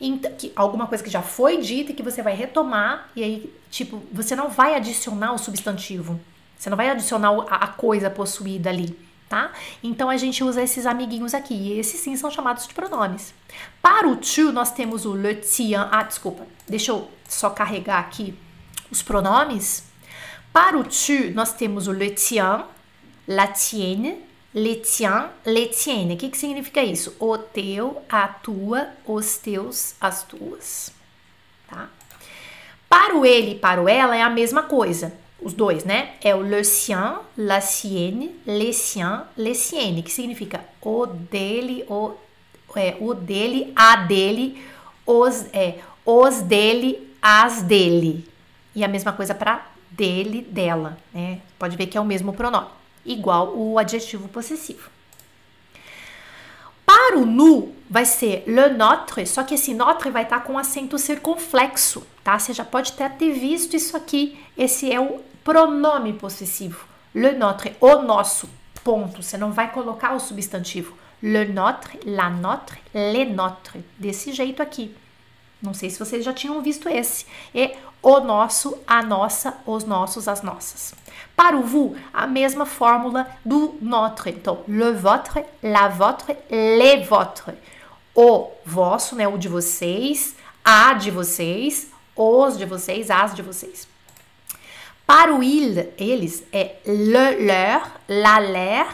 Então, 0.00 0.32
que, 0.32 0.52
alguma 0.56 0.88
coisa 0.88 1.04
que 1.04 1.10
já 1.10 1.22
foi 1.22 1.58
dita 1.58 1.92
e 1.92 1.94
que 1.94 2.02
você 2.02 2.22
vai 2.22 2.34
retomar, 2.34 3.08
e 3.14 3.22
aí, 3.22 3.54
tipo, 3.70 4.02
você 4.10 4.34
não 4.34 4.48
vai 4.48 4.74
adicionar 4.74 5.32
o 5.32 5.38
substantivo. 5.38 6.18
Você 6.60 6.68
não 6.68 6.76
vai 6.76 6.90
adicionar 6.90 7.30
a, 7.48 7.68
coisa 7.68 8.10
possuída 8.10 8.68
ali, 8.68 8.94
tá? 9.30 9.50
Então 9.82 10.10
a 10.10 10.18
gente 10.18 10.44
usa 10.44 10.62
esses 10.62 10.84
amiguinhos 10.84 11.32
aqui. 11.32 11.54
E 11.54 11.80
esses 11.80 11.98
sim 11.98 12.14
são 12.16 12.30
chamados 12.30 12.68
de 12.68 12.74
pronomes. 12.74 13.32
Para 13.80 14.06
o 14.06 14.16
tu, 14.16 14.52
nós 14.52 14.70
temos 14.70 15.06
o 15.06 15.14
le 15.14 15.36
tien. 15.36 15.88
Ah, 15.90 16.02
desculpa. 16.02 16.46
Deixa 16.68 16.92
eu 16.92 17.10
só 17.26 17.48
carregar 17.48 17.98
aqui 17.98 18.38
os 18.90 19.00
pronomes. 19.00 19.84
Para 20.52 20.76
o 20.76 20.84
tu, 20.84 21.30
nós 21.32 21.54
temos 21.54 21.88
o 21.88 21.92
le 21.92 22.10
tien, 22.10 22.62
la 23.26 23.46
tienne, 23.46 24.22
les 24.52 24.82
tiens, 24.82 25.30
les 25.46 25.68
tiennes. 25.68 26.14
O 26.14 26.18
que, 26.18 26.28
que 26.28 26.36
significa 26.36 26.84
isso? 26.84 27.16
O 27.18 27.38
teu, 27.38 28.02
a 28.06 28.28
tua, 28.28 28.88
os 29.06 29.38
teus, 29.38 29.94
as 29.98 30.24
tuas. 30.24 30.92
Tá? 31.66 31.88
Para 32.86 33.16
o 33.16 33.24
ele 33.24 33.52
e 33.52 33.58
para 33.58 33.80
o 33.80 33.88
ela 33.88 34.14
é 34.14 34.20
a 34.20 34.28
mesma 34.28 34.64
coisa. 34.64 35.18
Os 35.42 35.54
dois, 35.54 35.84
né? 35.84 36.14
É 36.22 36.34
o 36.34 36.42
le 36.42 36.62
sien, 36.64 37.18
la 37.36 37.60
sienne, 37.60 38.34
les 38.46 38.76
siens, 38.76 40.02
que 40.04 40.10
significa 40.10 40.64
o 40.82 41.06
dele, 41.06 41.84
o, 41.88 42.12
é, 42.76 42.96
o 43.00 43.14
dele, 43.14 43.72
a 43.74 43.96
dele, 43.96 44.62
os, 45.06 45.46
é, 45.52 45.78
os 46.04 46.42
dele, 46.42 47.14
as 47.22 47.62
dele. 47.62 48.28
E 48.74 48.84
a 48.84 48.88
mesma 48.88 49.12
coisa 49.12 49.34
para 49.34 49.66
dele, 49.90 50.42
dela, 50.42 50.98
né? 51.12 51.40
Pode 51.58 51.76
ver 51.76 51.86
que 51.86 51.96
é 51.96 52.00
o 52.00 52.04
mesmo 52.04 52.32
pronome 52.32 52.80
igual 53.04 53.56
o 53.56 53.78
adjetivo 53.78 54.28
possessivo. 54.28 54.90
Para 56.84 57.18
o 57.18 57.26
nu, 57.26 57.74
vai 57.88 58.04
ser 58.04 58.44
le 58.46 58.68
notre, 58.70 59.24
só 59.26 59.44
que 59.44 59.54
esse 59.54 59.72
notre 59.74 60.10
vai 60.10 60.24
estar 60.24 60.40
com 60.40 60.58
acento 60.58 60.98
circunflexo, 60.98 62.04
tá? 62.24 62.38
Você 62.38 62.52
já 62.52 62.64
pode 62.64 62.92
até 62.92 63.08
ter 63.08 63.32
visto 63.32 63.76
isso 63.76 63.96
aqui. 63.96 64.38
Esse 64.58 64.92
é 64.92 65.00
o 65.00 65.20
pronome 65.44 66.12
possessivo. 66.14 66.86
Le 67.14 67.32
notre, 67.32 67.76
o 67.80 68.02
nosso, 68.02 68.48
ponto. 68.84 69.22
Você 69.22 69.36
não 69.36 69.52
vai 69.52 69.70
colocar 69.72 70.14
o 70.14 70.20
substantivo. 70.20 70.94
Le 71.22 71.44
notre, 71.46 71.98
la 72.04 72.30
notre, 72.30 72.78
les 72.94 73.26
notre. 73.26 73.84
Desse 73.98 74.32
jeito 74.32 74.62
aqui. 74.62 74.94
Não 75.60 75.74
sei 75.74 75.90
se 75.90 75.98
vocês 75.98 76.24
já 76.24 76.32
tinham 76.32 76.62
visto 76.62 76.88
esse. 76.88 77.26
É 77.54 77.76
o 78.02 78.20
nosso, 78.20 78.78
a 78.86 79.02
nossa, 79.02 79.58
os 79.66 79.84
nossos, 79.84 80.26
as 80.26 80.42
nossas. 80.42 80.94
Para 81.36 81.56
o 81.56 81.62
vous, 81.62 81.96
a 82.12 82.26
mesma 82.26 82.64
fórmula 82.64 83.26
do 83.44 83.74
notre. 83.80 84.30
Então, 84.30 84.60
le 84.66 84.92
votre, 84.92 85.44
la 85.62 85.88
votre, 85.88 86.34
les 86.50 87.06
votre. 87.06 87.52
O 88.14 88.50
vosso, 88.64 89.14
né, 89.14 89.28
o 89.28 89.36
de 89.36 89.48
vocês, 89.48 90.34
a 90.64 90.94
de 90.94 91.10
vocês, 91.10 91.88
os 92.16 92.56
de 92.56 92.64
vocês, 92.64 93.10
as 93.10 93.34
de 93.34 93.42
vocês. 93.42 93.89
Para 95.10 95.34
o 95.34 95.42
il, 95.42 95.92
eles, 95.98 96.44
é 96.52 96.80
le 96.86 97.44
leur, 97.44 97.82
la 98.06 98.38
leur, 98.38 98.86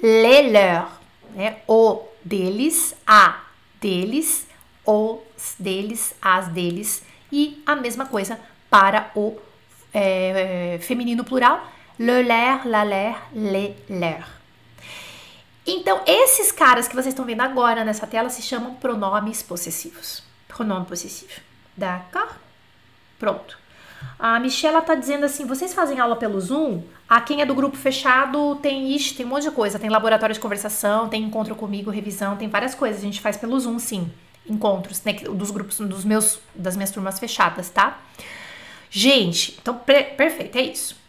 les 0.00 0.50
leur. 0.50 0.88
Né? 1.32 1.62
O 1.68 2.08
deles, 2.24 2.96
a 3.06 3.36
deles, 3.80 4.48
os 4.84 5.54
deles, 5.60 6.12
as 6.20 6.48
deles. 6.48 7.04
E 7.30 7.62
a 7.64 7.76
mesma 7.76 8.06
coisa 8.06 8.36
para 8.68 9.12
o 9.14 9.38
é, 9.94 10.80
feminino 10.82 11.22
plural, 11.22 11.60
le 12.00 12.24
leur, 12.24 12.66
la 12.66 12.82
leur, 12.82 13.16
les 13.32 13.76
leur. 13.88 14.26
Então, 15.64 16.00
esses 16.04 16.50
caras 16.50 16.88
que 16.88 16.96
vocês 16.96 17.14
estão 17.14 17.24
vendo 17.24 17.42
agora 17.42 17.84
nessa 17.84 18.08
tela 18.08 18.28
se 18.28 18.42
chamam 18.42 18.74
pronomes 18.74 19.40
possessivos. 19.40 20.24
Pronome 20.48 20.86
possessivo. 20.86 21.40
D'accord? 21.76 22.34
Pronto. 23.20 23.59
A 24.18 24.38
Michela 24.38 24.82
tá 24.82 24.94
dizendo 24.94 25.24
assim: 25.24 25.46
vocês 25.46 25.72
fazem 25.72 25.98
aula 25.98 26.16
pelo 26.16 26.40
Zoom? 26.40 26.82
A 27.08 27.20
quem 27.20 27.40
é 27.40 27.46
do 27.46 27.54
grupo 27.54 27.76
fechado 27.76 28.56
tem 28.56 28.94
ixi, 28.94 29.14
tem 29.14 29.26
um 29.26 29.30
monte 29.30 29.44
de 29.44 29.50
coisa. 29.50 29.78
Tem 29.78 29.90
laboratório 29.90 30.34
de 30.34 30.40
conversação, 30.40 31.08
tem 31.08 31.22
encontro 31.22 31.54
comigo, 31.54 31.90
revisão, 31.90 32.36
tem 32.36 32.48
várias 32.48 32.74
coisas. 32.74 33.00
A 33.00 33.04
gente 33.04 33.20
faz 33.20 33.36
pelo 33.36 33.58
Zoom, 33.58 33.78
sim. 33.78 34.10
Encontros, 34.48 35.02
né, 35.04 35.12
dos 35.12 35.50
grupos, 35.50 35.78
dos 35.78 36.04
meus, 36.04 36.40
das 36.54 36.76
minhas 36.76 36.90
turmas 36.90 37.18
fechadas, 37.18 37.68
tá? 37.70 37.98
Gente, 38.90 39.58
então 39.60 39.74
perfeito, 39.74 40.56
é 40.56 40.62
isso. 40.62 41.00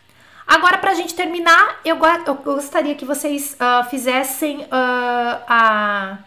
Agora, 0.52 0.78
pra 0.78 0.94
gente 0.94 1.16
terminar, 1.16 1.80
eu, 1.86 1.98
eu 2.28 2.36
gostaria 2.36 2.94
que 2.94 3.06
vocês 3.06 3.56
uh, 3.56 3.90
fizessem 3.90 4.64
uh, 4.64 5.42
a. 5.48 6.18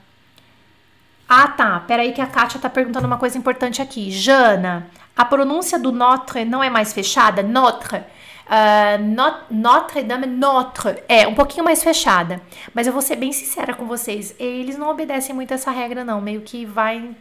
Ah, 1.29 1.49
tá. 1.49 1.81
Peraí, 1.81 2.13
que 2.13 2.21
a 2.21 2.27
Kátia 2.27 2.61
tá 2.61 2.71
perguntando 2.71 3.07
uma 3.07 3.19
coisa 3.19 3.37
importante 3.37 3.83
aqui. 3.83 4.11
Jana, 4.11 4.87
a 5.17 5.25
pronúncia 5.25 5.79
do 5.79 5.93
notre 5.93 6.45
não 6.45 6.63
é 6.63 6.69
mais 6.69 6.93
fechada? 6.93 7.43
Notre. 7.43 7.99
Uh, 8.47 9.03
not, 9.03 9.45
Notre 9.49 10.03
Dame, 10.03 10.27
Notre. 10.27 11.03
É, 11.09 11.27
um 11.27 11.35
pouquinho 11.35 11.65
mais 11.65 11.83
fechada. 11.83 12.43
Mas 12.75 12.87
eu 12.87 12.93
vou 12.93 13.01
ser 13.01 13.17
bem 13.17 13.33
sincera 13.33 13.75
com 13.75 13.87
vocês. 13.87 14.35
Eles 14.39 14.77
não 14.77 14.91
obedecem 14.91 15.35
muito 15.35 15.55
essa 15.55 15.71
regra, 15.71 16.05
não. 16.05 16.21
Meio 16.21 16.41
que 16.41 16.67
vai. 16.67 17.15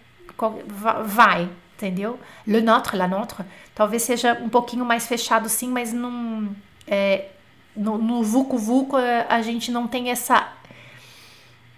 Vai, 1.05 1.47
entendeu? 1.75 2.19
Le 2.45 2.59
Notre, 2.61 2.97
la 2.97 3.07
Notre. 3.07 3.45
Talvez 3.75 4.01
seja 4.01 4.33
um 4.41 4.49
pouquinho 4.49 4.83
mais 4.83 5.07
fechado, 5.07 5.47
sim, 5.47 5.69
mas 5.69 5.93
não. 5.93 6.49
É, 6.87 7.27
no, 7.75 7.97
no 7.97 8.23
Vucu 8.23 8.57
Vucu 8.57 8.97
a 8.97 9.41
gente 9.41 9.71
não 9.71 9.87
tem 9.87 10.09
essa, 10.09 10.51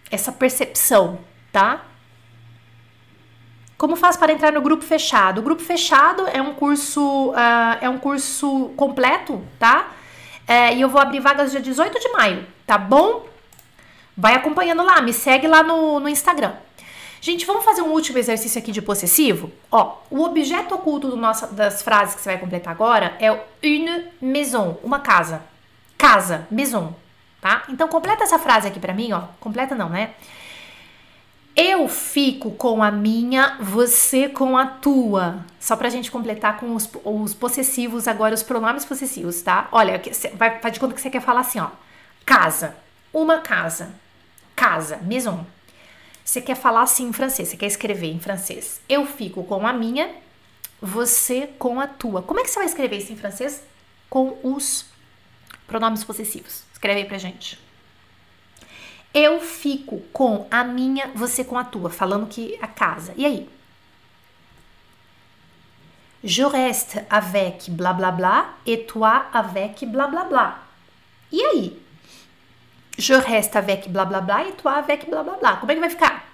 essa 0.09 0.32
percepção, 0.32 1.20
tá? 1.51 1.86
Como 3.78 3.95
faz 3.95 4.15
para 4.15 4.32
entrar 4.32 4.51
no 4.51 4.61
grupo 4.61 4.84
fechado? 4.84 5.39
O 5.39 5.41
grupo 5.41 5.61
fechado 5.61 6.26
é 6.28 6.41
um 6.41 6.53
curso, 6.53 7.32
uh, 7.32 7.78
é 7.82 7.89
um 7.89 7.97
curso 7.97 8.71
completo, 8.78 9.43
tá? 9.59 9.91
É, 10.47 10.73
e 10.73 10.82
eu 10.82 10.89
vou 10.89 11.01
abrir 11.01 11.19
vagas 11.19 11.51
dia 11.51 11.59
18 11.59 11.99
de 11.99 12.09
maio, 12.09 12.45
tá 12.65 12.78
bom? 12.78 13.26
Vai 14.15 14.36
acompanhando 14.36 14.84
lá, 14.84 15.01
me 15.01 15.11
segue 15.11 15.47
lá 15.47 15.61
no, 15.61 15.99
no 15.99 16.07
Instagram. 16.07 16.53
Gente, 17.19 17.45
vamos 17.45 17.65
fazer 17.65 17.82
um 17.82 17.91
último 17.91 18.19
exercício 18.19 18.59
aqui 18.59 18.71
de 18.71 18.82
possessivo? 18.82 19.51
Ó, 19.71 19.97
o 20.11 20.23
objeto 20.23 20.76
oculto 20.76 21.09
do 21.09 21.17
nosso, 21.17 21.47
das 21.47 21.82
frases 21.82 22.15
que 22.15 22.21
você 22.21 22.30
vai 22.30 22.38
completar 22.38 22.71
agora 22.71 23.17
é 23.19 23.32
une 23.63 24.05
maison, 24.21 24.78
uma 24.84 24.99
casa. 24.99 25.41
Casa, 25.97 26.47
maison, 26.51 26.95
tá? 27.41 27.63
Então 27.67 27.88
completa 27.88 28.23
essa 28.23 28.38
frase 28.38 28.67
aqui 28.67 28.80
para 28.80 28.93
mim, 28.93 29.11
ó. 29.11 29.23
Completa 29.39 29.73
não, 29.73 29.89
né? 29.89 30.11
Eu 31.55 31.87
fico 31.87 32.51
com 32.51 32.83
a 32.83 32.91
minha, 32.91 33.57
você 33.61 34.27
com 34.27 34.57
a 34.57 34.65
tua. 34.65 35.45
Só 35.57 35.77
pra 35.77 35.89
gente 35.89 36.11
completar 36.11 36.59
com 36.59 36.75
os, 36.75 36.89
os 37.05 37.33
possessivos 37.33 38.09
agora, 38.09 38.35
os 38.35 38.43
pronomes 38.43 38.83
possessivos, 38.83 39.41
tá? 39.41 39.69
Olha, 39.71 40.01
vai, 40.33 40.59
faz 40.59 40.73
de 40.73 40.79
conta 40.81 40.93
que 40.93 40.99
você 40.99 41.09
quer 41.09 41.21
falar 41.21 41.39
assim, 41.41 41.59
ó. 41.59 41.69
Casa, 42.25 42.75
uma 43.13 43.39
casa. 43.39 43.95
Casa, 44.53 44.97
maison. 44.97 45.45
Você 46.25 46.41
quer 46.41 46.55
falar 46.55 46.81
assim 46.81 47.07
em 47.07 47.13
francês, 47.13 47.47
você 47.47 47.55
quer 47.55 47.67
escrever 47.67 48.11
em 48.11 48.19
francês. 48.19 48.81
Eu 48.89 49.05
fico 49.05 49.41
com 49.45 49.65
a 49.65 49.71
minha, 49.71 50.13
você 50.81 51.47
com 51.57 51.79
a 51.79 51.87
tua. 51.87 52.21
Como 52.21 52.41
é 52.41 52.43
que 52.43 52.49
você 52.49 52.59
vai 52.59 52.65
escrever 52.65 52.97
isso 52.97 53.13
em 53.13 53.17
francês? 53.17 53.63
Com 54.09 54.37
os 54.43 54.87
pronomes 55.67 56.03
possessivos. 56.03 56.63
Escreve 56.73 57.01
aí 57.01 57.07
pra 57.07 57.17
gente. 57.17 57.64
Eu 59.18 59.39
fico 59.39 60.01
com 60.11 60.45
a 60.51 60.61
minha, 60.66 61.07
você 61.16 61.45
com 61.45 61.57
a 61.57 61.63
tua, 61.63 61.89
falando 61.89 62.28
que 62.28 62.59
a 62.61 62.68
casa. 62.68 63.13
E 63.16 63.26
aí? 63.26 63.49
Je 66.22 66.43
reste 66.43 67.01
avec 67.09 67.72
blá 67.72 67.93
blá 67.93 68.11
blá 68.11 68.55
et 68.66 68.86
toi 68.86 69.26
avec 69.32 69.86
blá 69.86 70.07
blá 70.07 70.26
blá. 70.26 70.59
E 71.32 71.41
aí? 71.41 71.82
Je 72.97 73.13
reste 73.13 73.57
avec 73.57 73.88
blá 73.88 74.03
blá 74.03 74.20
blá 74.20 74.45
et 74.49 74.51
toi 74.57 74.80
avec 74.80 75.09
blá 75.09 75.24
blá 75.24 75.38
blá. 75.38 75.55
Como 75.61 75.72
é 75.72 75.76
que 75.76 75.80
vai 75.80 75.89
ficar? 75.89 76.26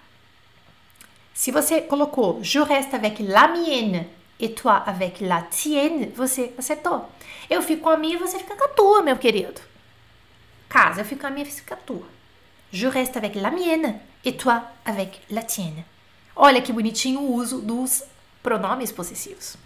Se 1.36 1.52
você 1.52 1.82
colocou 1.82 2.44
je 2.44 2.64
reste 2.64 2.96
avec 2.96 3.22
la 3.22 3.48
mienne 3.48 4.08
et 4.40 4.56
toi 4.56 4.82
avec 4.88 5.22
la 5.22 5.44
tienne, 5.44 6.08
você 6.16 6.52
acertou. 6.58 7.12
Eu 7.48 7.62
fico 7.62 7.84
com 7.84 7.90
a 7.90 7.98
minha 7.98 8.16
e 8.16 8.18
você 8.18 8.40
fica 8.40 8.56
com 8.56 8.64
a 8.66 8.70
tua, 8.70 9.04
meu 9.04 9.18
querido. 9.18 9.62
Casa, 10.68 11.02
eu 11.02 11.06
fico 11.06 11.22
com 11.22 11.28
a 11.28 11.30
minha 11.30 11.46
e 11.46 11.52
você 11.52 11.62
fica 11.62 11.76
com 11.76 11.82
a 11.84 11.86
tua. 11.86 12.20
Je 12.72 12.88
reste 12.88 13.17
avec 13.17 13.36
la 13.36 13.51
mienne 13.51 13.95
et 14.24 14.38
toi 14.38 14.63
avec 14.86 15.22
la 15.30 15.43
tienne. 15.43 15.84
Olha 16.36 16.61
que 16.61 16.72
bonitinho 16.72 17.19
o 17.19 17.34
uso 17.34 17.59
dos 17.59 18.03
pronomes 18.41 18.91
possessivos. 18.91 19.57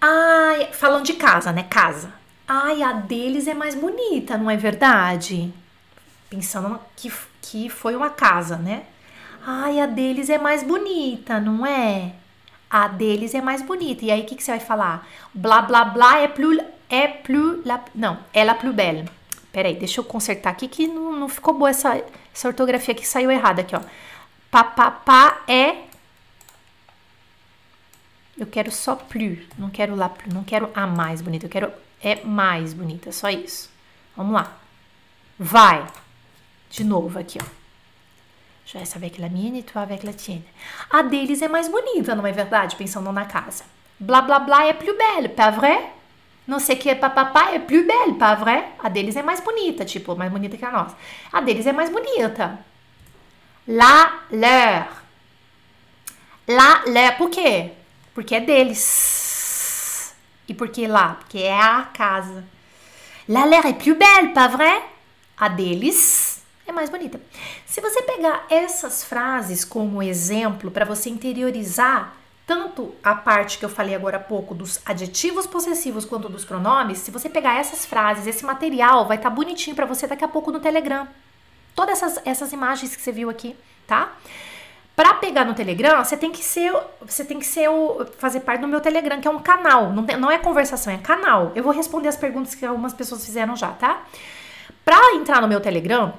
Ai, 0.00 0.72
falando 0.72 1.04
de 1.04 1.12
casa, 1.12 1.52
né? 1.52 1.64
Casa. 1.64 2.12
Ai, 2.48 2.82
a 2.82 2.92
deles 2.92 3.46
é 3.46 3.54
mais 3.54 3.74
bonita, 3.74 4.38
não 4.38 4.50
é 4.50 4.56
verdade? 4.56 5.52
Pensando 6.30 6.80
que, 6.96 7.12
que 7.42 7.68
foi 7.68 7.94
uma 7.94 8.08
casa, 8.08 8.56
né? 8.56 8.84
Ai, 9.46 9.78
a 9.80 9.86
deles 9.86 10.30
é 10.30 10.38
mais 10.38 10.62
bonita, 10.62 11.38
não 11.38 11.66
é? 11.66 12.12
A 12.68 12.88
deles 12.88 13.34
é 13.34 13.42
mais 13.42 13.62
bonita. 13.62 14.04
E 14.04 14.10
aí, 14.10 14.22
o 14.22 14.24
que, 14.24 14.36
que 14.36 14.42
você 14.42 14.52
vai 14.52 14.60
falar? 14.60 15.06
Blá, 15.34 15.62
blá, 15.62 15.84
blá 15.84 16.18
é 16.20 16.28
plus... 16.28 16.58
É 16.88 17.06
plus... 17.06 17.64
La, 17.64 17.84
não, 17.94 18.18
é 18.32 18.42
la 18.42 18.54
plus 18.54 18.74
belle. 18.74 19.08
Peraí, 19.52 19.74
deixa 19.74 20.00
eu 20.00 20.04
consertar 20.04 20.50
aqui 20.50 20.68
que 20.68 20.86
não, 20.86 21.12
não 21.12 21.28
ficou 21.28 21.54
boa 21.54 21.70
essa, 21.70 22.02
essa 22.32 22.48
ortografia 22.48 22.94
que 22.94 23.06
saiu 23.06 23.30
errada 23.30 23.62
aqui, 23.62 23.74
ó. 23.74 23.80
Papapá 24.50 25.42
é. 25.48 25.84
Eu 28.38 28.46
quero 28.46 28.70
só 28.70 28.96
plus, 28.96 29.38
não 29.58 29.68
quero 29.68 29.94
lá 29.94 30.08
plus, 30.08 30.32
não 30.32 30.44
quero 30.44 30.70
a 30.74 30.86
mais 30.86 31.20
bonita, 31.20 31.46
eu 31.46 31.50
quero 31.50 31.72
é 32.02 32.24
mais 32.24 32.72
bonita, 32.72 33.12
só 33.12 33.28
isso. 33.28 33.70
Vamos 34.16 34.32
lá. 34.32 34.56
Vai. 35.38 35.86
De 36.70 36.84
novo 36.84 37.18
aqui, 37.18 37.38
ó. 37.42 37.60
Je 38.64 38.78
reste 38.78 38.96
avec 38.96 39.18
la 39.18 39.28
mienne 39.28 39.56
et 39.56 39.64
toi 39.64 39.82
avec 39.82 40.04
la 40.04 40.12
tienne. 40.12 40.44
A 40.90 41.02
deles 41.02 41.42
é 41.42 41.48
mais 41.48 41.68
bonita, 41.68 42.14
não 42.14 42.24
é 42.24 42.30
verdade? 42.30 42.76
Pensando 42.76 43.10
na 43.10 43.24
casa. 43.24 43.64
Blá 43.98 44.22
blá 44.22 44.38
blá 44.38 44.64
é 44.64 44.72
plus 44.72 44.96
belle, 44.96 45.28
pas 45.28 45.54
vrai? 45.54 45.92
Não 46.50 46.58
sei 46.58 46.74
que 46.74 46.92
papapá 46.96 47.52
é 47.52 47.60
plus 47.60 47.86
belle, 47.86 48.14
pas 48.14 48.34
vrai? 48.34 48.72
A 48.80 48.88
deles 48.88 49.14
é 49.14 49.22
mais 49.22 49.38
bonita, 49.38 49.84
tipo, 49.84 50.16
mais 50.16 50.32
bonita 50.32 50.56
que 50.56 50.64
a 50.64 50.70
nossa. 50.72 50.96
A 51.32 51.40
deles 51.40 51.64
é 51.64 51.72
mais 51.72 51.88
bonita. 51.90 52.58
La, 53.68 54.24
leur. 54.32 54.88
La, 56.48 56.82
leur. 56.86 57.16
Por 57.16 57.30
quê? 57.30 57.70
Porque 58.12 58.34
é 58.34 58.40
deles. 58.40 60.12
E 60.48 60.52
por 60.52 60.70
que 60.70 60.88
lá? 60.88 61.18
Porque 61.20 61.38
é 61.38 61.56
a 61.56 61.88
casa. 61.94 62.42
La 63.28 63.46
leur 63.46 63.64
é 63.64 63.72
plus 63.72 63.96
belle, 63.96 64.32
pas 64.34 64.48
vrai? 64.48 64.82
A 65.36 65.46
deles 65.46 66.42
é 66.66 66.72
mais 66.72 66.90
bonita. 66.90 67.20
Se 67.64 67.80
você 67.80 68.02
pegar 68.02 68.46
essas 68.50 69.04
frases 69.04 69.64
como 69.64 70.02
exemplo 70.02 70.72
para 70.72 70.84
você 70.84 71.10
interiorizar 71.10 72.12
tanto 72.50 72.92
a 73.00 73.14
parte 73.14 73.58
que 73.58 73.64
eu 73.64 73.68
falei 73.68 73.94
agora 73.94 74.16
há 74.16 74.20
pouco 74.20 74.56
dos 74.56 74.80
adjetivos 74.84 75.46
possessivos 75.46 76.04
quanto 76.04 76.28
dos 76.28 76.44
pronomes, 76.44 76.98
se 76.98 77.08
você 77.08 77.28
pegar 77.28 77.60
essas 77.60 77.86
frases, 77.86 78.26
esse 78.26 78.44
material 78.44 79.06
vai 79.06 79.18
estar 79.18 79.30
tá 79.30 79.36
bonitinho 79.36 79.76
para 79.76 79.86
você 79.86 80.04
daqui 80.04 80.24
a 80.24 80.28
pouco 80.28 80.50
no 80.50 80.58
Telegram. 80.58 81.06
Todas 81.76 82.02
essas, 82.02 82.20
essas 82.26 82.52
imagens 82.52 82.96
que 82.96 83.00
você 83.00 83.12
viu 83.12 83.30
aqui, 83.30 83.54
tá? 83.86 84.14
Para 84.96 85.14
pegar 85.14 85.44
no 85.44 85.54
Telegram, 85.54 86.04
você 86.04 86.16
tem 86.16 86.32
que 86.32 86.42
ser, 86.42 86.74
você 87.00 87.24
tem 87.24 87.38
que 87.38 87.46
ser 87.46 87.70
o, 87.70 88.04
fazer 88.18 88.40
parte 88.40 88.62
do 88.62 88.66
meu 88.66 88.80
Telegram, 88.80 89.20
que 89.20 89.28
é 89.28 89.30
um 89.30 89.38
canal, 89.38 89.92
não, 89.92 90.04
tem, 90.04 90.16
não 90.16 90.28
é 90.28 90.36
conversação, 90.36 90.92
é 90.92 90.98
canal. 90.98 91.52
Eu 91.54 91.62
vou 91.62 91.72
responder 91.72 92.08
as 92.08 92.16
perguntas 92.16 92.56
que 92.56 92.66
algumas 92.66 92.92
pessoas 92.92 93.24
fizeram 93.24 93.54
já, 93.54 93.68
tá? 93.68 94.02
Para 94.84 95.14
entrar 95.14 95.40
no 95.40 95.46
meu 95.46 95.60
Telegram, 95.60 96.14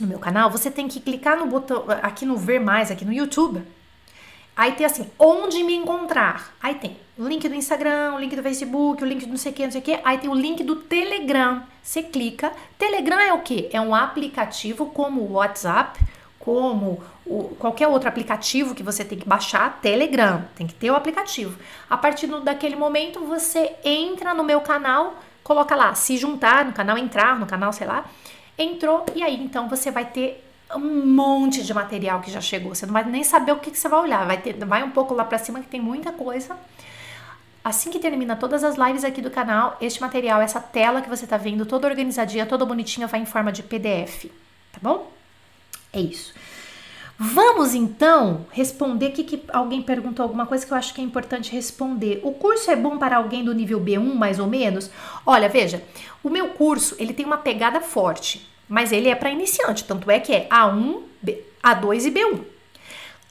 no 0.00 0.08
meu 0.08 0.18
canal, 0.18 0.50
você 0.50 0.68
tem 0.68 0.88
que 0.88 0.98
clicar 0.98 1.38
no 1.38 1.46
botão 1.46 1.84
aqui 2.02 2.26
no 2.26 2.36
ver 2.36 2.58
mais 2.58 2.90
aqui 2.90 3.04
no 3.04 3.12
YouTube 3.12 3.62
Aí 4.56 4.72
tem 4.72 4.86
assim, 4.86 5.10
onde 5.18 5.62
me 5.62 5.74
encontrar? 5.74 6.54
Aí 6.62 6.76
tem 6.76 6.96
o 7.18 7.28
link 7.28 7.46
do 7.46 7.54
Instagram, 7.54 8.14
o 8.14 8.18
link 8.18 8.34
do 8.34 8.42
Facebook, 8.42 9.02
o 9.02 9.06
link 9.06 9.26
do 9.26 9.30
não 9.30 9.36
sei 9.36 9.52
o 9.52 9.54
que, 9.54 9.64
não 9.64 9.70
sei 9.70 9.80
o 9.82 9.84
que. 9.84 10.00
Aí 10.02 10.16
tem 10.16 10.30
o 10.30 10.34
link 10.34 10.64
do 10.64 10.76
Telegram. 10.76 11.62
Você 11.82 12.02
clica. 12.02 12.50
Telegram 12.78 13.20
é 13.20 13.34
o 13.34 13.40
que? 13.40 13.68
É 13.70 13.80
um 13.80 13.94
aplicativo 13.94 14.86
como 14.86 15.20
o 15.20 15.32
WhatsApp, 15.34 16.00
como 16.38 17.02
o, 17.26 17.54
qualquer 17.58 17.88
outro 17.88 18.08
aplicativo 18.08 18.74
que 18.74 18.82
você 18.82 19.04
tem 19.04 19.18
que 19.18 19.28
baixar. 19.28 19.78
Telegram. 19.82 20.42
Tem 20.54 20.66
que 20.66 20.74
ter 20.74 20.90
o 20.90 20.96
aplicativo. 20.96 21.58
A 21.88 21.98
partir 21.98 22.26
do, 22.26 22.40
daquele 22.40 22.76
momento, 22.76 23.20
você 23.20 23.74
entra 23.84 24.32
no 24.32 24.42
meu 24.42 24.62
canal, 24.62 25.16
coloca 25.44 25.76
lá, 25.76 25.94
se 25.94 26.16
juntar 26.16 26.64
no 26.64 26.72
canal, 26.72 26.96
entrar 26.96 27.38
no 27.38 27.46
canal, 27.46 27.74
sei 27.74 27.86
lá. 27.86 28.06
Entrou 28.58 29.04
e 29.14 29.22
aí 29.22 29.42
então 29.42 29.68
você 29.68 29.90
vai 29.90 30.06
ter 30.06 30.45
um 30.74 31.06
monte 31.06 31.62
de 31.62 31.72
material 31.72 32.20
que 32.20 32.30
já 32.30 32.40
chegou. 32.40 32.74
Você 32.74 32.86
não 32.86 32.92
vai 32.92 33.04
nem 33.04 33.22
saber 33.22 33.52
o 33.52 33.58
que, 33.58 33.70
que 33.70 33.78
você 33.78 33.88
vai 33.88 34.00
olhar. 34.00 34.26
Vai, 34.26 34.40
ter, 34.40 34.52
vai 34.64 34.82
um 34.82 34.90
pouco 34.90 35.14
lá 35.14 35.24
pra 35.24 35.38
cima 35.38 35.60
que 35.60 35.68
tem 35.68 35.80
muita 35.80 36.12
coisa. 36.12 36.56
Assim 37.64 37.90
que 37.90 37.98
termina 37.98 38.36
todas 38.36 38.62
as 38.62 38.76
lives 38.76 39.04
aqui 39.04 39.20
do 39.20 39.30
canal, 39.30 39.76
este 39.80 40.00
material, 40.00 40.40
essa 40.40 40.60
tela 40.60 41.02
que 41.02 41.08
você 41.08 41.26
tá 41.26 41.36
vendo, 41.36 41.66
toda 41.66 41.88
organizadinha, 41.88 42.46
toda 42.46 42.64
bonitinha, 42.64 43.08
vai 43.08 43.20
em 43.20 43.26
forma 43.26 43.50
de 43.50 43.62
PDF, 43.62 44.26
tá 44.72 44.78
bom? 44.80 45.10
É 45.92 46.00
isso. 46.00 46.32
Vamos 47.18 47.74
então 47.74 48.46
responder 48.52 49.10
que, 49.10 49.24
que 49.24 49.42
alguém 49.48 49.82
perguntou 49.82 50.22
alguma 50.22 50.46
coisa 50.46 50.64
que 50.64 50.72
eu 50.72 50.76
acho 50.76 50.94
que 50.94 51.00
é 51.00 51.04
importante 51.04 51.50
responder. 51.50 52.20
O 52.22 52.32
curso 52.32 52.70
é 52.70 52.76
bom 52.76 52.98
para 52.98 53.16
alguém 53.16 53.42
do 53.42 53.54
nível 53.54 53.80
B1 53.80 54.14
mais 54.14 54.38
ou 54.38 54.46
menos? 54.46 54.90
Olha, 55.24 55.48
veja, 55.48 55.82
o 56.22 56.28
meu 56.28 56.50
curso 56.50 56.94
ele 56.98 57.14
tem 57.14 57.24
uma 57.24 57.38
pegada 57.38 57.80
forte 57.80 58.46
mas 58.68 58.92
ele 58.92 59.08
é 59.08 59.14
para 59.14 59.30
iniciante, 59.30 59.84
tanto 59.84 60.10
é 60.10 60.18
que 60.18 60.34
é 60.34 60.48
A1, 60.48 61.00
B, 61.22 61.42
A2 61.62 62.06
e 62.06 62.10
B1. 62.10 62.40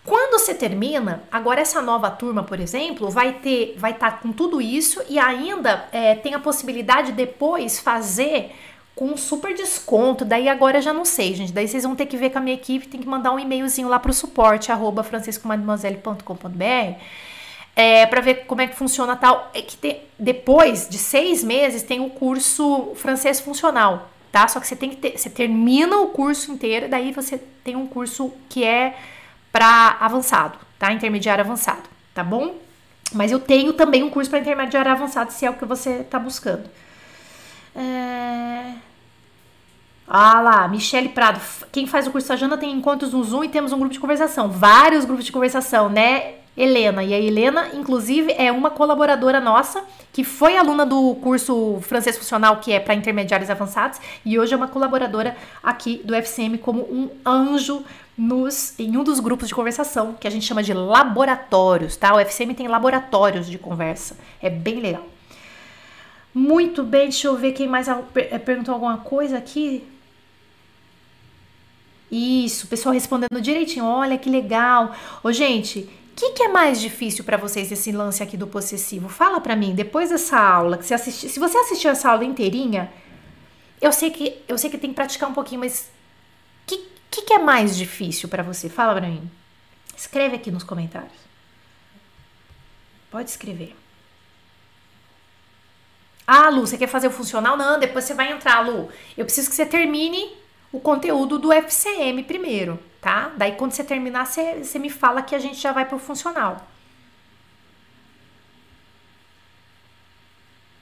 Quando 0.06 0.40
você 0.40 0.54
termina, 0.54 1.24
agora 1.32 1.62
essa 1.62 1.82
nova 1.82 2.12
turma, 2.12 2.44
por 2.44 2.60
exemplo, 2.60 3.10
vai 3.10 3.34
ter, 3.34 3.76
vai 3.78 3.92
estar 3.92 4.12
tá 4.12 4.18
com 4.18 4.32
tudo 4.32 4.62
isso 4.62 5.02
e 5.10 5.18
ainda 5.18 5.90
é, 5.92 6.14
tem 6.14 6.36
a 6.36 6.40
possibilidade 6.40 7.08
de 7.08 7.14
depois 7.14 7.80
fazer 7.80 8.52
com 8.96 9.18
super 9.18 9.56
desconto. 9.56 10.24
Daí 10.24 10.48
agora 10.48 10.80
já 10.80 10.94
não 10.94 11.04
sei, 11.04 11.34
gente. 11.34 11.52
Daí 11.52 11.68
vocês 11.68 11.84
vão 11.84 11.96
ter 11.96 12.06
que 12.06 12.16
ver 12.18 12.30
com 12.30 12.38
a 12.38 12.42
minha 12.42 12.56
equipe, 12.56 12.88
tem 12.88 13.02
que 13.02 13.08
mandar 13.08 13.32
um 13.32 13.40
e-mailzinho 13.40 13.90
lá 13.90 13.98
para 13.98 14.12
o 14.12 14.14
suporte 14.14 14.70
franciscomademoiselle.com.br 15.04 17.00
é, 17.76 18.06
para 18.06 18.22
ver 18.22 18.46
como 18.46 18.62
é 18.62 18.68
que 18.68 18.76
funciona 18.76 19.16
tal. 19.16 19.50
É 19.56 19.62
que 19.62 19.76
te, 19.76 19.98
depois 20.18 20.88
de 20.88 21.00
seis 21.00 21.44
meses 21.44 21.82
tem 21.82 22.00
o 22.00 22.12
curso 22.12 22.94
francês 22.96 23.40
funcional 23.40 24.12
tá? 24.36 24.50
Só 24.50 24.60
que 24.60 24.68
você 24.68 24.76
tem 24.76 24.90
que 24.90 24.98
ter, 24.98 25.18
você 25.18 25.30
termina 25.30 25.98
o 26.00 26.08
curso 26.08 26.52
inteiro, 26.52 26.90
daí 26.90 27.14
você 27.14 27.38
tem 27.64 27.78
um 27.78 27.88
curso 27.88 28.34
que 28.50 28.66
é 28.66 28.98
para 29.50 29.96
avançado, 30.02 30.58
tá? 30.78 30.92
Intermediário 30.92 31.42
avançado, 31.42 31.84
tá 32.14 32.22
bom? 32.22 32.54
Mas 33.14 33.32
eu 33.32 33.40
tenho 33.40 33.72
também 33.72 34.04
um 34.04 34.10
curso 34.10 34.30
para 34.30 34.40
intermediário 34.40 34.92
avançado, 34.92 35.32
se 35.32 35.46
é 35.46 35.50
o 35.50 35.54
que 35.54 35.64
você 35.64 36.04
tá 36.04 36.20
buscando. 36.20 36.70
É... 37.74 38.74
Ah 40.06 40.42
lá, 40.42 40.68
Michele 40.68 41.08
Prado. 41.08 41.40
Quem 41.72 41.88
faz 41.88 42.06
o 42.06 42.12
curso 42.12 42.28
da 42.28 42.36
Jana 42.36 42.58
tem 42.58 42.74
encontros 42.74 43.14
no 43.14 43.24
Zoom 43.24 43.46
e 43.46 43.50
temos 43.50 43.72
um 43.72 43.80
grupo 43.80 43.94
de 43.94 44.02
conversação. 44.02 44.50
Vários 44.50 45.06
grupos 45.06 45.24
de 45.24 45.32
conversação, 45.32 45.88
né? 45.88 46.34
Helena. 46.58 47.03
E 47.03 47.14
a 47.14 47.20
Helena, 47.20 47.70
inclusive, 47.74 48.34
é 48.38 48.51
uma 48.51 48.70
colaboradora 48.70 49.39
nossa 49.39 49.84
que 50.14 50.24
foi 50.24 50.56
aluna 50.56 50.86
do 50.86 51.16
curso 51.16 51.80
francês 51.82 52.18
funcional, 52.18 52.58
que 52.58 52.72
é 52.72 52.80
para 52.80 52.93
intermediários 52.93 53.49
avançados, 53.49 53.99
e 54.26 54.39
hoje 54.39 54.53
é 54.53 54.58
uma 54.58 54.68
colaboradora 54.68 55.36
aqui 55.62 56.01
do 56.06 56.16
FCM 56.16 56.58
como 56.58 56.84
um 56.84 57.10
anjo 57.26 57.84
nos, 58.18 58.80
em 58.80 58.95
um 58.95 59.03
dos 59.03 59.20
grupos 59.20 59.49
de 59.49 59.56
conversação, 59.56 60.14
que 60.14 60.26
a 60.26 60.30
gente 60.30 60.45
chama 60.45 60.64
de 60.64 60.74
laboratórios, 60.74 61.97
tá? 61.97 62.16
O 62.16 62.20
FCM 62.20 62.53
tem 62.53 62.68
laboratórios 62.68 63.47
de 63.47 63.58
conversa. 63.58 64.16
É 64.41 64.49
bem 64.49 64.80
legal. 64.80 65.06
Muito 66.34 66.82
bem, 66.84 67.03
deixa 67.03 67.28
eu 67.28 67.36
ver 67.36 67.51
quem 67.51 67.68
mais 67.68 67.88
eh, 67.88 68.39
perguntou 68.39 68.74
alguma 68.74 68.97
coisa 68.97 69.38
aqui. 69.38 69.84
Isso, 72.10 72.66
o 72.66 72.70
pessoal 72.70 72.93
respondendo 72.93 73.41
direitinho. 73.41 73.86
Olha 73.86 74.18
que 74.18 74.30
legal. 74.30 74.95
Ô, 75.24 75.32
gente, 75.32 75.89
o 76.16 76.18
que, 76.18 76.32
que, 76.32 76.43
é 76.43 76.47
mais 76.47 76.80
difícil 76.80 77.26
para 77.26 77.36
vocês 77.36 77.70
esse 77.70 77.91
lance 77.91 78.24
aqui 78.24 78.38
do 78.38 78.47
possessivo? 78.47 79.09
Fala 79.09 79.41
para 79.41 79.53
mim, 79.53 79.76
depois 79.76 80.11
dessa 80.11 80.39
aula, 80.39 80.78
que 80.78 80.86
você 80.86 80.93
assisti, 80.93 81.28
se 81.28 81.38
você 81.38 81.57
assistiu 81.57 81.91
essa 81.91 82.09
aula 82.09 82.24
inteirinha, 82.24 82.89
eu 83.82 83.91
sei 83.91 84.09
que 84.09 84.41
eu 84.47 84.57
sei 84.57 84.70
que 84.70 84.78
tem 84.78 84.91
que 84.91 84.95
praticar 84.95 85.30
um 85.30 85.34
pouquinho, 85.34 85.59
mas 85.59 85.91
o 86.63 86.68
que, 86.68 86.78
que, 87.11 87.22
que, 87.24 87.34
é 87.34 87.39
mais 87.39 87.76
difícil 87.76 88.30
para 88.30 88.41
você? 88.41 88.70
Fala 88.70 88.95
para 88.95 89.09
mim. 89.09 89.30
Escreve 89.93 90.38
aqui 90.38 90.49
nos 90.49 90.63
comentários. 90.63 91.11
Pode 93.11 93.30
escrever. 93.30 93.76
Ah, 96.26 96.47
Lu, 96.47 96.66
você 96.66 96.78
quer 96.78 96.88
fazer 96.88 97.09
o 97.09 97.11
funcional? 97.11 97.57
Não, 97.57 97.78
depois 97.78 98.05
você 98.05 98.13
vai 98.13 98.32
entrar, 98.32 98.61
Lu. 98.61 98.89
Eu 99.18 99.26
preciso 99.26 99.49
que 99.49 99.55
você 99.55 99.66
termine 99.66 100.32
o 100.72 100.80
conteúdo 100.80 101.38
do 101.38 101.51
FCM 101.51 102.24
primeiro 102.24 102.80
tá? 103.06 103.32
Daí 103.38 103.51
quando 103.51 103.72
você 103.72 103.84
terminar, 103.84 104.26
você, 104.26 104.64
você 104.64 104.80
me 104.80 104.89
fala 104.89 105.22
que 105.22 105.36
a 105.36 105.39
gente 105.39 105.62
já 105.62 105.72
vai 105.72 105.86
pro 105.86 105.99
funcional. 105.99 106.66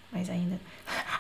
Mas 0.10 0.30
ainda. 0.30 0.58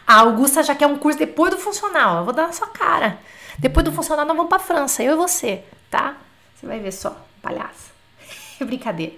A 0.08 0.20
Augusta 0.22 0.64
já 0.64 0.74
quer 0.74 0.88
um 0.88 0.98
curso 0.98 1.20
depois 1.20 1.52
do 1.52 1.58
funcional. 1.58 2.20
Eu 2.20 2.24
vou 2.24 2.34
dar 2.34 2.48
na 2.48 2.54
sua 2.54 2.68
cara. 2.68 3.20
Depois 3.60 3.84
do 3.84 3.92
funcional, 3.92 4.26
nós 4.26 4.38
vamos 4.38 4.48
pra 4.50 4.60
França, 4.60 5.04
eu 5.04 5.16
e 5.16 5.18
você, 5.18 5.66
tá? 5.92 6.16
Você 6.56 6.66
vai 6.66 6.80
ver 6.80 6.94
só, 6.94 7.22
palhaça. 7.42 7.92
Brincadeira. 8.64 9.14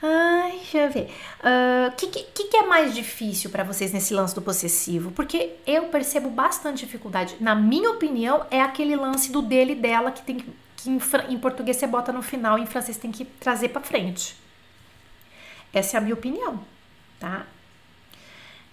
Ai, 0.00 0.52
deixa 0.58 0.78
eu 0.78 0.90
ver. 0.92 1.12
O 1.42 1.88
uh, 1.88 1.96
que, 1.96 2.06
que, 2.06 2.44
que, 2.44 2.56
é 2.56 2.66
mais 2.66 2.94
difícil 2.94 3.50
para 3.50 3.64
vocês 3.64 3.92
nesse 3.92 4.14
lance 4.14 4.34
do 4.34 4.40
possessivo? 4.40 5.10
Porque 5.10 5.56
eu 5.66 5.88
percebo 5.88 6.30
bastante 6.30 6.86
dificuldade. 6.86 7.36
Na 7.40 7.56
minha 7.56 7.90
opinião, 7.90 8.46
é 8.48 8.62
aquele 8.62 8.94
lance 8.94 9.32
do 9.32 9.42
dele 9.42 9.72
e 9.72 9.76
dela 9.76 10.12
que 10.12 10.22
tem 10.22 10.36
que 10.36 10.69
que 10.82 10.90
em, 10.90 11.00
em 11.28 11.38
português 11.38 11.76
você 11.76 11.86
bota 11.86 12.12
no 12.12 12.22
final 12.22 12.58
em 12.58 12.66
francês 12.66 12.96
tem 12.96 13.10
que 13.10 13.24
trazer 13.24 13.68
para 13.68 13.80
frente. 13.80 14.36
Essa 15.72 15.96
é 15.96 15.98
a 15.98 16.00
minha 16.00 16.14
opinião, 16.14 16.60
tá? 17.18 17.46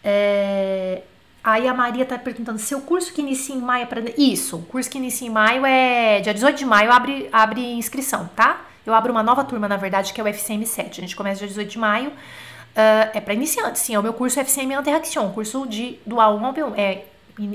É... 0.04 1.04
Aí 1.44 1.68
a 1.68 1.74
Maria 1.74 2.06
tá 2.06 2.18
perguntando, 2.18 2.60
seu 2.60 2.82
curso 2.82 3.14
que 3.14 3.22
inicia 3.22 3.56
em 3.56 3.60
maio 3.60 3.84
é 3.84 3.86
para 3.86 4.02
Isso, 4.18 4.58
o 4.58 4.64
curso 4.64 4.90
que 4.90 4.98
inicia 4.98 5.28
em 5.28 5.32
maio 5.32 5.66
é 5.66 6.20
dia 6.20 6.34
18 6.34 6.58
de 6.58 6.66
maio, 6.66 6.92
abre, 6.92 7.30
abre 7.32 7.62
inscrição, 7.62 8.30
tá? 8.36 8.66
Eu 8.86 8.94
abro 8.94 9.12
uma 9.12 9.24
nova 9.24 9.44
turma, 9.44 9.68
na 9.68 9.78
verdade, 9.78 10.14
que 10.14 10.20
é 10.20 10.24
o 10.24 10.28
FCM 10.28 10.66
7. 10.66 11.00
A 11.00 11.02
gente 11.02 11.16
começa 11.16 11.40
dia 11.40 11.48
18 11.48 11.70
de 11.70 11.78
maio. 11.78 12.10
Uh, 12.10 13.12
é 13.14 13.22
para 13.22 13.34
iniciantes, 13.34 13.82
sim. 13.82 13.96
É 13.96 14.00
o 14.00 14.04
meu 14.04 14.14
curso 14.14 14.40
FCM 14.40 14.74
Interaction, 14.74 15.30
curso 15.32 15.66
de 15.68 16.00
do 16.06 16.18
A1 16.18 16.44
ao 16.44 16.54
B1. 16.54 16.74
É 16.78 17.06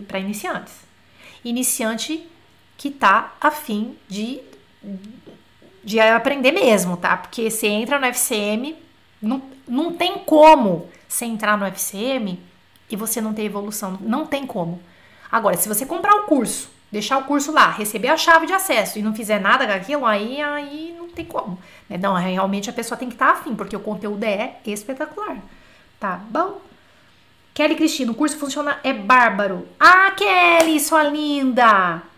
para 0.06 0.18
iniciantes. 0.18 0.74
iniciante 1.44 2.26
que 2.82 2.90
tá 2.90 3.34
afim 3.40 3.96
de, 4.08 4.40
de 5.84 6.00
aprender 6.00 6.50
mesmo, 6.50 6.96
tá? 6.96 7.16
Porque 7.16 7.48
você 7.48 7.68
entra 7.68 7.96
no 7.96 8.06
FCM, 8.06 8.74
não, 9.22 9.40
não 9.68 9.92
tem 9.92 10.18
como 10.18 10.88
você 11.08 11.24
entrar 11.24 11.56
no 11.56 11.64
FCM 11.64 12.40
e 12.90 12.96
você 12.96 13.20
não 13.20 13.32
ter 13.32 13.44
evolução. 13.44 13.96
Não 14.00 14.26
tem 14.26 14.44
como. 14.44 14.82
Agora, 15.30 15.56
se 15.56 15.68
você 15.68 15.86
comprar 15.86 16.12
o 16.16 16.22
curso, 16.24 16.72
deixar 16.90 17.18
o 17.18 17.22
curso 17.22 17.52
lá, 17.52 17.70
receber 17.70 18.08
a 18.08 18.16
chave 18.16 18.46
de 18.46 18.52
acesso 18.52 18.98
e 18.98 19.02
não 19.02 19.14
fizer 19.14 19.38
nada 19.38 19.64
com 19.64 19.72
aquilo, 19.74 20.04
aí, 20.04 20.42
aí 20.42 20.92
não 20.98 21.08
tem 21.08 21.24
como. 21.24 21.60
Né? 21.88 21.96
Não, 21.96 22.14
realmente 22.14 22.68
a 22.68 22.72
pessoa 22.72 22.98
tem 22.98 23.06
que 23.06 23.14
estar 23.14 23.32
tá 23.32 23.38
afim, 23.38 23.54
porque 23.54 23.76
o 23.76 23.80
conteúdo 23.80 24.24
é 24.24 24.56
espetacular. 24.66 25.36
Tá 26.00 26.20
bom? 26.28 26.60
Kelly 27.54 27.76
Cristina, 27.76 28.10
o 28.10 28.16
curso 28.16 28.36
funciona 28.36 28.80
é 28.82 28.92
bárbaro. 28.92 29.68
Ah, 29.78 30.10
Kelly, 30.16 30.80
sua 30.80 31.04
linda! 31.04 32.10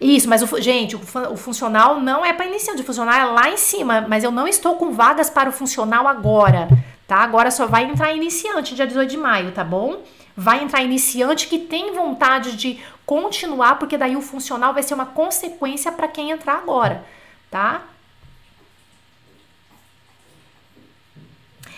Isso, 0.00 0.28
mas 0.28 0.42
o, 0.42 0.60
gente, 0.60 0.96
o, 0.96 1.00
o 1.32 1.36
funcional 1.36 2.00
não 2.00 2.24
é 2.24 2.32
para 2.32 2.46
iniciante, 2.46 2.80
o 2.80 2.84
funcional 2.84 3.14
é 3.14 3.24
lá 3.24 3.50
em 3.50 3.58
cima, 3.58 4.06
mas 4.08 4.24
eu 4.24 4.30
não 4.30 4.48
estou 4.48 4.76
com 4.76 4.92
vagas 4.92 5.28
para 5.28 5.50
o 5.50 5.52
funcional 5.52 6.08
agora, 6.08 6.68
tá? 7.06 7.18
Agora 7.18 7.50
só 7.50 7.66
vai 7.66 7.84
entrar 7.84 8.10
iniciante 8.14 8.74
dia 8.74 8.86
18 8.86 9.10
de 9.10 9.18
maio, 9.18 9.52
tá 9.52 9.62
bom? 9.62 10.02
Vai 10.34 10.64
entrar 10.64 10.82
iniciante 10.82 11.48
que 11.48 11.58
tem 11.58 11.92
vontade 11.92 12.56
de 12.56 12.80
continuar, 13.04 13.78
porque 13.78 13.98
daí 13.98 14.16
o 14.16 14.22
funcional 14.22 14.72
vai 14.72 14.82
ser 14.82 14.94
uma 14.94 15.04
consequência 15.04 15.92
para 15.92 16.08
quem 16.08 16.30
entrar 16.30 16.54
agora, 16.54 17.04
tá? 17.50 17.82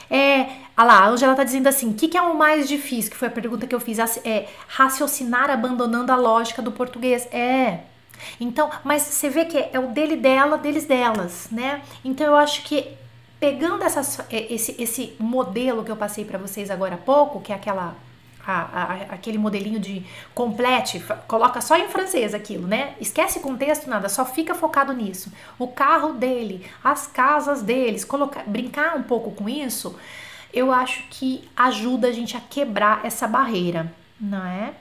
É, 0.08 0.46
ah 0.76 0.84
lá, 0.84 0.98
a 1.00 1.08
Angela 1.08 1.34
tá 1.34 1.42
dizendo 1.42 1.66
assim: 1.66 1.90
o 1.90 1.94
que, 1.94 2.06
que, 2.06 2.18
é 2.18 2.22
o 2.22 2.36
mais 2.36 2.68
difícil? 2.68 3.10
Que 3.10 3.16
foi 3.16 3.28
a 3.28 3.30
pergunta 3.30 3.66
que 3.66 3.74
eu 3.74 3.80
fiz. 3.80 3.98
É 4.24 4.46
raciocinar 4.68 5.50
abandonando 5.50 6.12
a 6.12 6.16
lógica 6.16 6.62
do 6.62 6.70
português. 6.70 7.26
É. 7.32 7.91
Então, 8.40 8.70
mas 8.84 9.02
você 9.02 9.28
vê 9.28 9.44
que 9.44 9.58
é 9.72 9.78
o 9.78 9.88
dele 9.88 10.16
dela, 10.16 10.58
deles 10.58 10.84
delas, 10.84 11.48
né? 11.50 11.82
Então 12.04 12.26
eu 12.26 12.36
acho 12.36 12.62
que 12.62 12.88
pegando 13.40 13.82
essas, 13.82 14.20
é, 14.30 14.52
esse, 14.52 14.80
esse 14.80 15.16
modelo 15.18 15.84
que 15.84 15.90
eu 15.90 15.96
passei 15.96 16.24
para 16.24 16.38
vocês 16.38 16.70
agora 16.70 16.94
há 16.94 16.98
pouco, 16.98 17.40
que 17.40 17.52
é 17.52 17.56
aquela 17.56 17.96
a, 18.46 18.52
a, 18.52 18.92
aquele 19.14 19.38
modelinho 19.38 19.78
de 19.78 20.04
complete, 20.34 21.02
coloca 21.26 21.60
só 21.60 21.76
em 21.76 21.88
francês 21.88 22.34
aquilo, 22.34 22.66
né? 22.66 22.94
Esquece 23.00 23.40
contexto, 23.40 23.88
nada, 23.88 24.08
só 24.08 24.24
fica 24.24 24.54
focado 24.54 24.92
nisso. 24.92 25.32
O 25.58 25.68
carro 25.68 26.12
dele, 26.12 26.66
as 26.82 27.06
casas 27.06 27.62
deles, 27.62 28.06
brincar 28.46 28.96
um 28.96 29.02
pouco 29.02 29.30
com 29.32 29.48
isso, 29.48 29.96
eu 30.52 30.72
acho 30.72 31.04
que 31.08 31.48
ajuda 31.56 32.08
a 32.08 32.12
gente 32.12 32.36
a 32.36 32.40
quebrar 32.40 33.04
essa 33.04 33.26
barreira, 33.26 33.92
não 34.20 34.44
é? 34.44 34.74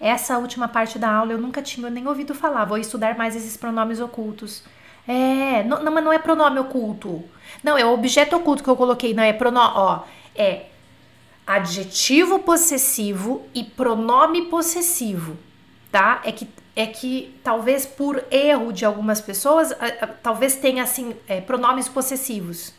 Essa 0.00 0.38
última 0.38 0.68
parte 0.68 0.98
da 0.98 1.10
aula 1.10 1.32
eu 1.32 1.38
nunca 1.38 1.60
tinha 1.60 1.90
nem 1.90 2.06
ouvido 2.06 2.34
falar. 2.34 2.64
Vou 2.64 2.78
estudar 2.78 3.16
mais 3.16 3.34
esses 3.34 3.56
pronomes 3.56 4.00
ocultos. 4.00 4.62
É, 5.06 5.64
não, 5.64 5.82
mas 5.90 6.04
não 6.04 6.12
é 6.12 6.18
pronome 6.18 6.58
oculto. 6.58 7.24
Não, 7.62 7.76
é 7.76 7.84
o 7.84 7.92
objeto 7.92 8.36
oculto 8.36 8.62
que 8.62 8.68
eu 8.68 8.76
coloquei, 8.76 9.14
não 9.14 9.22
é 9.22 9.32
pronome, 9.32 9.72
ó, 9.74 10.02
é 10.34 10.66
adjetivo 11.46 12.40
possessivo 12.40 13.46
e 13.54 13.64
pronome 13.64 14.42
possessivo, 14.46 15.36
tá? 15.90 16.20
É 16.24 16.30
que 16.30 16.46
é 16.76 16.86
que 16.86 17.34
talvez 17.42 17.84
por 17.84 18.22
erro 18.30 18.72
de 18.72 18.84
algumas 18.84 19.20
pessoas, 19.20 19.74
talvez 20.22 20.54
tenha 20.54 20.84
assim 20.84 21.16
é, 21.26 21.40
pronomes 21.40 21.88
possessivos 21.88 22.72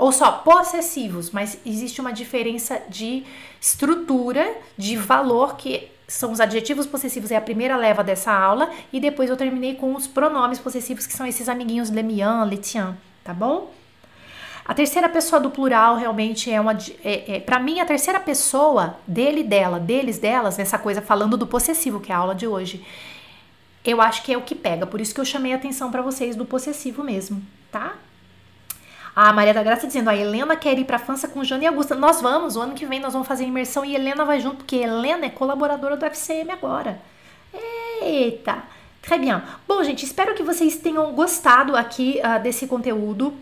ou 0.00 0.12
só 0.12 0.30
possessivos, 0.32 1.30
mas 1.30 1.58
existe 1.66 2.00
uma 2.00 2.12
diferença 2.12 2.80
de 2.88 3.24
estrutura, 3.60 4.56
de 4.78 4.96
valor 4.96 5.56
que 5.56 5.88
são 6.10 6.32
os 6.32 6.40
adjetivos 6.40 6.86
possessivos, 6.86 7.30
é 7.30 7.36
a 7.36 7.40
primeira 7.40 7.76
leva 7.76 8.02
dessa 8.02 8.32
aula, 8.32 8.68
e 8.92 8.98
depois 8.98 9.30
eu 9.30 9.36
terminei 9.36 9.76
com 9.76 9.94
os 9.94 10.08
pronomes 10.08 10.58
possessivos, 10.58 11.06
que 11.06 11.12
são 11.12 11.24
esses 11.24 11.48
amiguinhos 11.48 11.88
Lemian, 11.88 12.42
Letian, 12.44 12.96
tá 13.22 13.32
bom? 13.32 13.72
A 14.64 14.74
terceira 14.74 15.08
pessoa 15.08 15.40
do 15.40 15.50
plural 15.50 15.96
realmente 15.96 16.50
é 16.50 16.60
uma. 16.60 16.76
É, 17.04 17.36
é, 17.36 17.40
para 17.40 17.60
mim, 17.60 17.80
a 17.80 17.84
terceira 17.84 18.18
pessoa 18.18 18.96
dele, 19.06 19.44
dela, 19.44 19.78
deles, 19.78 20.18
delas, 20.18 20.58
nessa 20.58 20.78
coisa 20.78 21.00
falando 21.00 21.36
do 21.36 21.46
possessivo, 21.46 22.00
que 22.00 22.10
é 22.10 22.14
a 22.14 22.18
aula 22.18 22.34
de 22.34 22.46
hoje, 22.46 22.84
eu 23.84 24.00
acho 24.00 24.22
que 24.24 24.32
é 24.32 24.36
o 24.36 24.42
que 24.42 24.54
pega. 24.54 24.86
Por 24.86 25.00
isso 25.00 25.14
que 25.14 25.20
eu 25.20 25.24
chamei 25.24 25.52
a 25.52 25.56
atenção 25.56 25.90
para 25.90 26.02
vocês 26.02 26.34
do 26.34 26.44
possessivo 26.44 27.04
mesmo, 27.04 27.40
tá? 27.70 27.94
A 29.14 29.32
Maria 29.32 29.54
da 29.54 29.62
Graça 29.62 29.86
dizendo: 29.86 30.10
a 30.10 30.16
Helena 30.16 30.56
quer 30.56 30.78
ir 30.78 30.84
para 30.84 30.96
a 30.96 31.00
França 31.00 31.28
com 31.28 31.44
Jana 31.44 31.64
e 31.64 31.66
Augusta. 31.66 31.94
Nós 31.94 32.20
vamos, 32.20 32.56
o 32.56 32.60
ano 32.60 32.74
que 32.74 32.86
vem 32.86 33.00
nós 33.00 33.12
vamos 33.12 33.28
fazer 33.28 33.44
imersão 33.44 33.84
e 33.84 33.94
Helena 33.94 34.24
vai 34.24 34.40
junto, 34.40 34.58
porque 34.58 34.76
Helena 34.76 35.26
é 35.26 35.30
colaboradora 35.30 35.96
do 35.96 36.04
FCM 36.04 36.50
agora. 36.50 37.00
Eita! 38.02 38.62
Très 39.02 39.18
bien. 39.18 39.42
Bom, 39.66 39.82
gente, 39.82 40.04
espero 40.04 40.34
que 40.34 40.42
vocês 40.42 40.76
tenham 40.76 41.12
gostado 41.12 41.74
aqui 41.74 42.20
uh, 42.22 42.42
desse 42.42 42.66
conteúdo. 42.66 43.34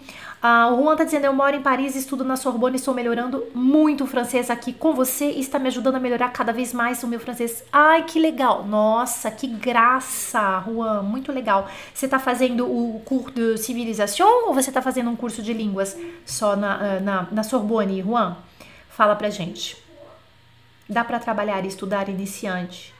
Uh, 0.42 0.72
o 0.72 0.82
Juan 0.82 0.96
tá 0.96 1.04
dizendo: 1.04 1.24
Eu 1.24 1.32
moro 1.32 1.56
em 1.56 1.62
Paris, 1.62 1.96
estudo 1.96 2.24
na 2.24 2.36
Sorbonne 2.36 2.76
e 2.76 2.78
estou 2.78 2.94
melhorando 2.94 3.44
muito 3.52 4.04
o 4.04 4.06
francês 4.06 4.50
aqui 4.50 4.72
com 4.72 4.94
você 4.94 5.32
e 5.32 5.40
está 5.40 5.58
me 5.58 5.66
ajudando 5.66 5.96
a 5.96 6.00
melhorar 6.00 6.28
cada 6.30 6.52
vez 6.52 6.72
mais 6.72 7.02
o 7.02 7.08
meu 7.08 7.18
francês. 7.18 7.64
Ai, 7.72 8.04
que 8.04 8.20
legal! 8.20 8.64
Nossa, 8.64 9.30
que 9.30 9.48
graça, 9.48 10.62
Juan, 10.66 11.02
muito 11.02 11.32
legal. 11.32 11.68
Você 11.92 12.06
tá 12.06 12.20
fazendo 12.20 12.66
o 12.66 13.00
curso 13.04 13.32
de 13.32 13.58
civilização 13.58 14.48
ou 14.48 14.54
você 14.54 14.70
tá 14.70 14.80
fazendo 14.80 15.10
um 15.10 15.16
curso 15.16 15.42
de 15.42 15.52
línguas 15.52 15.96
só 16.24 16.54
na, 16.54 16.76
uh, 16.76 17.02
na, 17.02 17.28
na 17.32 17.42
Sorbonne, 17.42 18.00
Juan? 18.00 18.36
Fala 18.90 19.16
pra 19.16 19.30
gente. 19.30 19.76
Dá 20.88 21.04
para 21.04 21.18
trabalhar 21.18 21.64
e 21.64 21.68
estudar 21.68 22.08
iniciante? 22.08 22.94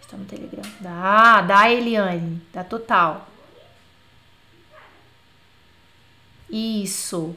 Está 0.00 0.16
no 0.16 0.24
Telegram. 0.24 0.62
Dá, 0.80 1.40
dá, 1.40 1.70
Eliane. 1.70 2.40
Dá 2.52 2.62
total. 2.62 3.26
Isso. 6.50 7.34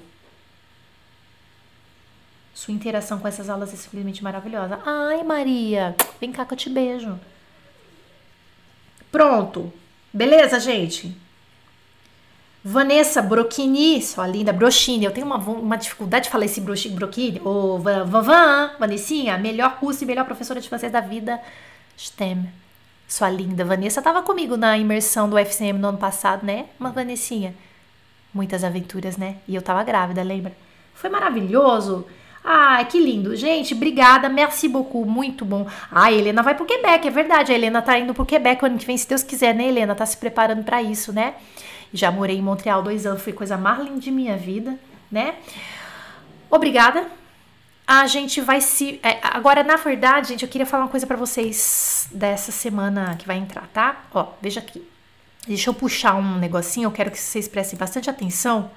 Sua 2.54 2.74
interação 2.74 3.20
com 3.20 3.28
essas 3.28 3.50
aulas 3.50 3.74
é 3.74 3.78
simplesmente 3.78 4.24
maravilhosa. 4.24 4.80
Ai, 4.86 5.24
Maria, 5.24 5.96
vem 6.20 6.32
cá 6.32 6.46
que 6.46 6.54
eu 6.54 6.58
te 6.58 6.70
beijo. 6.70 7.18
Pronto. 9.12 9.72
Beleza, 10.14 10.60
gente? 10.60 11.16
Vanessa 12.64 13.22
Brochini, 13.22 14.02
sua 14.02 14.28
linda 14.28 14.52
Brochini. 14.52 15.06
Eu 15.06 15.12
tenho 15.12 15.26
uma, 15.26 15.38
uma 15.38 15.78
dificuldade 15.78 16.26
de 16.26 16.32
falar 16.32 16.46
esse 16.46 16.60
Brochini. 16.60 17.40
Ô, 17.40 17.76
oh, 17.76 17.80
Vavan, 17.80 18.72
Vanessinha, 18.78 19.38
melhor 19.38 19.78
curso 19.80 20.04
e 20.04 20.08
melhor 20.08 20.26
professora 20.26 20.60
de 20.60 20.68
francês 20.68 20.92
da 20.92 21.00
vida. 21.00 21.40
STEM. 21.98 22.50
Sua 23.08 23.30
linda 23.30 23.64
Vanessa 23.64 24.02
estava 24.02 24.22
comigo 24.22 24.58
na 24.58 24.78
imersão 24.78 25.30
do 25.30 25.38
FCM 25.38 25.80
no 25.80 25.88
ano 25.88 25.98
passado, 25.98 26.46
né? 26.46 26.66
Uma 26.80 26.92
Vanessinha. 26.92 27.56
Muitas 28.34 28.64
aventuras, 28.64 29.18
né? 29.18 29.38
E 29.48 29.56
eu 29.56 29.62
tava 29.62 29.84
grávida, 29.84 30.22
lembra? 30.22 30.54
Foi 30.94 31.10
maravilhoso. 31.10 32.06
Ai, 32.44 32.86
que 32.86 33.00
lindo. 33.00 33.36
Gente, 33.36 33.74
obrigada. 33.74 34.30
Merci 34.30 34.68
beaucoup. 34.68 35.06
Muito 35.06 35.44
bom. 35.44 35.68
Ah, 35.92 36.12
Helena 36.12 36.42
vai 36.42 36.56
pro 36.56 36.66
Quebec, 36.66 37.08
é 37.08 37.12
verdade. 37.12 37.52
A 37.52 37.56
Helena 37.56 37.82
tá 37.82 37.98
indo 37.98 38.14
pro 38.14 38.26
Quebec 38.26 38.66
ano 38.66 38.78
que 38.78 38.86
vem, 38.86 38.98
se 38.98 39.08
Deus 39.08 39.24
quiser, 39.24 39.54
né, 39.54 39.68
Helena? 39.68 39.96
Tá 39.96 40.06
se 40.06 40.18
preparando 40.18 40.64
para 40.64 40.82
isso, 40.82 41.12
né? 41.12 41.36
Já 41.94 42.12
morei 42.12 42.38
em 42.38 42.42
Montreal 42.42 42.82
dois 42.82 43.06
anos, 43.06 43.22
foi 43.22 43.34
coisa 43.34 43.58
mais 43.58 43.80
linda 43.84 44.00
de 44.00 44.12
minha 44.12 44.38
vida, 44.38 44.78
né? 45.12 45.36
Obrigada. 46.50 47.08
A 47.86 48.06
gente 48.06 48.42
vai 48.42 48.62
se. 48.62 49.00
É, 49.02 49.18
agora, 49.24 49.64
na 49.64 49.76
verdade, 49.76 50.30
gente, 50.30 50.44
eu 50.44 50.50
queria 50.50 50.66
falar 50.66 50.84
uma 50.84 50.90
coisa 50.90 51.08
para 51.08 51.18
vocês 51.18 52.08
dessa 52.12 52.52
semana 52.52 53.16
que 53.18 53.26
vai 53.26 53.38
entrar, 53.38 53.68
tá? 53.74 54.06
Ó, 54.14 54.28
veja 54.42 54.60
aqui. 54.60 54.88
Deixa 55.48 55.70
eu 55.70 55.74
puxar 55.74 56.16
um 56.16 56.38
negocinho, 56.38 56.88
eu 56.88 56.92
quero 56.92 57.12
que 57.12 57.18
vocês 57.18 57.48
prestem 57.48 57.78
bastante 57.78 58.10
atenção, 58.10 58.70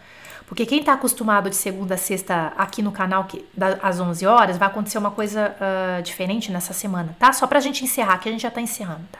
porque 0.46 0.64
quem 0.64 0.80
está 0.80 0.92
acostumado 0.92 1.50
de 1.50 1.56
segunda 1.56 1.94
a 1.94 1.98
sexta 1.98 2.52
aqui 2.56 2.82
no 2.82 2.92
canal, 2.92 3.24
que, 3.24 3.44
da, 3.54 3.78
às 3.82 4.00
11 4.00 4.24
horas, 4.26 4.58
vai 4.58 4.68
acontecer 4.68 4.98
uma 4.98 5.10
coisa 5.10 5.54
uh, 5.56 6.02
diferente 6.02 6.52
nessa 6.52 6.72
semana, 6.72 7.16
tá? 7.18 7.32
Só 7.32 7.46
pra 7.46 7.60
gente 7.60 7.84
encerrar, 7.84 8.18
que 8.18 8.28
a 8.28 8.32
gente 8.32 8.42
já 8.42 8.50
tá 8.50 8.60
encerrando, 8.60 9.06
tá? 9.10 9.18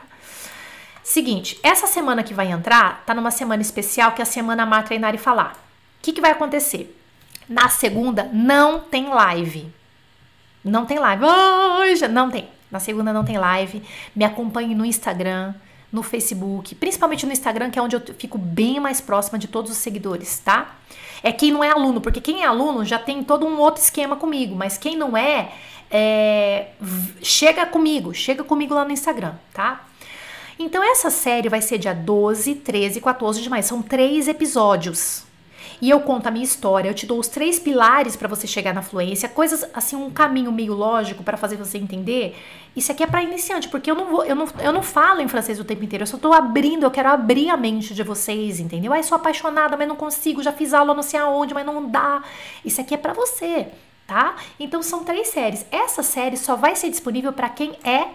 Seguinte, 1.03 1.59
essa 1.61 1.85
semana 1.85 2.23
que 2.23 2.33
vai 2.33 2.49
entrar, 2.49 3.03
tá 3.05 3.13
numa 3.13 3.29
semana 3.29 3.61
especial 3.61 4.13
que 4.13 4.21
é 4.21 4.23
a 4.23 4.25
semana 4.25 4.63
Amar, 4.63 4.85
Treinar 4.85 5.13
e 5.13 5.17
Falar. 5.17 5.51
O 5.99 6.01
que, 6.01 6.13
que 6.13 6.21
vai 6.21 6.31
acontecer? 6.31 6.97
Na 7.47 7.67
segunda, 7.67 8.29
não 8.31 8.79
tem 8.79 9.09
live. 9.09 9.69
Não 10.63 10.85
tem 10.85 10.97
live. 10.97 11.23
Oh, 11.25 12.07
não 12.07 12.31
tem. 12.31 12.47
Na 12.71 12.79
segunda 12.79 13.11
não 13.11 13.25
tem 13.25 13.37
live. 13.37 13.83
Me 14.15 14.23
acompanhe 14.23 14.73
no 14.73 14.85
Instagram 14.85 15.53
no 15.93 16.01
Facebook, 16.01 16.73
principalmente 16.73 17.23
no 17.23 17.31
Instagram, 17.31 17.69
que 17.69 17.77
é 17.77 17.81
onde 17.81 17.95
eu 17.95 18.01
fico 18.17 18.35
bem 18.35 18.79
mais 18.79 18.99
próxima 18.99 19.37
de 19.37 19.47
todos 19.47 19.71
os 19.71 19.77
seguidores, 19.77 20.39
tá? 20.39 20.75
É 21.21 21.31
quem 21.31 21.51
não 21.51 21.63
é 21.63 21.69
aluno, 21.69 22.01
porque 22.01 22.19
quem 22.19 22.41
é 22.41 22.47
aluno 22.47 22.83
já 22.83 22.97
tem 22.97 23.23
todo 23.23 23.45
um 23.45 23.59
outro 23.59 23.81
esquema 23.81 24.15
comigo, 24.15 24.55
mas 24.55 24.75
quem 24.75 24.97
não 24.97 25.15
é, 25.15 25.51
é 25.91 26.69
chega 27.21 27.67
comigo, 27.67 28.11
chega 28.11 28.43
comigo 28.43 28.73
lá 28.73 28.83
no 28.83 28.91
Instagram, 28.91 29.35
tá? 29.53 29.87
Então 30.57 30.83
essa 30.83 31.11
série 31.11 31.47
vai 31.47 31.61
ser 31.61 31.77
dia 31.77 31.93
12, 31.93 32.55
13 32.55 32.97
e 32.97 33.01
14 33.01 33.41
de 33.41 33.49
maio, 33.49 33.63
são 33.63 33.81
três 33.81 34.27
episódios. 34.27 35.23
E 35.81 35.89
eu 35.89 35.99
conto 36.01 36.27
a 36.27 36.31
minha 36.31 36.43
história, 36.43 36.89
eu 36.89 36.93
te 36.93 37.05
dou 37.05 37.19
os 37.19 37.27
três 37.27 37.59
pilares 37.59 38.15
para 38.15 38.27
você 38.27 38.47
chegar 38.47 38.73
na 38.73 38.81
fluência, 38.81 39.27
coisas 39.29 39.65
assim, 39.73 39.95
um 39.95 40.09
caminho 40.09 40.51
meio 40.51 40.73
lógico 40.73 41.23
para 41.23 41.37
fazer 41.37 41.55
você 41.55 41.77
entender. 41.77 42.35
Isso 42.75 42.91
aqui 42.91 43.03
é 43.03 43.07
para 43.07 43.21
iniciante, 43.21 43.67
porque 43.69 43.89
eu 43.89 43.95
não 43.95 44.05
vou, 44.05 44.25
eu 44.25 44.35
não, 44.35 44.47
eu 44.61 44.73
não 44.73 44.81
falo 44.81 45.21
em 45.21 45.27
francês 45.27 45.59
o 45.59 45.63
tempo 45.63 45.83
inteiro, 45.83 46.03
eu 46.03 46.07
só 46.07 46.17
tô 46.17 46.33
abrindo, 46.33 46.83
eu 46.83 46.91
quero 46.91 47.09
abrir 47.09 47.49
a 47.49 47.57
mente 47.57 47.93
de 47.93 48.03
vocês, 48.03 48.59
entendeu? 48.59 48.93
Ai, 48.93 49.03
sou 49.03 49.15
apaixonada, 49.15 49.77
mas 49.77 49.87
não 49.87 49.95
consigo, 49.95 50.41
já 50.41 50.51
fiz 50.51 50.73
aula 50.73 50.93
não 50.93 51.03
sei 51.03 51.19
aonde, 51.19 51.53
mas 51.53 51.65
não 51.65 51.87
dá. 51.87 52.23
Isso 52.63 52.81
aqui 52.81 52.93
é 52.93 52.97
para 52.97 53.13
você, 53.13 53.67
tá? 54.07 54.35
Então 54.59 54.81
são 54.81 55.03
três 55.03 55.27
séries. 55.27 55.65
Essa 55.71 56.01
série 56.01 56.37
só 56.37 56.55
vai 56.55 56.75
ser 56.75 56.89
disponível 56.89 57.31
para 57.31 57.49
quem 57.49 57.77
é 57.83 58.07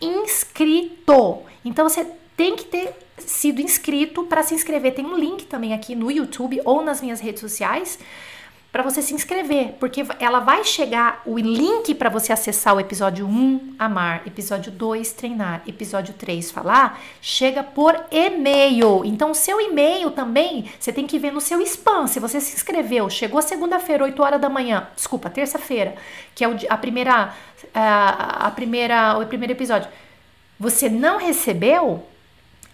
inscrito. 0.00 1.42
Então 1.64 1.88
você 1.88 2.06
tem 2.36 2.54
que 2.54 2.64
ter 2.64 3.05
sido 3.18 3.60
inscrito 3.60 4.24
para 4.24 4.42
se 4.42 4.54
inscrever. 4.54 4.94
Tem 4.94 5.04
um 5.04 5.16
link 5.16 5.46
também 5.46 5.72
aqui 5.72 5.94
no 5.94 6.10
YouTube 6.10 6.60
ou 6.64 6.82
nas 6.82 7.00
minhas 7.00 7.20
redes 7.20 7.40
sociais 7.40 7.98
para 8.76 8.82
você 8.82 9.00
se 9.00 9.14
inscrever, 9.14 9.72
porque 9.80 10.04
ela 10.20 10.40
vai 10.40 10.62
chegar 10.62 11.22
o 11.24 11.38
link 11.38 11.94
para 11.94 12.10
você 12.10 12.30
acessar 12.30 12.76
o 12.76 12.80
episódio 12.80 13.26
1, 13.26 13.76
amar, 13.78 14.26
episódio 14.26 14.70
2, 14.70 15.12
treinar, 15.12 15.62
episódio 15.66 16.12
3, 16.12 16.50
falar, 16.50 17.00
chega 17.22 17.64
por 17.64 17.98
e-mail. 18.10 19.02
Então, 19.02 19.30
o 19.30 19.34
seu 19.34 19.58
e-mail 19.62 20.10
também, 20.10 20.70
você 20.78 20.92
tem 20.92 21.06
que 21.06 21.18
ver 21.18 21.32
no 21.32 21.40
seu 21.40 21.58
spam. 21.62 22.06
Se 22.06 22.20
você 22.20 22.38
se 22.38 22.54
inscreveu, 22.54 23.08
chegou 23.08 23.40
segunda-feira, 23.40 24.04
8 24.04 24.22
horas 24.22 24.40
da 24.42 24.50
manhã, 24.50 24.86
desculpa, 24.94 25.30
terça-feira, 25.30 25.94
que 26.34 26.44
é 26.44 26.48
a 26.68 26.76
primeira 26.76 27.32
a, 27.72 28.46
a 28.46 28.50
primeira 28.50 29.18
o 29.18 29.24
primeiro 29.24 29.54
episódio. 29.54 29.88
Você 30.60 30.90
não 30.90 31.16
recebeu? 31.16 32.04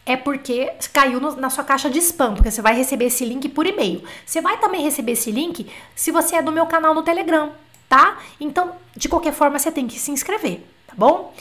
É 0.05 0.17
porque 0.17 0.73
caiu 0.93 1.21
no, 1.21 1.37
na 1.37 1.49
sua 1.49 1.65
caixa 1.65 1.89
de 1.89 1.99
spam, 1.99 2.35
porque 2.35 2.51
você 2.51 2.61
vai 2.61 2.75
receber 2.75 3.07
esse 3.07 3.25
link 3.25 3.49
por 3.49 3.67
e-mail. 3.67 4.03
Você 4.27 4.41
vai 4.41 4.59
também 4.59 4.83
receber 4.83 5.13
esse 5.13 5.31
link 5.31 5.71
se 5.95 6.11
você 6.11 6.37
é 6.37 6.43
do 6.43 6.53
meu 6.53 6.67
canal 6.67 6.95
no 6.95 7.03
Telegram, 7.03 7.53
tá? 7.89 8.19
Então, 8.41 8.73
de 8.97 9.09
qualquer 9.09 9.33
forma, 9.33 9.59
você 9.59 9.71
tem 9.71 9.87
que 9.87 9.99
se 9.99 10.11
inscrever, 10.11 10.61
tá 10.87 10.95
bom? 10.97 11.33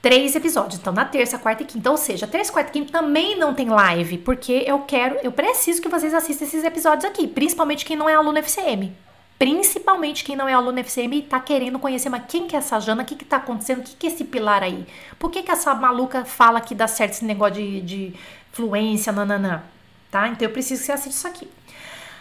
Três 0.00 0.34
episódios, 0.34 0.80
então 0.80 0.92
na 0.92 1.04
terça, 1.04 1.38
quarta 1.38 1.62
e 1.62 1.66
quinta, 1.66 1.88
ou 1.88 1.96
seja, 1.96 2.26
terça, 2.26 2.52
quarta 2.52 2.70
e 2.70 2.72
quinta 2.72 2.90
também 2.90 3.38
não 3.38 3.54
tem 3.54 3.68
live, 3.68 4.18
porque 4.18 4.64
eu 4.66 4.80
quero, 4.80 5.16
eu 5.22 5.30
preciso 5.30 5.80
que 5.80 5.88
vocês 5.88 6.12
assistam 6.12 6.44
esses 6.44 6.64
episódios 6.64 7.04
aqui, 7.04 7.28
principalmente 7.28 7.84
quem 7.84 7.96
não 7.96 8.08
é 8.08 8.14
aluno 8.16 8.36
FCM. 8.38 8.92
Principalmente 9.42 10.22
quem 10.22 10.36
não 10.36 10.48
é 10.48 10.52
aluno 10.52 10.78
FCM 10.78 11.18
e 11.18 11.22
tá 11.22 11.40
querendo 11.40 11.76
conhecer, 11.76 12.08
mas 12.08 12.22
quem 12.28 12.46
que 12.46 12.54
é 12.54 12.60
essa 12.60 12.78
Jana? 12.78 13.02
O 13.02 13.04
que 13.04 13.16
que 13.16 13.24
tá 13.24 13.38
acontecendo? 13.38 13.80
O 13.80 13.82
que 13.82 13.96
que 13.96 14.06
é 14.06 14.10
esse 14.10 14.22
pilar 14.22 14.62
aí? 14.62 14.86
Por 15.18 15.32
que 15.32 15.42
que 15.42 15.50
essa 15.50 15.74
maluca 15.74 16.24
fala 16.24 16.60
que 16.60 16.76
dá 16.76 16.86
certo 16.86 17.14
esse 17.14 17.24
negócio 17.24 17.54
de, 17.54 17.80
de 17.80 18.14
fluência, 18.52 19.12
nananã? 19.12 19.64
Tá? 20.12 20.28
Então 20.28 20.46
eu 20.46 20.52
preciso 20.52 20.82
que 20.82 20.86
você 20.86 20.92
assista 20.92 21.10
isso 21.10 21.26
aqui. 21.26 21.50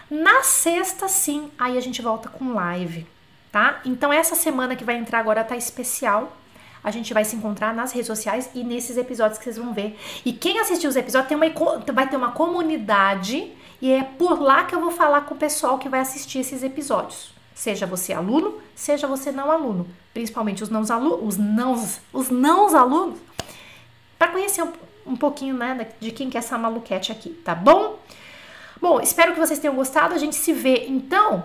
Na 0.09 0.41
sexta, 0.41 1.07
sim, 1.07 1.51
aí 1.59 1.77
a 1.77 1.79
gente 1.79 2.01
volta 2.01 2.27
com 2.27 2.55
live, 2.55 3.05
tá? 3.51 3.81
Então 3.85 4.11
essa 4.11 4.33
semana 4.33 4.75
que 4.75 4.83
vai 4.83 4.95
entrar 4.95 5.19
agora 5.19 5.43
tá 5.43 5.55
especial. 5.55 6.35
A 6.83 6.91
gente 6.91 7.13
vai 7.13 7.23
se 7.23 7.35
encontrar 7.35 7.73
nas 7.73 7.91
redes 7.91 8.07
sociais 8.07 8.49
e 8.55 8.63
nesses 8.63 8.97
episódios 8.97 9.37
que 9.37 9.43
vocês 9.43 9.57
vão 9.57 9.73
ver. 9.73 9.97
E 10.25 10.33
quem 10.33 10.59
assistiu 10.59 10.89
os 10.89 10.95
episódios 10.95 11.29
tem 11.29 11.37
uma, 11.37 11.79
vai 11.93 12.09
ter 12.09 12.15
uma 12.15 12.31
comunidade 12.31 13.51
e 13.81 13.91
é 13.91 14.03
por 14.03 14.41
lá 14.41 14.63
que 14.63 14.75
eu 14.75 14.79
vou 14.79 14.91
falar 14.91 15.21
com 15.21 15.35
o 15.35 15.37
pessoal 15.37 15.77
que 15.77 15.89
vai 15.89 15.99
assistir 15.99 16.39
esses 16.39 16.63
episódios. 16.63 17.33
Seja 17.53 17.85
você 17.85 18.13
aluno, 18.13 18.59
seja 18.75 19.07
você 19.07 19.31
não 19.31 19.51
aluno, 19.51 19.87
principalmente 20.13 20.63
os 20.63 20.69
não 20.69 20.83
alunos, 20.89 21.21
os 22.11 22.29
não, 22.29 22.65
os 22.65 22.73
alunos, 22.73 23.19
para 24.17 24.29
conhecer 24.29 24.63
um, 24.63 24.71
um 25.05 25.15
pouquinho 25.15 25.55
né, 25.55 25.87
de 25.99 26.11
quem 26.11 26.29
que 26.29 26.37
é 26.37 26.39
essa 26.39 26.57
maluquete 26.57 27.11
aqui, 27.11 27.29
tá 27.29 27.53
bom? 27.53 27.99
Bom, 28.81 28.99
espero 28.99 29.33
que 29.33 29.39
vocês 29.39 29.59
tenham 29.59 29.75
gostado. 29.75 30.15
A 30.15 30.17
gente 30.17 30.35
se 30.35 30.51
vê 30.53 30.87
então 30.87 31.43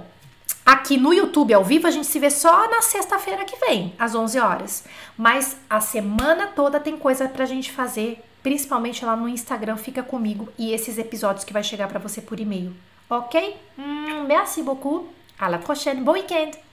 aqui 0.67 0.99
no 0.99 1.15
YouTube 1.15 1.55
ao 1.55 1.65
vivo. 1.65 1.87
A 1.87 1.91
gente 1.93 2.09
se 2.09 2.19
vê 2.19 2.29
só 2.29 2.69
na 2.69 2.83
sexta-feira 2.83 3.45
que 3.45 3.57
vem, 3.57 3.95
às 3.97 4.15
11 4.15 4.39
horas. 4.41 4.85
Mas 5.17 5.57
a 5.71 5.81
semana 5.81 6.49
toda 6.49 6.81
tem 6.81 6.97
coisa 6.99 7.29
pra 7.29 7.47
gente 7.47 7.71
fazer 7.71 8.21
principalmente 8.43 9.05
lá 9.05 9.17
no 9.17 9.29
Instagram, 9.29 9.77
fica 9.77 10.05
comigo 10.05 10.49
e 10.57 10.73
esses 10.73 10.99
episódios 10.99 11.45
que 11.45 11.53
vai 11.53 11.65
chegar 11.65 11.89
para 11.89 11.99
você 11.99 12.21
por 12.21 12.39
e-mail. 12.39 12.73
Ok? 13.11 13.57
Hum, 13.77 14.25
merci 14.29 14.63
beaucoup. 14.63 15.09
À 15.37 15.49
la 15.49 15.59
prochaine. 15.59 16.01
Bon 16.01 16.13
week-end. 16.13 16.66